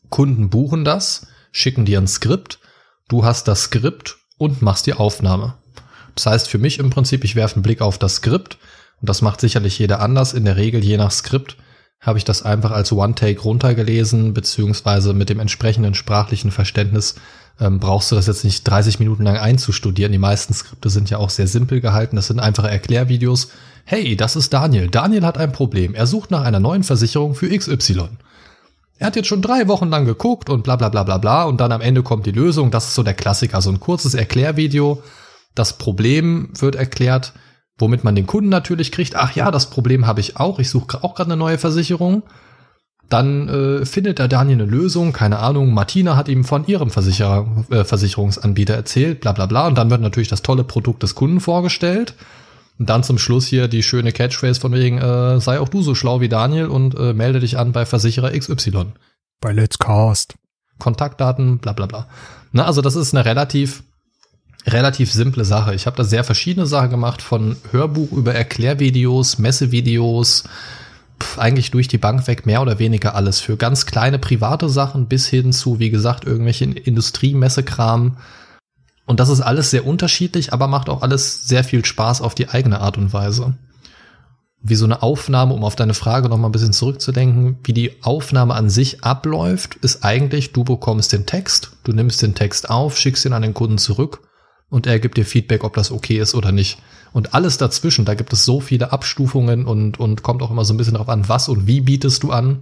Kunden 0.10 0.50
buchen 0.50 0.86
das, 0.86 1.28
schicken 1.52 1.84
dir 1.84 2.00
ein 2.00 2.08
Skript, 2.08 2.60
du 3.10 3.26
hast 3.26 3.50
das 3.50 3.64
Skript 3.64 4.16
und 4.38 4.62
machst 4.62 4.88
die 4.88 4.94
Aufnahme. 4.94 5.56
Das 6.16 6.26
heißt 6.28 6.48
für 6.48 6.58
mich 6.58 6.80
im 6.80 6.90
Prinzip, 6.90 7.26
ich 7.26 7.36
werfe 7.36 7.56
einen 7.56 7.64
Blick 7.64 7.82
auf 7.82 7.98
das 7.98 8.16
Skript 8.16 8.58
und 9.02 9.10
das 9.10 9.22
macht 9.22 9.42
sicherlich 9.42 9.78
jeder 9.78 10.00
anders. 10.00 10.32
In 10.32 10.46
der 10.46 10.56
Regel 10.56 10.82
je 10.82 10.96
nach 10.96 11.12
Skript 11.12 11.58
habe 12.00 12.18
ich 12.18 12.24
das 12.24 12.44
einfach 12.44 12.72
als 12.72 12.94
One-Take 12.94 13.42
runtergelesen, 13.42 14.34
beziehungsweise 14.34 15.14
mit 15.14 15.28
dem 15.28 15.42
entsprechenden 15.42 15.96
sprachlichen 15.96 16.52
Verständnis 16.52 17.16
ähm, 17.60 17.80
brauchst 17.80 18.12
du 18.12 18.16
das 18.16 18.28
jetzt 18.28 18.44
nicht 18.44 18.64
30 18.64 19.00
Minuten 19.00 19.24
lang 19.24 19.38
einzustudieren. 19.38 20.12
Die 20.12 20.18
meisten 20.18 20.54
Skripte 20.54 20.90
sind 20.90 21.10
ja 21.10 21.18
auch 21.18 21.30
sehr 21.30 21.48
simpel 21.48 21.82
gehalten. 21.82 22.16
Das 22.16 22.28
sind 22.28 22.40
einfache 22.40 22.70
Erklärvideos. 22.70 23.50
Hey, 23.86 24.16
das 24.16 24.36
ist 24.36 24.52
Daniel. 24.54 24.90
Daniel 24.90 25.26
hat 25.26 25.38
ein 25.38 25.52
Problem. 25.52 25.94
Er 25.94 26.08
sucht 26.08 26.32
nach 26.32 26.42
einer 26.42 26.60
neuen 26.60 26.84
Versicherung 26.84 27.36
für 27.36 27.56
XY. 27.56 28.10
Er 28.98 29.08
hat 29.08 29.16
jetzt 29.16 29.28
schon 29.28 29.42
drei 29.42 29.68
Wochen 29.68 29.90
lang 29.90 30.06
geguckt 30.06 30.50
und 30.50 30.64
bla 30.64 30.76
bla 30.76 30.90
bla 30.90 31.04
bla 31.04 31.18
bla 31.18 31.44
und 31.44 31.60
dann 31.60 31.72
am 31.72 31.82
Ende 31.82 32.02
kommt 32.02 32.26
die 32.26 32.32
Lösung. 32.32 32.72
Das 32.72 32.88
ist 32.88 32.96
so 32.96 33.04
der 33.04 33.14
Klassiker, 33.14 33.62
so 33.62 33.70
ein 33.70 33.80
kurzes 33.80 34.14
Erklärvideo. 34.14 35.04
Das 35.54 35.78
Problem 35.78 36.50
wird 36.58 36.76
erklärt, 36.76 37.34
womit 37.78 38.04
man 38.04 38.16
den 38.16 38.26
Kunden 38.26 38.50
natürlich 38.50 38.92
kriegt. 38.92 39.16
Ach 39.16 39.36
ja, 39.36 39.52
das 39.52 39.70
Problem 39.70 40.08
habe 40.08 40.22
ich 40.22 40.38
auch. 40.38 40.60
Ich 40.60 40.70
suche 40.70 41.04
auch 41.04 41.16
gerade 41.16 41.32
eine 41.32 41.38
neue 41.38 41.58
Versicherung. 41.58 42.24
Dann 43.10 43.48
äh, 43.50 43.86
findet 43.86 44.18
der 44.20 44.28
Daniel 44.28 44.62
eine 44.62 44.70
Lösung, 44.70 45.14
keine 45.14 45.40
Ahnung, 45.40 45.74
Martina 45.74 46.16
hat 46.16 46.28
ihm 46.28 46.44
von 46.44 46.66
ihrem 46.66 46.90
Versicherer, 46.90 47.66
äh, 47.70 47.84
Versicherungsanbieter 47.84 48.74
erzählt, 48.74 49.22
bla 49.22 49.32
bla 49.32 49.46
bla. 49.46 49.68
Und 49.68 49.78
dann 49.78 49.92
wird 49.92 50.02
natürlich 50.02 50.30
das 50.30 50.42
tolle 50.42 50.64
Produkt 50.64 51.04
des 51.04 51.14
Kunden 51.14 51.40
vorgestellt. 51.40 52.16
Und 52.80 52.90
dann 52.90 53.04
zum 53.04 53.18
Schluss 53.18 53.46
hier 53.46 53.68
die 53.68 53.84
schöne 53.84 54.12
Catchphrase 54.12 54.60
von 54.60 54.74
wegen, 54.74 54.98
äh, 54.98 55.40
sei 55.40 55.60
auch 55.60 55.70
du 55.70 55.82
so 55.82 55.96
schlau 55.96 56.20
wie 56.20 56.30
Daniel 56.30 56.68
und 56.68 56.96
äh, 56.98 57.14
melde 57.14 57.40
dich 57.40 57.58
an 57.58 57.72
bei 57.72 57.86
Versicherer 57.86 58.32
XY. 58.32 58.88
Bei 59.40 59.54
Let's 59.54 59.78
Cast. 59.78 60.36
Kontaktdaten, 60.80 61.60
bla 61.60 61.74
bla 61.74 61.86
bla. 61.86 62.08
Na, 62.52 62.66
also 62.66 62.82
das 62.82 62.96
ist 62.96 63.14
eine 63.14 63.24
relativ, 63.24 63.84
relativ 64.66 65.12
simple 65.14 65.46
Sache. 65.46 65.74
Ich 65.76 65.86
habe 65.86 65.96
da 65.96 66.04
sehr 66.04 66.24
verschiedene 66.24 66.66
Sachen 66.66 66.90
gemacht, 66.90 67.22
von 67.22 67.56
Hörbuch 67.72 68.12
über 68.12 68.34
Erklärvideos, 68.34 69.38
Messevideos, 69.38 70.44
eigentlich 71.38 71.72
durch 71.72 71.88
die 71.88 71.98
Bank 71.98 72.28
weg 72.28 72.46
mehr 72.46 72.62
oder 72.62 72.80
weniger 72.80 73.16
alles. 73.16 73.40
Für 73.40 73.58
ganz 73.58 73.86
kleine 73.86 74.20
private 74.20 74.70
Sachen 74.70 75.08
bis 75.08 75.28
hin 75.28 75.54
zu, 75.54 75.80
wie 75.80 75.90
gesagt, 75.90 76.26
irgendwelchen 76.26 76.74
Industriemessekram. 76.74 78.18
Und 79.06 79.20
das 79.20 79.30
ist 79.30 79.42
alles 79.42 79.72
sehr 79.72 79.86
unterschiedlich, 79.86 80.54
aber 80.54 80.68
macht 80.68 80.90
auch 80.90 81.02
alles 81.02 81.48
sehr 81.48 81.64
viel 81.64 81.86
Spaß 81.86 82.22
auf 82.22 82.36
die 82.36 82.50
eigene 82.50 82.82
Art 82.82 82.98
und 82.98 83.14
Weise. 83.14 83.56
Wie 84.62 84.76
so 84.76 84.86
eine 84.86 85.04
Aufnahme, 85.04 85.54
um 85.54 85.64
auf 85.64 85.76
deine 85.76 85.94
Frage 85.94 86.28
noch 86.28 86.38
mal 86.38 86.48
ein 86.48 86.52
bisschen 86.52 86.74
zurückzudenken, 86.74 87.60
wie 87.64 87.74
die 87.74 88.04
Aufnahme 88.04 88.56
an 88.56 88.70
sich 88.70 89.04
abläuft, 89.04 89.76
ist 89.76 90.04
eigentlich, 90.04 90.54
du 90.54 90.64
bekommst 90.64 91.14
den 91.14 91.28
Text, 91.28 91.78
du 91.84 91.92
nimmst 91.92 92.22
den 92.24 92.34
Text 92.34 92.70
auf, 92.70 92.98
schickst 92.98 93.26
ihn 93.26 93.34
an 93.34 93.44
den 93.44 93.54
Kunden 93.54 93.78
zurück 93.78 94.22
und 94.70 94.88
er 94.88 95.00
gibt 95.00 95.18
dir 95.18 95.26
Feedback, 95.26 95.64
ob 95.64 95.76
das 95.76 95.92
okay 95.92 96.18
ist 96.18 96.34
oder 96.34 96.52
nicht. 96.52 96.80
Und 97.16 97.34
alles 97.34 97.58
dazwischen, 97.58 98.04
da 98.04 98.14
gibt 98.14 98.34
es 98.34 98.44
so 98.44 98.60
viele 98.60 98.92
Abstufungen 98.92 99.66
und, 99.66 99.98
und 100.02 100.22
kommt 100.22 100.42
auch 100.42 100.52
immer 100.52 100.66
so 100.66 100.74
ein 100.74 100.78
bisschen 100.78 100.96
darauf 100.96 101.08
an, 101.08 101.30
was 101.30 101.48
und 101.48 101.66
wie 101.66 101.80
bietest 101.80 102.24
du 102.24 102.32
an. 102.32 102.62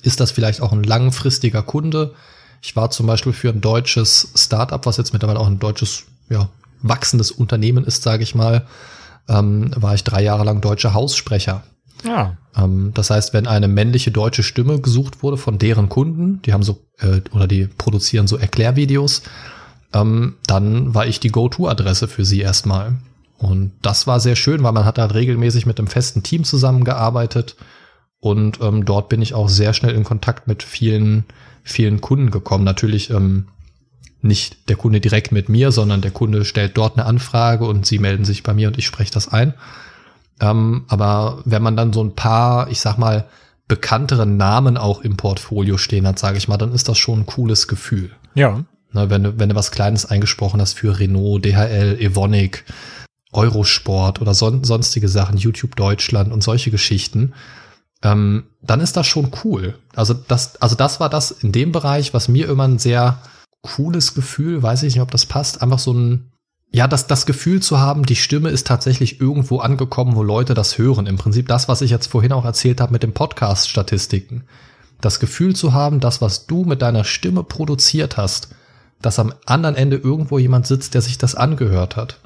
Ist 0.00 0.18
das 0.18 0.30
vielleicht 0.30 0.62
auch 0.62 0.72
ein 0.72 0.82
langfristiger 0.82 1.62
Kunde? 1.62 2.14
Ich 2.62 2.74
war 2.74 2.90
zum 2.90 3.06
Beispiel 3.06 3.34
für 3.34 3.50
ein 3.50 3.60
deutsches 3.60 4.32
Startup, 4.34 4.86
was 4.86 4.96
jetzt 4.96 5.12
mittlerweile 5.12 5.38
auch 5.38 5.46
ein 5.46 5.58
deutsches, 5.58 6.04
ja, 6.30 6.48
wachsendes 6.80 7.30
Unternehmen 7.30 7.84
ist, 7.84 8.02
sage 8.02 8.22
ich 8.22 8.34
mal, 8.34 8.66
ähm, 9.28 9.72
war 9.76 9.92
ich 9.92 10.04
drei 10.04 10.22
Jahre 10.22 10.44
lang 10.44 10.62
deutscher 10.62 10.94
Haussprecher. 10.94 11.62
Ja. 12.02 12.38
Ähm, 12.56 12.92
das 12.94 13.10
heißt, 13.10 13.34
wenn 13.34 13.46
eine 13.46 13.68
männliche 13.68 14.10
deutsche 14.10 14.42
Stimme 14.42 14.80
gesucht 14.80 15.22
wurde 15.22 15.36
von 15.36 15.58
deren 15.58 15.90
Kunden, 15.90 16.40
die 16.46 16.54
haben 16.54 16.62
so 16.62 16.86
äh, 17.00 17.20
oder 17.32 17.46
die 17.46 17.66
produzieren 17.66 18.26
so 18.26 18.38
Erklärvideos, 18.38 19.20
ähm, 19.92 20.36
dann 20.46 20.94
war 20.94 21.06
ich 21.06 21.20
die 21.20 21.28
Go-To-Adresse 21.28 22.08
für 22.08 22.24
sie 22.24 22.40
erstmal. 22.40 22.96
Und 23.40 23.72
das 23.80 24.06
war 24.06 24.20
sehr 24.20 24.36
schön, 24.36 24.62
weil 24.62 24.72
man 24.72 24.84
hat 24.84 24.98
halt 24.98 25.14
regelmäßig 25.14 25.64
mit 25.64 25.78
einem 25.78 25.88
festen 25.88 26.22
Team 26.22 26.44
zusammengearbeitet. 26.44 27.56
Und 28.20 28.60
ähm, 28.60 28.84
dort 28.84 29.08
bin 29.08 29.22
ich 29.22 29.32
auch 29.32 29.48
sehr 29.48 29.72
schnell 29.72 29.94
in 29.94 30.04
Kontakt 30.04 30.46
mit 30.46 30.62
vielen, 30.62 31.24
vielen 31.62 32.02
Kunden 32.02 32.30
gekommen. 32.30 32.64
Natürlich 32.64 33.08
ähm, 33.08 33.46
nicht 34.20 34.68
der 34.68 34.76
Kunde 34.76 35.00
direkt 35.00 35.32
mit 35.32 35.48
mir, 35.48 35.72
sondern 35.72 36.02
der 36.02 36.10
Kunde 36.10 36.44
stellt 36.44 36.76
dort 36.76 36.98
eine 36.98 37.06
Anfrage 37.06 37.64
und 37.64 37.86
sie 37.86 37.98
melden 37.98 38.26
sich 38.26 38.42
bei 38.42 38.52
mir 38.52 38.68
und 38.68 38.76
ich 38.76 38.84
spreche 38.84 39.12
das 39.12 39.28
ein. 39.28 39.54
Ähm, 40.38 40.84
aber 40.88 41.40
wenn 41.46 41.62
man 41.62 41.76
dann 41.76 41.94
so 41.94 42.04
ein 42.04 42.14
paar, 42.14 42.68
ich 42.68 42.80
sag 42.80 42.98
mal, 42.98 43.24
bekanntere 43.68 44.26
Namen 44.26 44.76
auch 44.76 45.00
im 45.00 45.16
Portfolio 45.16 45.78
stehen 45.78 46.06
hat, 46.06 46.18
sage 46.18 46.36
ich 46.36 46.46
mal, 46.46 46.58
dann 46.58 46.74
ist 46.74 46.90
das 46.90 46.98
schon 46.98 47.20
ein 47.20 47.26
cooles 47.26 47.68
Gefühl. 47.68 48.10
Ja. 48.34 48.64
Na, 48.92 49.08
wenn, 49.08 49.22
du, 49.22 49.38
wenn 49.38 49.48
du 49.48 49.54
was 49.54 49.70
Kleines 49.70 50.04
eingesprochen 50.04 50.60
hast 50.60 50.74
für 50.74 50.98
Renault, 50.98 51.44
DHL, 51.44 51.96
Evonik, 52.00 52.64
Eurosport 53.32 54.20
oder 54.20 54.34
son 54.34 54.64
sonstige 54.64 55.08
Sachen, 55.08 55.36
YouTube 55.36 55.76
Deutschland 55.76 56.32
und 56.32 56.42
solche 56.42 56.70
Geschichten, 56.70 57.32
ähm, 58.02 58.44
dann 58.62 58.80
ist 58.80 58.96
das 58.96 59.06
schon 59.06 59.30
cool. 59.44 59.78
Also 59.94 60.14
das, 60.14 60.56
also 60.56 60.74
das 60.74 61.00
war 61.00 61.08
das 61.08 61.30
in 61.30 61.52
dem 61.52 61.72
Bereich, 61.72 62.14
was 62.14 62.28
mir 62.28 62.48
immer 62.48 62.66
ein 62.66 62.78
sehr 62.78 63.20
cooles 63.62 64.14
Gefühl, 64.14 64.62
weiß 64.62 64.82
ich 64.82 64.94
nicht, 64.94 65.02
ob 65.02 65.10
das 65.10 65.26
passt, 65.26 65.62
einfach 65.62 65.78
so 65.78 65.92
ein, 65.92 66.32
ja, 66.72 66.86
das, 66.86 67.06
das 67.06 67.26
Gefühl 67.26 67.60
zu 67.60 67.80
haben, 67.80 68.06
die 68.06 68.16
Stimme 68.16 68.48
ist 68.50 68.66
tatsächlich 68.66 69.20
irgendwo 69.20 69.58
angekommen, 69.58 70.14
wo 70.14 70.22
Leute 70.22 70.54
das 70.54 70.78
hören. 70.78 71.06
Im 71.06 71.16
Prinzip 71.16 71.48
das, 71.48 71.68
was 71.68 71.82
ich 71.82 71.90
jetzt 71.90 72.06
vorhin 72.06 72.32
auch 72.32 72.44
erzählt 72.44 72.80
habe 72.80 72.92
mit 72.92 73.02
den 73.02 73.12
Podcast-Statistiken. 73.12 74.44
Das 75.00 75.18
Gefühl 75.18 75.56
zu 75.56 75.72
haben, 75.72 75.98
das, 75.98 76.20
was 76.20 76.46
du 76.46 76.64
mit 76.64 76.80
deiner 76.80 77.04
Stimme 77.04 77.42
produziert 77.42 78.16
hast, 78.16 78.54
dass 79.02 79.18
am 79.18 79.34
anderen 79.46 79.74
Ende 79.74 79.96
irgendwo 79.96 80.38
jemand 80.38 80.66
sitzt, 80.66 80.94
der 80.94 81.02
sich 81.02 81.18
das 81.18 81.34
angehört 81.34 81.96
hat. 81.96 82.20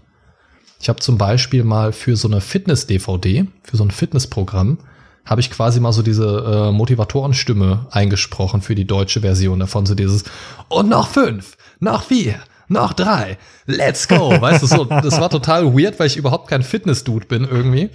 Ich 0.80 0.88
habe 0.88 1.00
zum 1.00 1.18
Beispiel 1.18 1.64
mal 1.64 1.92
für 1.92 2.16
so 2.16 2.28
eine 2.28 2.40
Fitness-DVD, 2.40 3.46
für 3.62 3.76
so 3.76 3.84
ein 3.84 3.90
Fitnessprogramm, 3.90 4.78
habe 5.24 5.40
ich 5.40 5.50
quasi 5.50 5.80
mal 5.80 5.92
so 5.92 6.02
diese 6.02 6.68
äh, 6.68 6.72
Motivatorenstimme 6.72 7.86
eingesprochen 7.90 8.60
für 8.60 8.74
die 8.74 8.86
deutsche 8.86 9.20
Version 9.20 9.60
davon, 9.60 9.86
so 9.86 9.94
dieses 9.94 10.24
und 10.68 10.88
noch 10.88 11.08
fünf, 11.08 11.56
noch 11.80 12.02
vier, 12.02 12.36
noch 12.68 12.92
drei, 12.92 13.38
let's 13.66 14.06
go, 14.06 14.30
weißt 14.40 14.62
du, 14.62 14.66
so, 14.66 14.84
das 14.84 15.20
war 15.20 15.30
total 15.30 15.74
weird, 15.74 15.98
weil 15.98 16.08
ich 16.08 16.16
überhaupt 16.16 16.48
kein 16.48 16.62
Fitness-Dude 16.62 17.26
bin 17.26 17.44
irgendwie. 17.44 17.90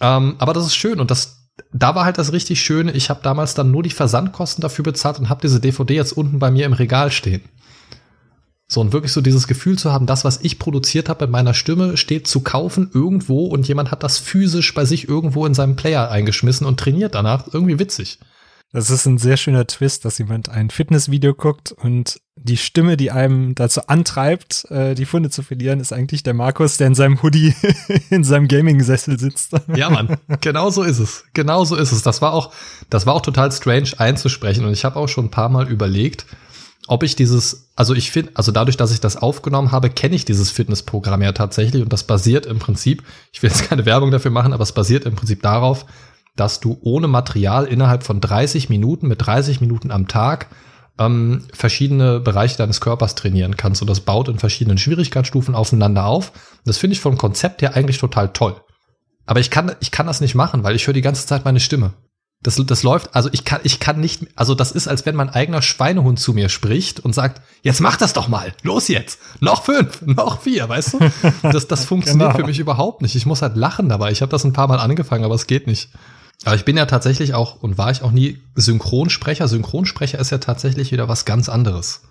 Ähm, 0.00 0.36
aber 0.38 0.52
das 0.52 0.66
ist 0.66 0.76
schön 0.76 1.00
und 1.00 1.10
das, 1.10 1.48
da 1.72 1.94
war 1.94 2.04
halt 2.04 2.18
das 2.18 2.32
richtig 2.32 2.60
Schöne. 2.60 2.92
Ich 2.92 3.10
habe 3.10 3.20
damals 3.22 3.54
dann 3.54 3.70
nur 3.70 3.82
die 3.82 3.90
Versandkosten 3.90 4.62
dafür 4.62 4.84
bezahlt 4.84 5.18
und 5.18 5.28
habe 5.28 5.42
diese 5.42 5.60
DVD 5.60 5.94
jetzt 5.94 6.12
unten 6.12 6.38
bei 6.38 6.50
mir 6.50 6.66
im 6.66 6.72
Regal 6.72 7.10
stehen. 7.10 7.42
So 8.72 8.80
und 8.80 8.92
wirklich 8.92 9.12
so 9.12 9.20
dieses 9.20 9.48
Gefühl 9.48 9.76
zu 9.76 9.92
haben, 9.92 10.06
das, 10.06 10.24
was 10.24 10.38
ich 10.42 10.60
produziert 10.60 11.08
habe 11.08 11.24
mit 11.24 11.32
meiner 11.32 11.54
Stimme, 11.54 11.96
steht 11.96 12.28
zu 12.28 12.38
kaufen 12.40 12.88
irgendwo 12.94 13.46
und 13.46 13.66
jemand 13.66 13.90
hat 13.90 14.04
das 14.04 14.18
physisch 14.18 14.72
bei 14.74 14.84
sich 14.84 15.08
irgendwo 15.08 15.44
in 15.44 15.54
seinem 15.54 15.74
Player 15.74 16.08
eingeschmissen 16.08 16.64
und 16.64 16.78
trainiert 16.78 17.16
danach. 17.16 17.52
Irgendwie 17.52 17.80
witzig. 17.80 18.20
Das 18.72 18.90
ist 18.90 19.06
ein 19.06 19.18
sehr 19.18 19.36
schöner 19.36 19.66
Twist, 19.66 20.04
dass 20.04 20.18
jemand 20.18 20.50
ein 20.50 20.70
Fitnessvideo 20.70 21.34
guckt 21.34 21.72
und 21.72 22.20
die 22.36 22.56
Stimme, 22.56 22.96
die 22.96 23.10
einem 23.10 23.56
dazu 23.56 23.88
antreibt, 23.88 24.70
äh, 24.70 24.94
die 24.94 25.04
Funde 25.04 25.30
zu 25.30 25.42
verlieren, 25.42 25.80
ist 25.80 25.92
eigentlich 25.92 26.22
der 26.22 26.34
Markus, 26.34 26.76
der 26.76 26.86
in 26.86 26.94
seinem 26.94 27.20
Hoodie 27.24 27.52
in 28.10 28.22
seinem 28.22 28.46
Gaming-Sessel 28.46 29.18
sitzt. 29.18 29.52
Ja, 29.74 29.90
Mann, 29.90 30.16
genau 30.40 30.70
so 30.70 30.84
ist 30.84 31.00
es. 31.00 31.24
Genau 31.34 31.64
so 31.64 31.74
ist 31.74 31.90
es. 31.90 32.02
Das 32.02 32.22
war 32.22 32.32
auch, 32.32 32.52
das 32.88 33.04
war 33.04 33.14
auch 33.14 33.22
total 33.22 33.50
strange 33.50 33.90
einzusprechen 33.98 34.64
und 34.64 34.72
ich 34.72 34.84
habe 34.84 34.94
auch 34.94 35.08
schon 35.08 35.24
ein 35.24 35.30
paar 35.32 35.48
Mal 35.48 35.68
überlegt, 35.68 36.24
ob 36.86 37.02
ich 37.02 37.14
dieses, 37.16 37.70
also 37.76 37.94
ich 37.94 38.10
finde, 38.10 38.32
also 38.34 38.52
dadurch, 38.52 38.76
dass 38.76 38.92
ich 38.92 39.00
das 39.00 39.16
aufgenommen 39.16 39.70
habe, 39.70 39.90
kenne 39.90 40.16
ich 40.16 40.24
dieses 40.24 40.50
Fitnessprogramm 40.50 41.22
ja 41.22 41.32
tatsächlich 41.32 41.82
und 41.82 41.92
das 41.92 42.04
basiert 42.04 42.46
im 42.46 42.58
Prinzip, 42.58 43.02
ich 43.32 43.42
will 43.42 43.50
jetzt 43.50 43.68
keine 43.68 43.86
Werbung 43.86 44.10
dafür 44.10 44.30
machen, 44.30 44.52
aber 44.52 44.62
es 44.62 44.72
basiert 44.72 45.04
im 45.04 45.14
Prinzip 45.14 45.42
darauf, 45.42 45.86
dass 46.36 46.60
du 46.60 46.78
ohne 46.82 47.06
Material 47.06 47.66
innerhalb 47.66 48.02
von 48.02 48.20
30 48.20 48.68
Minuten 48.68 49.08
mit 49.08 49.24
30 49.24 49.60
Minuten 49.60 49.90
am 49.90 50.08
Tag 50.08 50.48
ähm, 50.98 51.44
verschiedene 51.52 52.20
Bereiche 52.20 52.56
deines 52.56 52.80
Körpers 52.80 53.14
trainieren 53.14 53.56
kannst. 53.56 53.82
Und 53.82 53.90
das 53.90 54.00
baut 54.00 54.28
in 54.28 54.38
verschiedenen 54.38 54.78
Schwierigkeitsstufen 54.78 55.54
aufeinander 55.54 56.04
auf. 56.06 56.32
Das 56.64 56.78
finde 56.78 56.94
ich 56.94 57.00
vom 57.00 57.18
Konzept 57.18 57.62
her 57.62 57.74
eigentlich 57.74 57.98
total 57.98 58.32
toll. 58.32 58.56
Aber 59.26 59.40
ich 59.40 59.50
kann, 59.50 59.74
ich 59.80 59.90
kann 59.90 60.06
das 60.06 60.20
nicht 60.20 60.34
machen, 60.34 60.62
weil 60.62 60.76
ich 60.76 60.86
höre 60.86 60.94
die 60.94 61.02
ganze 61.02 61.26
Zeit 61.26 61.44
meine 61.44 61.60
Stimme. 61.60 61.94
Das, 62.42 62.56
das 62.56 62.82
läuft, 62.82 63.14
also 63.14 63.28
ich 63.32 63.44
kann, 63.44 63.60
ich 63.64 63.80
kann 63.80 64.00
nicht, 64.00 64.26
also 64.34 64.54
das 64.54 64.72
ist, 64.72 64.88
als 64.88 65.04
wenn 65.04 65.14
mein 65.14 65.28
eigener 65.28 65.60
Schweinehund 65.60 66.18
zu 66.18 66.32
mir 66.32 66.48
spricht 66.48 66.98
und 66.98 67.14
sagt, 67.14 67.42
jetzt 67.62 67.82
mach 67.82 67.98
das 67.98 68.14
doch 68.14 68.28
mal, 68.28 68.54
los 68.62 68.88
jetzt, 68.88 69.18
noch 69.40 69.64
fünf, 69.64 70.00
noch 70.06 70.40
vier, 70.40 70.66
weißt 70.66 70.94
du? 70.94 70.98
Das, 71.42 71.68
das 71.68 71.84
funktioniert 71.86 72.30
genau. 72.30 72.40
für 72.40 72.46
mich 72.46 72.58
überhaupt 72.58 73.02
nicht. 73.02 73.14
Ich 73.14 73.26
muss 73.26 73.42
halt 73.42 73.56
lachen 73.56 73.90
dabei. 73.90 74.10
Ich 74.10 74.22
habe 74.22 74.30
das 74.30 74.44
ein 74.44 74.54
paar 74.54 74.68
Mal 74.68 74.78
angefangen, 74.78 75.24
aber 75.24 75.34
es 75.34 75.46
geht 75.46 75.66
nicht. 75.66 75.90
Aber 76.44 76.56
ich 76.56 76.64
bin 76.64 76.78
ja 76.78 76.86
tatsächlich 76.86 77.34
auch 77.34 77.62
und 77.62 77.76
war 77.76 77.90
ich 77.90 78.02
auch 78.02 78.12
nie 78.12 78.40
Synchronsprecher. 78.54 79.46
Synchronsprecher 79.46 80.18
ist 80.18 80.30
ja 80.30 80.38
tatsächlich 80.38 80.92
wieder 80.92 81.08
was 81.08 81.26
ganz 81.26 81.50
anderes. 81.50 82.02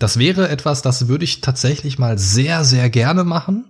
Das 0.00 0.18
wäre 0.18 0.48
etwas, 0.48 0.82
das 0.82 1.06
würde 1.06 1.24
ich 1.24 1.40
tatsächlich 1.40 1.98
mal 1.98 2.18
sehr, 2.18 2.64
sehr 2.64 2.90
gerne 2.90 3.22
machen. 3.22 3.66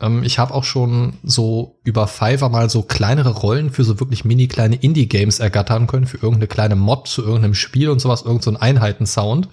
Ähm, 0.00 0.22
ich 0.22 0.38
habe 0.38 0.54
auch 0.54 0.64
schon 0.64 1.14
so 1.22 1.78
über 1.84 2.06
Fiverr 2.06 2.48
mal 2.48 2.68
so 2.70 2.82
kleinere 2.82 3.30
Rollen 3.30 3.70
für 3.70 3.84
so 3.84 3.98
wirklich 4.00 4.24
mini 4.24 4.48
kleine 4.48 4.76
Indie-Games 4.76 5.38
ergattern 5.38 5.86
können, 5.86 6.06
für 6.06 6.18
irgendeine 6.18 6.48
kleine 6.48 6.76
Mod 6.76 7.08
zu 7.08 7.22
irgendeinem 7.22 7.54
Spiel 7.54 7.88
und 7.88 8.00
sowas, 8.00 8.22
irgendein 8.22 8.54
so 8.54 8.60
Einheiten-Sound. 8.60 9.48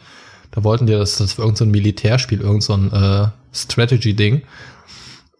Da 0.51 0.63
wollten 0.63 0.85
die 0.85 0.93
das, 0.93 1.17
das 1.17 1.33
für 1.33 1.41
irgendein 1.41 1.67
so 1.67 1.71
Militärspiel, 1.71 2.41
irgendein 2.41 2.89
so 2.89 2.95
äh, 2.95 3.27
Strategy-Ding. 3.53 4.43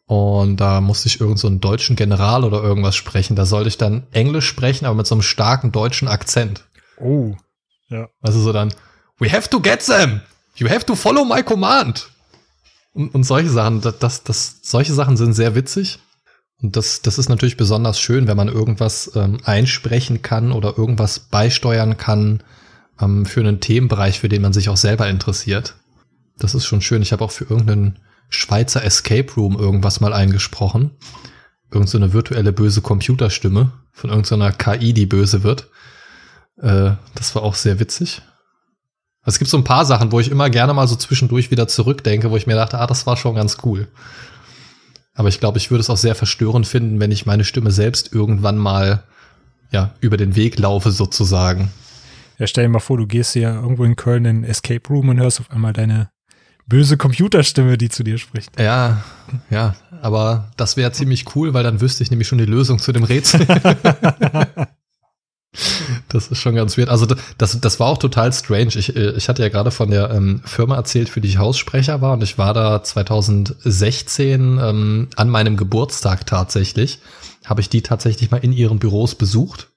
Und 0.05 0.57
da 0.57 0.81
musste 0.81 1.07
ich 1.07 1.19
irgendeinen 1.19 1.37
so 1.37 1.47
einen 1.47 1.61
deutschen 1.61 1.95
General 1.95 2.43
oder 2.43 2.61
irgendwas 2.61 2.95
sprechen. 2.95 3.35
Da 3.35 3.45
sollte 3.45 3.69
ich 3.69 3.77
dann 3.77 4.03
Englisch 4.11 4.47
sprechen, 4.47 4.85
aber 4.85 4.95
mit 4.95 5.07
so 5.07 5.15
einem 5.15 5.21
starken 5.21 5.71
deutschen 5.71 6.07
Akzent. 6.07 6.65
Oh. 6.99 7.35
Ja. 7.89 8.09
Also 8.21 8.39
so 8.41 8.51
dann, 8.51 8.73
we 9.19 9.31
have 9.31 9.49
to 9.49 9.59
get 9.59 9.85
them. 9.85 10.21
You 10.55 10.69
have 10.69 10.85
to 10.85 10.95
follow 10.95 11.23
my 11.25 11.41
command. 11.41 12.09
Und, 12.93 13.13
und 13.13 13.23
solche 13.23 13.49
Sachen, 13.49 13.81
das, 13.81 14.23
das, 14.23 14.59
solche 14.61 14.93
Sachen 14.93 15.17
sind 15.17 15.33
sehr 15.33 15.55
witzig. 15.55 15.99
Und 16.61 16.77
das, 16.77 17.01
das 17.01 17.17
ist 17.17 17.29
natürlich 17.29 17.57
besonders 17.57 17.99
schön, 17.99 18.27
wenn 18.27 18.37
man 18.37 18.47
irgendwas 18.47 19.11
ähm, 19.15 19.39
einsprechen 19.43 20.21
kann 20.21 20.51
oder 20.51 20.77
irgendwas 20.77 21.19
beisteuern 21.19 21.97
kann 21.97 22.41
ähm, 23.01 23.25
für 23.25 23.41
einen 23.41 23.59
Themenbereich, 23.59 24.19
für 24.19 24.29
den 24.29 24.41
man 24.41 24.53
sich 24.53 24.69
auch 24.69 24.77
selber 24.77 25.09
interessiert. 25.09 25.75
Das 26.37 26.55
ist 26.55 26.65
schon 26.65 26.81
schön. 26.81 27.01
Ich 27.01 27.11
habe 27.11 27.23
auch 27.23 27.31
für 27.31 27.45
irgendeinen 27.45 27.99
Schweizer 28.29 28.83
Escape 28.83 29.31
Room 29.35 29.57
irgendwas 29.57 29.99
mal 29.99 30.13
eingesprochen. 30.13 30.91
Irgend 31.71 31.89
so 31.89 31.97
eine 31.97 32.13
virtuelle 32.13 32.53
böse 32.53 32.81
Computerstimme 32.81 33.71
von 33.91 34.09
irgendeiner 34.09 34.51
KI, 34.51 34.93
die 34.93 35.05
böse 35.05 35.43
wird. 35.43 35.69
Äh, 36.57 36.91
das 37.15 37.35
war 37.35 37.43
auch 37.43 37.55
sehr 37.55 37.79
witzig. 37.79 38.21
Es 39.26 39.39
gibt 39.39 39.49
so 39.49 39.57
ein 39.57 39.63
paar 39.63 39.86
Sachen, 39.86 40.11
wo 40.11 40.19
ich 40.19 40.30
immer 40.30 40.49
gerne 40.49 40.74
mal 40.74 40.88
so 40.88 40.95
zwischendurch 40.95 41.49
wieder 41.49 41.67
zurückdenke, 41.67 42.30
wo 42.30 42.38
ich 42.38 42.47
mir 42.47 42.55
dachte, 42.55 42.80
ah, 42.80 42.88
das 42.88 43.05
war 43.05 43.15
schon 43.15 43.36
ganz 43.36 43.57
cool. 43.63 43.88
Aber 45.13 45.30
ich 45.30 45.39
glaube, 45.39 45.57
ich 45.59 45.71
würde 45.71 45.82
es 45.82 45.89
auch 45.89 45.97
sehr 45.97 46.15
verstörend 46.15 46.67
finden, 46.67 46.99
wenn 46.99 47.11
ich 47.11 47.26
meine 47.26 47.43
Stimme 47.43 47.71
selbst 47.71 48.13
irgendwann 48.13 48.57
mal 48.57 49.03
ja 49.71 49.93
über 50.01 50.17
den 50.17 50.36
Weg 50.36 50.59
laufe 50.59 50.91
sozusagen. 50.91 51.71
Ja, 52.38 52.47
stell 52.47 52.65
dir 52.65 52.69
mal 52.69 52.80
vor, 52.80 52.97
du 52.97 53.07
gehst 53.07 53.34
hier 53.34 53.49
irgendwo 53.49 53.84
in 53.86 53.95
Köln 53.95 54.26
in 54.26 54.43
Escape 54.43 54.88
Room 54.89 55.09
und 55.09 55.19
hörst 55.19 55.39
auf 55.39 55.51
einmal 55.51 55.71
deine 55.71 56.09
böse 56.65 56.97
Computerstimme, 56.97 57.78
die 57.78 57.89
zu 57.89 58.03
dir 58.03 58.17
spricht. 58.17 58.59
Ja, 58.59 59.03
ja, 59.49 59.76
aber 60.01 60.51
das 60.57 60.76
wäre 60.76 60.91
ziemlich 60.91 61.36
cool, 61.36 61.53
weil 61.53 61.63
dann 61.63 61.80
wüsste 61.80 62.03
ich 62.03 62.09
nämlich 62.09 62.28
schon 62.28 62.39
die 62.39 62.45
Lösung 62.45 62.80
zu 62.80 62.91
dem 62.91 63.03
Rätsel. 63.03 63.45
das 66.09 66.27
ist 66.27 66.39
schon 66.39 66.55
ganz 66.55 66.77
weird. 66.77 66.89
Also 66.89 67.05
das, 67.37 67.59
das 67.59 67.79
war 67.79 67.87
auch 67.87 67.97
total 67.97 68.33
strange. 68.33 68.75
Ich, 68.75 68.95
äh, 68.95 69.11
ich 69.11 69.29
hatte 69.29 69.41
ja 69.41 69.49
gerade 69.49 69.71
von 69.71 69.91
der 69.91 70.11
ähm, 70.11 70.41
Firma 70.45 70.75
erzählt, 70.75 71.09
für 71.09 71.21
die 71.21 71.29
ich 71.29 71.37
Haussprecher 71.37 72.01
war 72.01 72.13
und 72.13 72.23
ich 72.23 72.37
war 72.37 72.53
da 72.53 72.83
2016 72.83 74.59
ähm, 74.61 75.07
an 75.15 75.29
meinem 75.29 75.57
Geburtstag 75.57 76.25
tatsächlich, 76.25 76.99
habe 77.45 77.61
ich 77.61 77.69
die 77.69 77.81
tatsächlich 77.81 78.31
mal 78.31 78.37
in 78.37 78.53
ihren 78.53 78.79
Büros 78.79 79.15
besucht, 79.15 79.69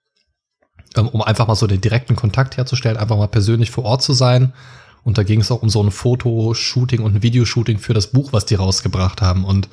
ähm, 0.97 1.09
um 1.09 1.23
einfach 1.23 1.47
mal 1.47 1.57
so 1.57 1.67
den 1.67 1.81
direkten 1.81 2.17
Kontakt 2.17 2.57
herzustellen, 2.57 2.97
einfach 2.97 3.17
mal 3.17 3.29
persönlich 3.29 3.71
vor 3.71 3.85
Ort 3.85 4.03
zu 4.03 4.13
sein 4.13 4.53
und 5.07 5.19
da 5.19 5.23
ging 5.23 5.41
es 5.41 5.53
auch 5.53 5.63
um 5.63 5.69
so 5.69 5.81
ein 5.81 5.93
Fotoshooting 5.93 7.01
und 7.01 7.15
ein 7.15 7.23
Videoshooting 7.23 7.79
für 7.79 7.95
das 7.95 8.09
Buch, 8.09 8.33
was 8.33 8.45
die 8.45 8.57
rausgebracht 8.57 9.23
haben. 9.23 9.45
Und 9.45 9.69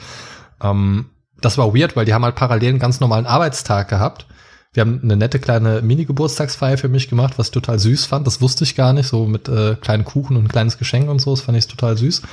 ähm, 0.62 1.06
das 1.42 1.58
war 1.58 1.74
weird, 1.76 1.96
weil 1.96 2.06
die 2.06 2.14
haben 2.14 2.24
halt 2.24 2.36
parallel 2.36 2.70
einen 2.70 2.80
ganz 2.80 3.00
normalen 3.00 3.26
Arbeitstag 3.26 3.90
gehabt. 3.90 4.28
Wir 4.74 4.82
haben 4.82 5.00
eine 5.04 5.16
nette 5.16 5.40
kleine 5.40 5.82
Mini-Geburtstagsfeier 5.82 6.78
für 6.78 6.90
mich 6.90 7.10
gemacht, 7.10 7.34
was 7.38 7.48
ich 7.48 7.54
total 7.54 7.78
süß 7.78 8.06
fand. 8.06 8.26
Das 8.26 8.42
wusste 8.42 8.64
ich 8.64 8.76
gar 8.76 8.94
nicht, 8.94 9.08
so 9.08 9.28
mit 9.28 9.48
äh, 9.48 9.76
kleinen 9.76 10.04
Kuchen 10.04 10.36
und 10.36 10.46
ein 10.46 10.48
kleines 10.48 10.78
Geschenk 10.78 11.10
und 11.10 11.20
so. 11.20 11.32
Das 11.32 11.42
fand 11.42 11.58
ich 11.58 11.68
total 11.68 11.98
süß. 11.98 12.24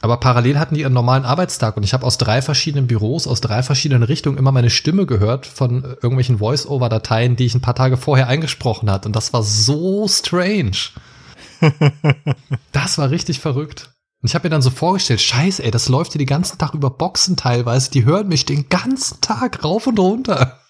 Aber 0.00 0.18
parallel 0.18 0.58
hatten 0.58 0.74
die 0.74 0.82
ihren 0.82 0.92
normalen 0.92 1.24
Arbeitstag 1.24 1.76
und 1.76 1.84
ich 1.84 1.94
habe 1.94 2.04
aus 2.04 2.18
drei 2.18 2.42
verschiedenen 2.42 2.88
Büros, 2.88 3.26
aus 3.26 3.40
drei 3.40 3.62
verschiedenen 3.62 4.02
Richtungen 4.02 4.36
immer 4.36 4.52
meine 4.52 4.68
Stimme 4.68 5.06
gehört 5.06 5.46
von 5.46 5.82
irgendwelchen 5.84 6.38
Voice-Over-Dateien, 6.38 7.36
die 7.36 7.46
ich 7.46 7.54
ein 7.54 7.62
paar 7.62 7.76
Tage 7.76 7.96
vorher 7.96 8.26
eingesprochen 8.26 8.90
hatte. 8.90 9.08
Und 9.08 9.16
das 9.16 9.32
war 9.32 9.42
so 9.42 10.06
strange 10.08 10.90
das 12.72 12.98
war 12.98 13.10
richtig 13.10 13.40
verrückt. 13.40 13.90
Und 14.20 14.28
ich 14.28 14.34
habe 14.34 14.46
mir 14.46 14.50
dann 14.50 14.62
so 14.62 14.70
vorgestellt, 14.70 15.20
scheiße, 15.20 15.62
ey, 15.62 15.70
das 15.70 15.88
läuft 15.88 16.12
hier 16.12 16.18
den 16.18 16.26
ganzen 16.26 16.58
Tag 16.58 16.74
über 16.74 16.90
Boxen 16.90 17.36
teilweise. 17.36 17.90
Die 17.90 18.04
hören 18.04 18.28
mich 18.28 18.44
den 18.44 18.68
ganzen 18.68 19.20
Tag 19.20 19.64
rauf 19.64 19.86
und 19.86 19.98
runter. 19.98 20.60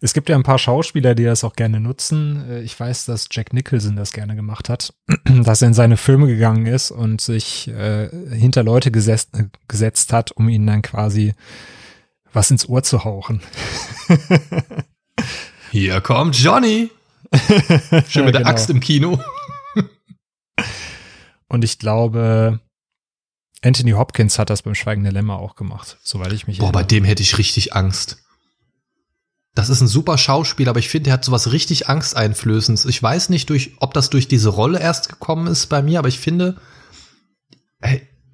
Es 0.00 0.12
gibt 0.12 0.28
ja 0.28 0.36
ein 0.36 0.44
paar 0.44 0.58
Schauspieler, 0.58 1.14
die 1.14 1.24
das 1.24 1.42
auch 1.42 1.56
gerne 1.56 1.80
nutzen. 1.80 2.48
Äh, 2.48 2.60
ich 2.62 2.78
weiß, 2.78 3.06
dass 3.06 3.28
Jack 3.30 3.52
Nicholson 3.52 3.96
das 3.96 4.12
gerne 4.12 4.36
gemacht 4.36 4.68
hat, 4.68 4.94
dass 5.24 5.62
er 5.62 5.68
in 5.68 5.74
seine 5.74 5.96
Filme 5.96 6.26
gegangen 6.26 6.66
ist 6.66 6.90
und 6.90 7.20
sich 7.20 7.68
äh, 7.68 8.08
hinter 8.30 8.62
Leute 8.62 8.90
gesetzt, 8.90 9.30
gesetzt 9.66 10.12
hat, 10.12 10.32
um 10.32 10.48
ihnen 10.48 10.66
dann 10.66 10.82
quasi 10.82 11.34
was 12.32 12.50
ins 12.50 12.68
Ohr 12.68 12.82
zu 12.82 13.04
hauchen. 13.04 13.40
Hier 15.70 16.00
kommt 16.00 16.36
Johnny. 16.36 16.90
Schön 18.08 18.24
mit 18.24 18.34
der 18.34 18.42
genau. 18.42 18.50
Axt 18.50 18.70
im 18.70 18.80
Kino. 18.80 19.20
Und 21.48 21.64
ich 21.64 21.78
glaube, 21.78 22.60
Anthony 23.62 23.92
Hopkins 23.92 24.38
hat 24.38 24.50
das 24.50 24.62
beim 24.62 24.74
Schweigen 24.74 25.02
der 25.02 25.12
Lämmer 25.12 25.38
auch 25.38 25.56
gemacht, 25.56 25.98
soweit 26.02 26.32
ich 26.32 26.46
mich 26.46 26.58
Boah, 26.58 26.66
erinnere. 26.66 26.82
bei 26.82 26.86
dem 26.86 27.04
hätte 27.04 27.22
ich 27.22 27.38
richtig 27.38 27.74
Angst. 27.74 28.18
Das 29.54 29.70
ist 29.70 29.80
ein 29.80 29.88
super 29.88 30.18
Schauspiel, 30.18 30.68
aber 30.68 30.78
ich 30.78 30.88
finde, 30.88 31.10
er 31.10 31.14
hat 31.14 31.24
sowas 31.24 31.52
richtig 31.52 31.88
Angsteinflößendes. 31.88 32.84
Ich 32.84 33.02
weiß 33.02 33.28
nicht, 33.28 33.50
durch, 33.50 33.72
ob 33.80 33.92
das 33.92 34.10
durch 34.10 34.28
diese 34.28 34.50
Rolle 34.50 34.80
erst 34.80 35.08
gekommen 35.08 35.46
ist 35.48 35.66
bei 35.66 35.82
mir, 35.82 35.98
aber 35.98 36.08
ich 36.08 36.20
finde, 36.20 36.56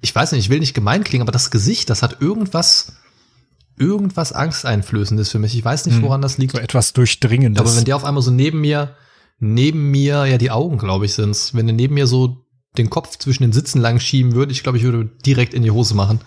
ich 0.01 0.13
weiß 0.13 0.31
nicht, 0.31 0.45
ich 0.45 0.49
will 0.49 0.59
nicht 0.59 0.73
gemein 0.73 1.03
klingen, 1.03 1.23
aber 1.23 1.31
das 1.31 1.51
Gesicht, 1.51 1.89
das 1.89 2.03
hat 2.03 2.21
irgendwas, 2.21 2.93
irgendwas 3.77 4.33
Angsteinflößendes 4.33 5.31
für 5.31 5.39
mich. 5.39 5.55
Ich 5.55 5.65
weiß 5.65 5.87
nicht, 5.87 5.95
hm. 5.95 6.03
woran 6.03 6.21
das 6.21 6.37
liegt. 6.37 6.53
So 6.53 6.59
etwas 6.59 6.93
Durchdringendes. 6.93 7.59
Aber 7.59 7.75
wenn 7.75 7.85
der 7.85 7.95
auf 7.95 8.05
einmal 8.05 8.23
so 8.23 8.31
neben 8.31 8.61
mir, 8.61 8.95
neben 9.39 9.91
mir, 9.91 10.25
ja, 10.25 10.37
die 10.37 10.51
Augen, 10.51 10.77
glaube 10.77 11.05
ich, 11.05 11.13
sind's, 11.13 11.53
wenn 11.53 11.67
der 11.67 11.75
neben 11.75 11.95
mir 11.95 12.07
so 12.07 12.45
den 12.77 12.89
Kopf 12.89 13.17
zwischen 13.17 13.43
den 13.43 13.53
Sitzen 13.53 13.79
lang 13.79 13.99
schieben 13.99 14.35
würde, 14.35 14.51
ich 14.51 14.63
glaube, 14.63 14.77
ich 14.77 14.83
würde 14.83 15.09
direkt 15.25 15.53
in 15.53 15.63
die 15.63 15.71
Hose 15.71 15.95
machen. 15.95 16.19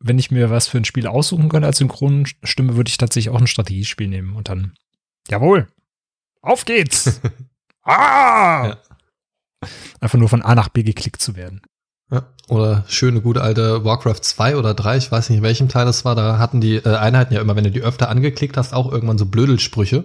Wenn 0.00 0.18
ich 0.18 0.30
mir 0.30 0.50
was 0.50 0.68
für 0.68 0.78
ein 0.78 0.84
Spiel 0.84 1.06
aussuchen 1.06 1.48
könnte 1.48 1.66
als 1.66 1.78
Synchronstimme, 1.78 2.76
würde 2.76 2.88
ich 2.88 2.98
tatsächlich 2.98 3.34
auch 3.34 3.40
ein 3.40 3.46
Strategiespiel 3.46 4.08
nehmen 4.08 4.36
und 4.36 4.48
dann, 4.48 4.74
jawohl, 5.28 5.66
auf 6.40 6.64
geht's! 6.64 7.20
ah! 7.82 8.68
Ja. 8.68 8.78
Einfach 10.00 10.18
nur 10.18 10.28
von 10.28 10.42
A 10.42 10.54
nach 10.54 10.68
B 10.68 10.84
geklickt 10.84 11.20
zu 11.20 11.34
werden. 11.34 11.62
Ja, 12.10 12.26
oder 12.48 12.84
schöne, 12.88 13.20
gute 13.20 13.42
alte 13.42 13.84
Warcraft 13.84 14.22
2 14.22 14.56
oder 14.56 14.72
3, 14.72 14.96
ich 14.96 15.12
weiß 15.12 15.28
nicht, 15.28 15.38
in 15.38 15.42
welchem 15.42 15.68
Teil 15.68 15.84
das 15.84 16.04
war, 16.04 16.14
da 16.14 16.38
hatten 16.38 16.60
die 16.60 16.76
äh, 16.76 16.96
Einheiten 16.96 17.34
ja 17.34 17.40
immer, 17.40 17.54
wenn 17.54 17.64
du 17.64 17.70
die 17.70 17.82
öfter 17.82 18.08
angeklickt 18.08 18.56
hast, 18.56 18.72
auch 18.72 18.90
irgendwann 18.90 19.18
so 19.18 19.26
Blödelsprüche. 19.26 20.04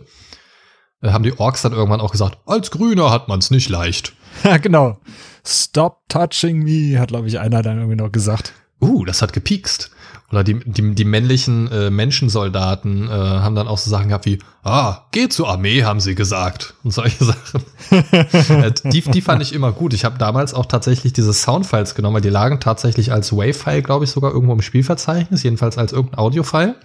Äh, 1.01 1.11
haben 1.11 1.23
die 1.23 1.37
Orks 1.39 1.61
dann 1.61 1.71
irgendwann 1.71 2.01
auch 2.01 2.11
gesagt, 2.11 2.39
als 2.45 2.71
Grüner 2.71 3.11
hat 3.11 3.29
man's 3.29 3.51
nicht 3.51 3.69
leicht. 3.69 4.13
ja, 4.43 4.57
genau. 4.57 4.99
Stop 5.45 6.01
touching 6.09 6.63
me, 6.63 6.99
hat, 6.99 7.09
glaube 7.09 7.27
ich, 7.27 7.39
einer 7.39 7.61
dann 7.61 7.77
irgendwie 7.77 7.97
noch 7.97 8.11
gesagt. 8.11 8.53
Uh, 8.83 9.05
das 9.05 9.21
hat 9.21 9.33
gepiekst. 9.33 9.91
Oder 10.31 10.43
die, 10.43 10.59
die, 10.65 10.95
die 10.95 11.05
männlichen 11.05 11.71
äh, 11.71 11.91
Menschensoldaten 11.91 13.07
äh, 13.07 13.11
haben 13.11 13.53
dann 13.53 13.67
auch 13.67 13.77
so 13.77 13.91
Sachen 13.91 14.07
gehabt 14.07 14.25
wie, 14.25 14.39
ah, 14.63 15.05
geh 15.11 15.29
zur 15.29 15.47
Armee, 15.47 15.83
haben 15.83 15.99
sie 15.99 16.15
gesagt. 16.15 16.73
Und 16.83 16.91
solche 16.91 17.23
Sachen. 17.25 17.63
äh, 17.91 18.71
die, 18.85 19.01
die 19.01 19.21
fand 19.21 19.43
ich 19.43 19.53
immer 19.53 19.71
gut. 19.71 19.93
Ich 19.93 20.05
habe 20.05 20.17
damals 20.17 20.55
auch 20.55 20.65
tatsächlich 20.65 21.13
diese 21.13 21.33
Soundfiles 21.33 21.93
genommen, 21.93 22.15
weil 22.15 22.21
die 22.21 22.29
lagen 22.29 22.59
tatsächlich 22.59 23.11
als 23.11 23.31
Wave-File, 23.31 23.83
glaube 23.83 24.05
ich, 24.05 24.11
sogar 24.11 24.31
irgendwo 24.31 24.53
im 24.53 24.61
Spielverzeichnis, 24.63 25.43
jedenfalls 25.43 25.77
als 25.77 25.91
irgendein 25.91 26.19
Audio-File. 26.19 26.75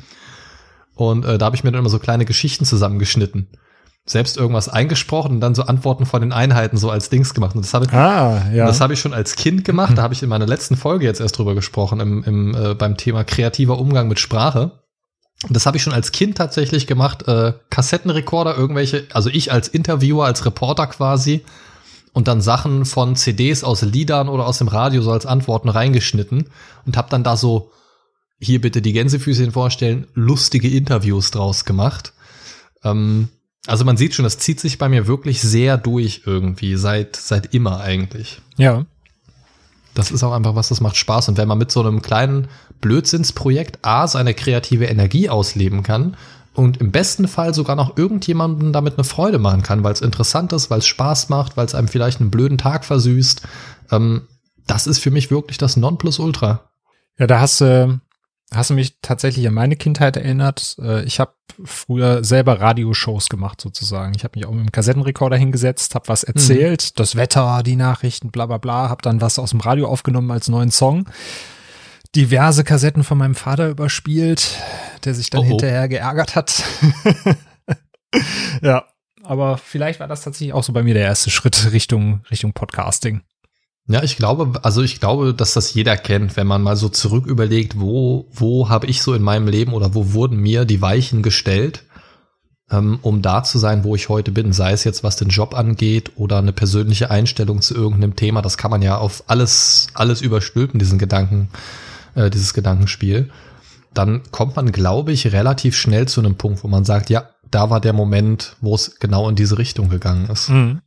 Und 0.95 1.25
äh, 1.25 1.39
da 1.39 1.47
habe 1.47 1.57
ich 1.57 1.65
mir 1.65 1.73
dann 1.73 1.81
immer 1.81 1.89
so 1.89 1.99
kleine 1.99 2.27
Geschichten 2.27 2.67
zusammengeschnitten 2.67 3.49
selbst 4.09 4.39
irgendwas 4.39 4.69
eingesprochen 4.69 5.33
und 5.33 5.41
dann 5.41 5.55
so 5.55 5.63
Antworten 5.63 6.07
von 6.07 6.23
den 6.23 6.33
Einheiten 6.33 6.79
so 6.79 6.91
als 6.91 7.11
Dings 7.11 7.35
gemacht. 7.35 7.55
Und 7.55 7.65
das 7.65 7.75
habe 7.75 7.85
ich, 7.85 7.93
ah, 7.93 8.51
ja. 8.53 8.67
das 8.67 8.81
habe 8.81 8.95
ich 8.95 9.01
schon 9.01 9.13
als 9.13 9.37
Kind 9.37 9.65
gemacht. 9.65 9.97
Da 9.97 10.03
habe 10.03 10.15
ich 10.15 10.23
in 10.23 10.31
meiner 10.31 10.47
letzten 10.47 10.77
Folge 10.77 11.05
jetzt 11.05 11.21
erst 11.21 11.37
drüber 11.37 11.55
gesprochen, 11.55 12.01
im, 12.01 12.25
im, 12.25 12.55
äh, 12.55 12.75
beim 12.75 12.97
Thema 12.97 13.25
kreativer 13.25 13.79
Umgang 13.79 14.09
mit 14.09 14.19
Sprache. 14.19 14.81
Und 15.45 15.55
das 15.55 15.67
habe 15.67 15.77
ich 15.77 15.83
schon 15.83 15.93
als 15.93 16.11
Kind 16.11 16.39
tatsächlich 16.39 16.87
gemacht. 16.87 17.29
Äh, 17.29 17.53
Kassettenrekorder, 17.71 18.57
irgendwelche, 18.57 19.07
also 19.13 19.29
ich 19.29 19.53
als 19.53 19.69
Interviewer, 19.69 20.25
als 20.25 20.45
Reporter 20.47 20.87
quasi. 20.87 21.45
Und 22.15 22.27
dann 22.27 22.41
Sachen 22.41 22.87
von 22.87 23.15
CDs 23.15 23.63
aus 23.63 23.83
Liedern 23.83 24.29
oder 24.29 24.47
aus 24.47 24.59
dem 24.59 24.69
Radio 24.69 25.03
so 25.03 25.13
als 25.13 25.27
Antworten 25.27 25.69
reingeschnitten 25.69 26.49
und 26.87 26.97
habe 26.97 27.11
dann 27.11 27.23
da 27.23 27.37
so, 27.37 27.71
hier 28.41 28.61
bitte 28.61 28.81
die 28.81 28.93
Gänsefüßchen 28.93 29.53
vorstellen, 29.53 30.07
lustige 30.15 30.69
Interviews 30.69 31.31
draus 31.31 31.65
gemacht. 31.65 32.15
Ähm, 32.83 33.29
also 33.69 33.85
man 33.85 33.99
sieht 33.99 34.15
schon, 34.15 34.25
das 34.25 34.39
zieht 34.39 34.61
sich 34.61 34.79
bei 34.79 34.89
mir 34.89 35.07
wirklich 35.07 35.43
sehr 35.43 35.77
durch 35.77 36.23
irgendwie, 36.25 36.77
seit, 36.77 37.17
seit 37.17 37.55
immer 37.55 37.81
eigentlich. 37.81 38.41
Ja. 38.57 38.87
Das 39.95 40.11
ist 40.11 40.25
auch 40.25 40.33
einfach 40.33 40.55
was, 40.55 40.71
das 40.71 40.81
macht 40.81 40.97
Spaß. 40.97 41.29
Und 41.29 41.37
wenn 41.37 41.49
man 41.49 41.59
mit 41.59 41.71
so 41.71 41.81
einem 41.81 42.01
kleinen 42.01 42.49
Blödsinnsprojekt 42.81 43.81
A 43.83 44.07
seine 44.07 44.33
kreative 44.33 44.87
Energie 44.87 45.29
ausleben 45.29 45.83
kann 45.83 46.17
und 46.55 46.79
im 46.79 46.93
besten 46.93 47.29
Fall 47.29 47.53
sogar 47.53 47.77
noch 47.77 47.99
irgendjemanden 47.99 48.73
damit 48.73 48.95
eine 48.95 49.05
Freude 49.05 49.39
machen 49.39 49.63
kann, 49.63 49.85
weil 49.85 49.93
es 49.93 50.01
interessant 50.01 50.55
ist, 50.55 50.71
weil 50.71 50.79
es 50.79 50.87
Spaß 50.87 51.29
macht, 51.29 51.59
weil 51.59 51.67
es 51.67 51.75
einem 51.75 51.89
vielleicht 51.89 52.21
einen 52.21 52.31
blöden 52.31 52.57
Tag 52.57 52.87
versüßt, 52.87 53.43
ähm, 53.91 54.29
das 54.67 54.87
ist 54.87 54.99
für 54.99 55.11
mich 55.11 55.31
wirklich 55.31 55.59
das 55.59 55.77
Nonplusultra. 55.77 56.71
Ja, 57.19 57.27
da 57.27 57.41
hast 57.41 57.61
du 57.61 58.01
hast 58.53 58.71
du 58.71 58.75
mich 58.75 58.97
tatsächlich 59.03 59.47
an 59.47 59.55
meine 59.55 59.77
Kindheit 59.77 60.17
erinnert. 60.17 60.77
Äh, 60.81 61.05
ich 61.05 61.21
habe 61.21 61.33
früher 61.65 62.25
selber 62.25 62.61
Radioshows 62.61 63.29
gemacht 63.29 63.61
sozusagen. 63.61 64.15
Ich 64.17 64.25
habe 64.25 64.39
mich 64.39 64.47
auch 64.47 64.53
mit 64.53 64.67
dem 64.67 64.73
Kassettenrekorder 64.73 65.37
hingesetzt, 65.37 65.95
habe 65.95 66.09
was 66.09 66.25
erzählt, 66.25 66.83
mhm. 66.83 66.93
das 66.97 67.17
Wetter, 67.17 67.63
die 67.63 67.77
Nachrichten, 67.77 68.31
bla 68.31 68.47
bla 68.47 68.59
bla, 68.59 68.89
habe 68.89 69.03
dann 69.03 69.21
was 69.21 69.39
aus 69.39 69.51
dem 69.51 69.61
Radio 69.61 69.89
aufgenommen 69.89 70.31
als 70.31 70.49
neuen 70.49 70.71
Song. 70.71 71.09
Diverse 72.15 72.65
Kassetten 72.65 73.05
von 73.05 73.19
meinem 73.19 73.35
Vater 73.35 73.69
überspielt, 73.69 74.57
der 75.05 75.15
sich 75.15 75.29
dann 75.31 75.43
oh, 75.43 75.45
oh. 75.45 75.49
hinterher 75.49 75.89
geärgert 75.89 76.37
hat. 76.37 76.63
ja, 78.63 78.87
aber 79.23 79.59
vielleicht 79.59 80.01
war 80.01 80.09
das 80.09 80.23
tatsächlich 80.23 80.55
auch 80.55 80.65
so 80.65 80.73
bei 80.73 80.83
mir 80.83 80.95
der 80.95 81.05
erste 81.05 81.31
Schritt 81.31 81.71
Richtung 81.73 82.23
Richtung 82.31 82.55
Podcasting. 82.55 83.23
Ja, 83.91 84.03
ich 84.03 84.17
glaube, 84.17 84.61
also 84.65 84.83
ich 84.83 85.01
glaube, 85.01 85.33
dass 85.33 85.55
das 85.55 85.73
jeder 85.73 85.97
kennt, 85.97 86.37
wenn 86.37 86.47
man 86.47 86.63
mal 86.63 86.77
so 86.77 86.91
zurück 86.91 87.27
überlegt, 87.27 87.81
wo, 87.81 88.29
wo 88.31 88.69
habe 88.69 88.87
ich 88.87 89.01
so 89.01 89.15
in 89.15 89.23
meinem 89.23 89.49
Leben 89.49 89.73
oder 89.73 89.95
wo 89.95 90.13
wurden 90.13 90.37
mir 90.37 90.67
die 90.67 90.83
Weichen 90.83 91.23
gestellt, 91.23 91.85
ähm, 92.71 92.99
um 93.01 93.23
da 93.23 93.43
zu 93.43 93.59
sein, 93.59 93.85
wo 93.85 93.95
ich 93.95 94.11
heute 94.11 94.31
bin, 94.31 94.53
sei 94.53 94.73
es 94.73 94.85
jetzt 94.85 95.05
was 95.05 95.17
den 95.17 95.29
Job 95.29 95.55
angeht 95.55 96.13
oder 96.17 96.37
eine 96.37 96.53
persönliche 96.53 97.11
Einstellung 97.11 97.63
zu 97.63 97.75
irgendeinem 97.75 98.15
Thema, 98.15 98.43
das 98.43 98.59
kann 98.59 98.71
man 98.71 98.83
ja 98.83 98.99
auf 98.99 99.25
alles, 99.27 99.87
alles 99.95 100.21
überstülpen, 100.21 100.79
diesen 100.79 100.99
Gedanken, 100.99 101.49
äh, 102.15 102.29
dieses 102.29 102.53
Gedankenspiel. 102.53 103.31
Dann 103.95 104.23
kommt 104.31 104.55
man, 104.57 104.71
glaube 104.71 105.13
ich, 105.13 105.33
relativ 105.33 105.75
schnell 105.75 106.07
zu 106.07 106.21
einem 106.21 106.37
Punkt, 106.37 106.63
wo 106.63 106.69
man 106.69 106.85
sagt, 106.85 107.09
ja, 107.09 107.31
da 107.51 107.71
war 107.71 107.81
der 107.81 107.95
Moment, 107.95 108.57
wo 108.61 108.75
es 108.75 109.01
genau 109.01 109.31
in 109.31 109.35
diese 109.35 109.57
Richtung 109.57 109.89
gegangen 109.89 110.29
ist. 110.29 110.51
Mhm. 110.51 110.83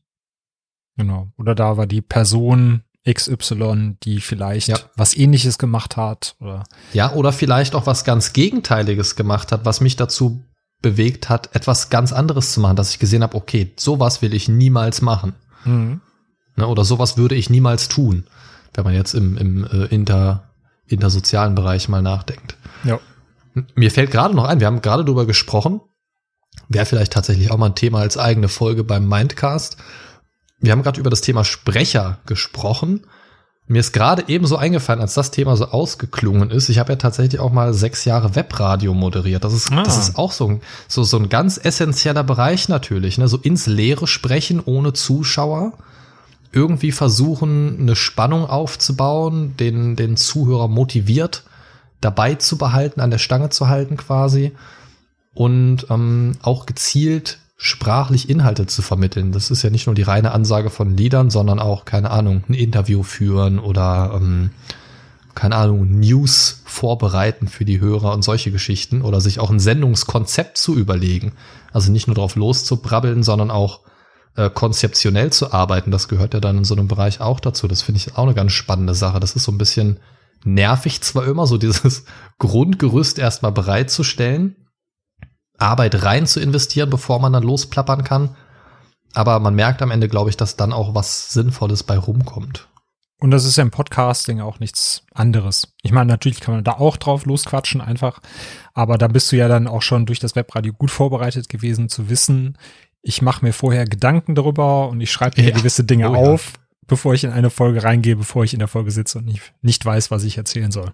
Genau. 0.98 1.32
Oder 1.38 1.56
da 1.56 1.78
war 1.78 1.88
die 1.88 2.02
Person, 2.02 2.84
XY, 3.10 3.98
die 4.04 4.22
vielleicht 4.22 4.68
ja. 4.68 4.78
was 4.96 5.18
ähnliches 5.18 5.58
gemacht 5.58 5.98
hat 5.98 6.36
oder 6.40 6.64
ja, 6.94 7.14
oder 7.14 7.34
vielleicht 7.34 7.74
auch 7.74 7.88
was 7.88 8.04
ganz 8.04 8.34
Gegenteiliges 8.34 9.16
gemacht 9.16 9.52
hat, 9.52 9.66
was 9.66 9.82
mich 9.82 9.96
dazu 9.96 10.44
bewegt 10.82 11.30
hat, 11.30 11.56
etwas 11.56 11.90
ganz 11.90 12.12
anderes 12.14 12.54
zu 12.54 12.60
machen, 12.60 12.76
dass 12.76 12.92
ich 12.92 13.00
gesehen 13.00 13.24
habe, 13.24 13.36
okay, 13.36 13.74
sowas 13.78 14.22
will 14.22 14.34
ich 14.34 14.48
niemals 14.48 15.02
machen. 15.02 15.34
Mhm. 15.64 16.02
Ne, 16.56 16.68
oder 16.68 16.84
sowas 16.84 17.18
würde 17.18 17.36
ich 17.36 17.50
niemals 17.50 17.88
tun, 17.88 18.26
wenn 18.74 18.84
man 18.84 18.94
jetzt 18.94 19.14
im, 19.14 19.38
im 19.38 19.64
äh, 19.66 19.86
inter, 19.86 20.50
intersozialen 20.88 21.56
Bereich 21.56 21.88
mal 21.88 22.02
nachdenkt. 22.02 22.58
Ja. 22.84 23.00
Mir 23.76 23.92
fällt 23.92 24.12
gerade 24.12 24.36
noch 24.36 24.46
ein, 24.46 24.60
wir 24.60 24.68
haben 24.68 24.82
gerade 24.82 25.04
darüber 25.06 25.26
gesprochen, 25.26 25.82
wäre 26.68 26.86
vielleicht 26.86 27.14
tatsächlich 27.14 27.52
auch 27.52 27.58
mal 27.58 27.68
ein 27.68 27.76
Thema 27.76 28.00
als 28.00 28.18
eigene 28.18 28.48
Folge 28.48 28.84
beim 28.84 29.08
Mindcast, 29.08 29.78
wir 30.62 30.72
haben 30.72 30.84
gerade 30.84 31.00
über 31.00 31.10
das 31.10 31.22
Thema 31.22 31.44
Sprecher 31.44 32.20
gesprochen. 32.26 33.02
Mir 33.68 33.80
ist 33.80 33.94
gerade 33.94 34.26
eben 34.28 34.46
so 34.46 34.58
eingefallen, 34.58 35.02
als 35.02 35.14
das 35.14 35.32
Thema 35.32 35.56
so 35.56 35.66
ausgeklungen 35.66 36.52
ist. 36.52 36.70
Ich 36.70 36.78
habe 36.78 36.94
ja 36.94 36.98
tatsächlich 36.98 37.40
auch 37.40 37.52
mal 37.52 37.74
sechs 37.74 38.06
Jahre 38.06 38.36
Webradio 38.36 38.94
moderiert. 38.94 39.44
Das 39.44 39.54
ist, 39.54 39.72
ah. 39.72 39.84
das 39.84 39.98
ist 39.98 40.18
auch 40.18 40.32
so 40.32 40.48
ein, 40.48 40.62
so, 40.88 41.04
so 41.04 41.18
ein 41.18 41.30
ganz 41.30 41.60
essentieller 41.62 42.24
Bereich 42.24 42.70
natürlich. 42.70 43.18
Ne? 43.18 43.28
So 43.28 43.38
ins 43.38 43.68
Leere 43.68 44.08
sprechen 44.08 44.62
ohne 44.64 44.94
Zuschauer. 44.94 45.74
Irgendwie 46.52 46.92
versuchen, 46.92 47.80
eine 47.80 47.96
Spannung 47.96 48.46
aufzubauen, 48.46 49.56
den, 49.58 49.96
den 49.96 50.18
Zuhörer 50.18 50.68
motiviert 50.68 51.44
dabei 52.02 52.36
zu 52.36 52.58
behalten, 52.58 53.00
an 53.00 53.12
der 53.12 53.20
Stange 53.20 53.52
zu 53.52 53.70
halten 53.70 53.96
quasi. 53.96 54.52
Und 55.34 55.86
ähm, 55.90 56.34
auch 56.42 56.66
gezielt 56.66 57.40
sprachlich 57.64 58.28
Inhalte 58.28 58.66
zu 58.66 58.82
vermitteln. 58.82 59.32
Das 59.32 59.52
ist 59.52 59.62
ja 59.62 59.70
nicht 59.70 59.86
nur 59.86 59.94
die 59.94 60.02
reine 60.02 60.32
Ansage 60.32 60.72
von 60.72 60.98
Liedern, 60.98 61.30
sondern 61.30 61.60
auch, 61.60 61.86
keine 61.86 62.10
Ahnung, 62.10 62.44
ein 62.50 62.56
Interview 62.56 63.04
führen 63.04 63.60
oder, 63.60 64.14
ähm, 64.16 64.50
keine 65.36 65.58
Ahnung, 65.58 66.00
News 66.00 66.64
vorbereiten 66.66 67.48
für 67.48 67.64
die 67.64 67.80
Hörer 67.80 68.14
und 68.14 68.24
solche 68.24 68.52
Geschichten 68.52 69.04
oder 69.04 69.22
sich 69.22 69.40
auch 69.40 69.52
ein 69.52 69.60
Sendungskonzept 69.60 70.58
zu 70.58 70.76
überlegen. 70.76 71.34
Also 71.72 71.92
nicht 71.92 72.08
nur 72.08 72.16
drauf 72.16 72.36
loszubrabbeln, 72.36 73.22
sondern 73.22 73.52
auch 73.52 73.82
äh, 74.36 74.50
konzeptionell 74.50 75.32
zu 75.32 75.54
arbeiten. 75.54 75.92
Das 75.92 76.08
gehört 76.08 76.34
ja 76.34 76.40
dann 76.40 76.58
in 76.58 76.64
so 76.64 76.74
einem 76.74 76.88
Bereich 76.88 77.22
auch 77.22 77.40
dazu. 77.40 77.68
Das 77.68 77.84
finde 77.84 78.00
ich 78.00 78.18
auch 78.18 78.24
eine 78.24 78.34
ganz 78.34 78.54
spannende 78.54 78.96
Sache. 78.96 79.20
Das 79.20 79.36
ist 79.36 79.44
so 79.44 79.52
ein 79.52 79.60
bisschen 79.60 80.00
nervig 80.44 81.02
zwar 81.02 81.28
immer, 81.28 81.46
so 81.46 81.60
dieses 81.60 82.06
Grundgerüst 82.40 83.20
erstmal 83.20 83.52
bereitzustellen, 83.52 84.56
Arbeit 85.62 86.04
rein 86.04 86.28
zu 86.28 86.40
investieren, 86.40 86.90
bevor 86.90 87.20
man 87.20 87.34
dann 87.34 87.44
losplappern 87.44 88.04
kann. 88.04 88.36
Aber 89.14 89.40
man 89.40 89.56
merkt 89.56 89.82
am 89.82 89.92
Ende, 89.92 90.08
glaube 90.08 90.30
ich, 90.30 90.38
dass 90.38 90.56
dann 90.56 90.74
auch 90.74 90.96
was 90.96 91.32
Sinnvolles 91.34 91.84
bei 91.84 91.98
rumkommt. 91.98 92.68
Und 93.20 93.30
das 93.30 93.46
ist 93.46 93.58
ja 93.58 93.62
im 93.62 93.72
Podcasting 93.72 94.42
auch 94.42 94.60
nichts 94.60 95.04
anderes. 95.14 95.76
Ich 95.84 95.92
meine, 95.92 96.08
natürlich 96.08 96.40
kann 96.40 96.56
man 96.56 96.64
da 96.64 96.74
auch 96.74 96.98
drauf 96.98 97.26
losquatschen 97.26 97.80
einfach, 97.80 98.20
aber 98.74 98.98
da 98.98 99.08
bist 99.08 99.32
du 99.32 99.36
ja 99.36 99.48
dann 99.48 99.68
auch 99.68 99.84
schon 99.84 100.08
durch 100.08 100.20
das 100.20 100.36
Webradio 100.36 100.74
gut 100.74 100.90
vorbereitet 100.90 101.48
gewesen 101.48 101.88
zu 101.88 102.10
wissen, 102.10 102.58
ich 103.02 103.22
mache 103.22 103.44
mir 103.44 103.54
vorher 103.54 103.86
Gedanken 103.86 104.36
darüber 104.36 104.90
und 104.90 105.02
ich 105.02 105.12
schreibe 105.12 105.42
mir 105.42 105.50
ja. 105.50 105.56
gewisse 105.56 105.84
Dinge 105.84 106.12
oh, 106.12 106.16
auf, 106.16 106.54
ja. 106.54 106.60
bevor 106.88 107.14
ich 107.14 107.24
in 107.24 107.32
eine 107.32 107.50
Folge 107.50 107.84
reingehe, 107.84 108.16
bevor 108.16 108.44
ich 108.44 108.54
in 108.54 108.60
der 108.60 108.68
Folge 108.68 108.92
sitze 108.92 109.20
und 109.20 109.26
nicht, 109.26 109.54
nicht 109.62 109.84
weiß, 109.84 110.12
was 110.12 110.24
ich 110.24 110.38
erzählen 110.38 110.72
soll. 110.72 110.92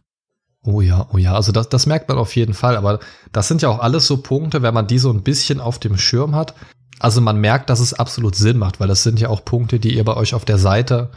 Oh 0.70 0.82
ja, 0.82 1.07
oh 1.13 1.18
ja, 1.18 1.34
also 1.34 1.53
das, 1.53 1.70
das 1.70 1.86
merkt 1.86 2.09
man 2.09 2.18
auf 2.18 2.36
jeden 2.36 2.53
Fall, 2.53 2.76
aber 2.76 2.99
das 3.32 3.47
sind 3.47 3.61
ja 3.61 3.70
auch 3.70 3.80
alles 3.80 4.05
so 4.05 4.18
Punkte, 4.18 4.61
wenn 4.63 4.74
man 4.74 4.86
die 4.86 4.99
so 4.99 5.09
ein 5.09 5.24
bisschen 5.24 5.61
auf 5.61 5.80
dem 5.80 5.97
Schirm 5.97 6.36
hat. 6.36 6.55
Also 6.99 7.22
man 7.22 7.39
merkt, 7.39 7.70
dass 7.70 7.80
es 7.80 7.93
absolut 7.93 8.36
Sinn 8.36 8.57
macht, 8.57 8.82
weil 8.82 8.89
das 8.89 9.01
sind 9.01 9.18
ja 9.18 9.30
auch 9.30 9.45
Punkte, 9.45 9.80
die 9.80 9.95
ihr 9.95 10.03
bei 10.03 10.18
euch 10.18 10.34
auf 10.34 10.43
der 10.43 10.57
Seite 10.57 11.09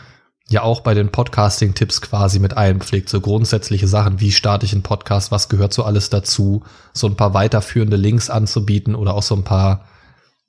ja 0.48 0.62
auch 0.62 0.82
bei 0.82 0.94
den 0.94 1.10
Podcasting-Tipps 1.10 2.00
quasi 2.00 2.38
mit 2.38 2.56
einpflegt. 2.56 3.08
So 3.08 3.20
grundsätzliche 3.20 3.88
Sachen, 3.88 4.20
wie 4.20 4.30
starte 4.30 4.66
ich 4.66 4.72
einen 4.72 4.84
Podcast, 4.84 5.32
was 5.32 5.48
gehört 5.48 5.72
so 5.72 5.82
alles 5.82 6.10
dazu, 6.10 6.62
so 6.92 7.08
ein 7.08 7.16
paar 7.16 7.34
weiterführende 7.34 7.96
Links 7.96 8.30
anzubieten 8.30 8.94
oder 8.94 9.14
auch 9.14 9.24
so 9.24 9.34
ein 9.34 9.42
paar, 9.42 9.84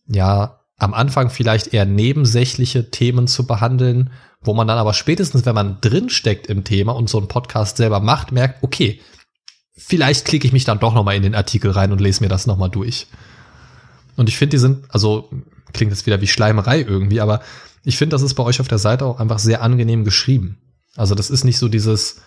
ja, 0.06 0.60
am 0.78 0.94
Anfang 0.94 1.32
vielleicht 1.32 1.74
eher 1.74 1.86
nebensächliche 1.86 2.92
Themen 2.92 3.26
zu 3.26 3.48
behandeln, 3.48 4.12
wo 4.42 4.54
man 4.54 4.68
dann 4.68 4.78
aber 4.78 4.94
spätestens, 4.94 5.46
wenn 5.46 5.56
man 5.56 5.80
drin 5.82 6.10
steckt 6.10 6.48
im 6.48 6.64
Thema 6.64 6.94
und 6.94 7.10
so 7.10 7.20
einen 7.20 7.28
Podcast 7.28 7.78
selber 7.78 8.00
macht, 8.00 8.32
merkt, 8.32 8.64
okay, 8.64 9.00
vielleicht 9.78 10.26
klicke 10.26 10.48
ich 10.48 10.54
mich 10.54 10.66
dann 10.66 10.80
doch 10.80 10.94
noch 10.94 11.04
mal 11.04 11.16
in 11.16 11.24
den 11.24 11.36
Artikel 11.36 11.72
rein 11.72 11.92
und 11.92 12.02
lese 12.02 12.24
mir 12.24 12.30
das 12.30 12.48
noch 12.48 12.58
mal 12.58 12.70
durch. 12.70 13.08
Und 14.16 14.30
ich 14.30 14.38
finde, 14.38 14.56
die 14.56 14.60
sind, 14.60 14.86
also 14.90 15.30
klingt 15.74 15.92
jetzt 15.92 16.06
wieder 16.06 16.22
wie 16.22 16.28
Schleimerei 16.28 16.82
irgendwie, 16.82 17.22
aber 17.22 17.42
ich 17.84 17.98
finde, 17.98 18.16
das 18.16 18.22
ist 18.22 18.34
bei 18.34 18.44
euch 18.44 18.60
auf 18.60 18.68
der 18.68 18.78
Seite 18.78 19.06
auch 19.06 19.20
einfach 19.20 19.40
sehr 19.40 19.62
angenehm 19.62 20.04
geschrieben. 20.04 20.58
Also 20.96 21.16
das 21.16 21.30
ist 21.30 21.44
nicht 21.44 21.58
so 21.58 21.68
dieses 21.68 22.22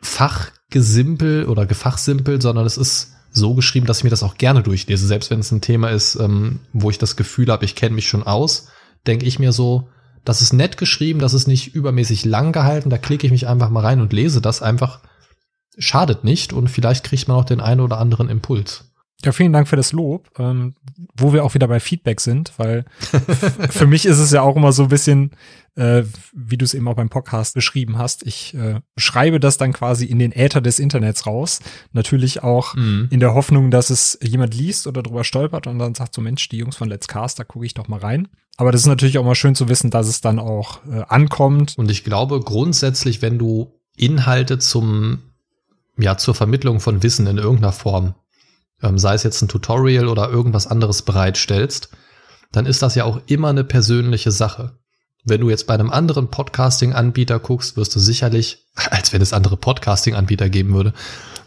Fachgesimpel 0.00 1.46
oder 1.46 1.66
Gefachsimpel, 1.66 2.42
sondern 2.42 2.66
es 2.66 2.76
ist 2.76 3.12
so 3.30 3.54
geschrieben, 3.54 3.86
dass 3.86 3.98
ich 3.98 4.04
mir 4.04 4.10
das 4.10 4.22
auch 4.22 4.36
gerne 4.36 4.62
durchlese. 4.62 5.06
Selbst 5.06 5.30
wenn 5.30 5.40
es 5.40 5.50
ein 5.50 5.62
Thema 5.62 5.90
ist, 5.90 6.16
ähm, 6.16 6.60
wo 6.72 6.90
ich 6.90 6.98
das 6.98 7.16
Gefühl 7.16 7.50
habe, 7.50 7.64
ich 7.64 7.76
kenne 7.76 7.94
mich 7.94 8.08
schon 8.08 8.24
aus, 8.24 8.68
denke 9.06 9.24
ich 9.24 9.38
mir 9.38 9.52
so, 9.52 9.88
Das 10.24 10.40
ist 10.40 10.52
nett 10.52 10.76
geschrieben, 10.76 11.18
das 11.18 11.34
ist 11.34 11.48
nicht 11.48 11.74
übermäßig 11.74 12.24
lang 12.24 12.52
gehalten, 12.52 12.90
da 12.90 12.98
klicke 12.98 13.26
ich 13.26 13.32
mich 13.32 13.48
einfach 13.48 13.70
mal 13.70 13.80
rein 13.80 14.00
und 14.00 14.12
lese 14.12 14.40
das 14.40 14.62
einfach. 14.62 15.00
Schadet 15.78 16.22
nicht 16.22 16.52
und 16.52 16.68
vielleicht 16.68 17.04
kriegt 17.04 17.28
man 17.28 17.38
auch 17.38 17.44
den 17.44 17.60
einen 17.60 17.80
oder 17.80 17.98
anderen 17.98 18.28
Impuls. 18.28 18.91
Ja, 19.24 19.30
vielen 19.32 19.52
Dank 19.52 19.68
für 19.68 19.76
das 19.76 19.92
Lob, 19.92 20.30
ähm, 20.38 20.74
wo 21.16 21.32
wir 21.32 21.44
auch 21.44 21.54
wieder 21.54 21.68
bei 21.68 21.78
Feedback 21.78 22.20
sind, 22.20 22.52
weil 22.56 22.84
für 23.70 23.86
mich 23.86 24.04
ist 24.04 24.18
es 24.18 24.32
ja 24.32 24.42
auch 24.42 24.56
immer 24.56 24.72
so 24.72 24.84
ein 24.84 24.88
bisschen, 24.88 25.30
äh, 25.76 26.02
wie 26.32 26.56
du 26.56 26.64
es 26.64 26.74
eben 26.74 26.88
auch 26.88 26.96
beim 26.96 27.08
Podcast 27.08 27.54
beschrieben 27.54 27.98
hast. 27.98 28.26
Ich 28.26 28.54
äh, 28.54 28.80
schreibe 28.96 29.38
das 29.38 29.58
dann 29.58 29.72
quasi 29.72 30.06
in 30.06 30.18
den 30.18 30.32
Äther 30.32 30.60
des 30.60 30.80
Internets 30.80 31.26
raus. 31.26 31.60
Natürlich 31.92 32.42
auch 32.42 32.74
mhm. 32.74 33.08
in 33.10 33.20
der 33.20 33.34
Hoffnung, 33.34 33.70
dass 33.70 33.90
es 33.90 34.18
jemand 34.22 34.54
liest 34.54 34.88
oder 34.88 35.02
drüber 35.02 35.22
stolpert 35.22 35.68
und 35.68 35.78
dann 35.78 35.94
sagt 35.94 36.14
so, 36.14 36.20
Mensch, 36.20 36.48
die 36.48 36.58
Jungs 36.58 36.76
von 36.76 36.88
Let's 36.88 37.06
Cast, 37.06 37.38
da 37.38 37.44
gucke 37.44 37.64
ich 37.64 37.74
doch 37.74 37.86
mal 37.86 38.00
rein. 38.00 38.28
Aber 38.56 38.72
das 38.72 38.82
ist 38.82 38.88
natürlich 38.88 39.18
auch 39.18 39.24
mal 39.24 39.34
schön 39.36 39.54
zu 39.54 39.68
wissen, 39.68 39.90
dass 39.90 40.08
es 40.08 40.20
dann 40.20 40.38
auch 40.38 40.84
äh, 40.86 41.02
ankommt. 41.08 41.74
Und 41.78 41.90
ich 41.90 42.02
glaube 42.02 42.40
grundsätzlich, 42.40 43.22
wenn 43.22 43.38
du 43.38 43.72
Inhalte 43.96 44.58
zum, 44.58 45.22
ja, 45.96 46.16
zur 46.16 46.34
Vermittlung 46.34 46.80
von 46.80 47.02
Wissen 47.02 47.26
in 47.28 47.38
irgendeiner 47.38 47.72
Form 47.72 48.14
ähm, 48.82 48.98
sei 48.98 49.14
es 49.14 49.22
jetzt 49.22 49.42
ein 49.42 49.48
Tutorial 49.48 50.08
oder 50.08 50.30
irgendwas 50.30 50.66
anderes 50.66 51.02
bereitstellst, 51.02 51.90
dann 52.50 52.66
ist 52.66 52.82
das 52.82 52.94
ja 52.94 53.04
auch 53.04 53.20
immer 53.26 53.48
eine 53.48 53.64
persönliche 53.64 54.30
Sache. 54.30 54.78
Wenn 55.24 55.40
du 55.40 55.50
jetzt 55.50 55.66
bei 55.66 55.74
einem 55.74 55.90
anderen 55.90 56.28
Podcasting-Anbieter 56.28 57.38
guckst, 57.38 57.76
wirst 57.76 57.94
du 57.94 58.00
sicherlich, 58.00 58.66
als 58.90 59.12
wenn 59.12 59.22
es 59.22 59.32
andere 59.32 59.56
Podcasting-Anbieter 59.56 60.48
geben 60.48 60.74
würde, 60.74 60.92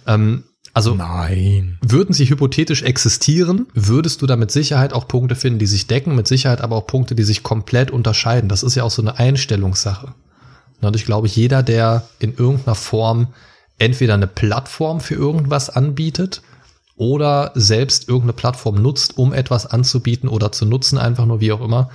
ähm, 0.08 0.46
also 0.74 0.94
Nein. 0.94 1.78
würden 1.82 2.14
sie 2.14 2.30
hypothetisch 2.30 2.84
existieren, 2.84 3.68
würdest 3.74 4.22
du 4.22 4.26
da 4.26 4.36
mit 4.36 4.52
Sicherheit 4.52 4.92
auch 4.92 5.08
Punkte 5.08 5.36
finden, 5.36 5.60
die 5.60 5.68
sich 5.68 5.88
decken, 5.88 6.16
mit 6.16 6.28
Sicherheit 6.28 6.60
aber 6.60 6.76
auch 6.76 6.86
Punkte, 6.86 7.16
die 7.16 7.24
sich 7.24 7.44
komplett 7.44 7.92
unterscheiden. 7.92 8.50
Das 8.50 8.62
ist 8.62 8.76
ja 8.76 8.84
auch 8.84 8.92
so 8.92 9.02
eine 9.02 9.18
Einstellungssache. 9.18 10.14
Und 10.82 10.96
ich 10.98 11.06
glaube, 11.06 11.30
jeder, 11.30 11.64
der 11.64 12.10
in 12.20 12.36
irgendeiner 12.36 12.76
Form 12.76 13.30
entweder 13.78 14.16
eine 14.16 14.28
Plattform 14.28 15.00
für 15.00 15.16
irgendwas 15.16 15.70
anbietet 15.70 16.42
oder 16.96 17.52
selbst 17.56 18.08
irgendeine 18.08 18.34
Plattform 18.34 18.82
nutzt, 18.82 19.18
um 19.18 19.34
etwas 19.34 19.66
anzubieten 19.66 20.30
oder 20.30 20.52
zu 20.52 20.66
nutzen, 20.66 20.98
einfach 20.98 21.26
nur 21.26 21.42
wie 21.42 21.52
auch 21.52 21.62
immer, 21.62 21.90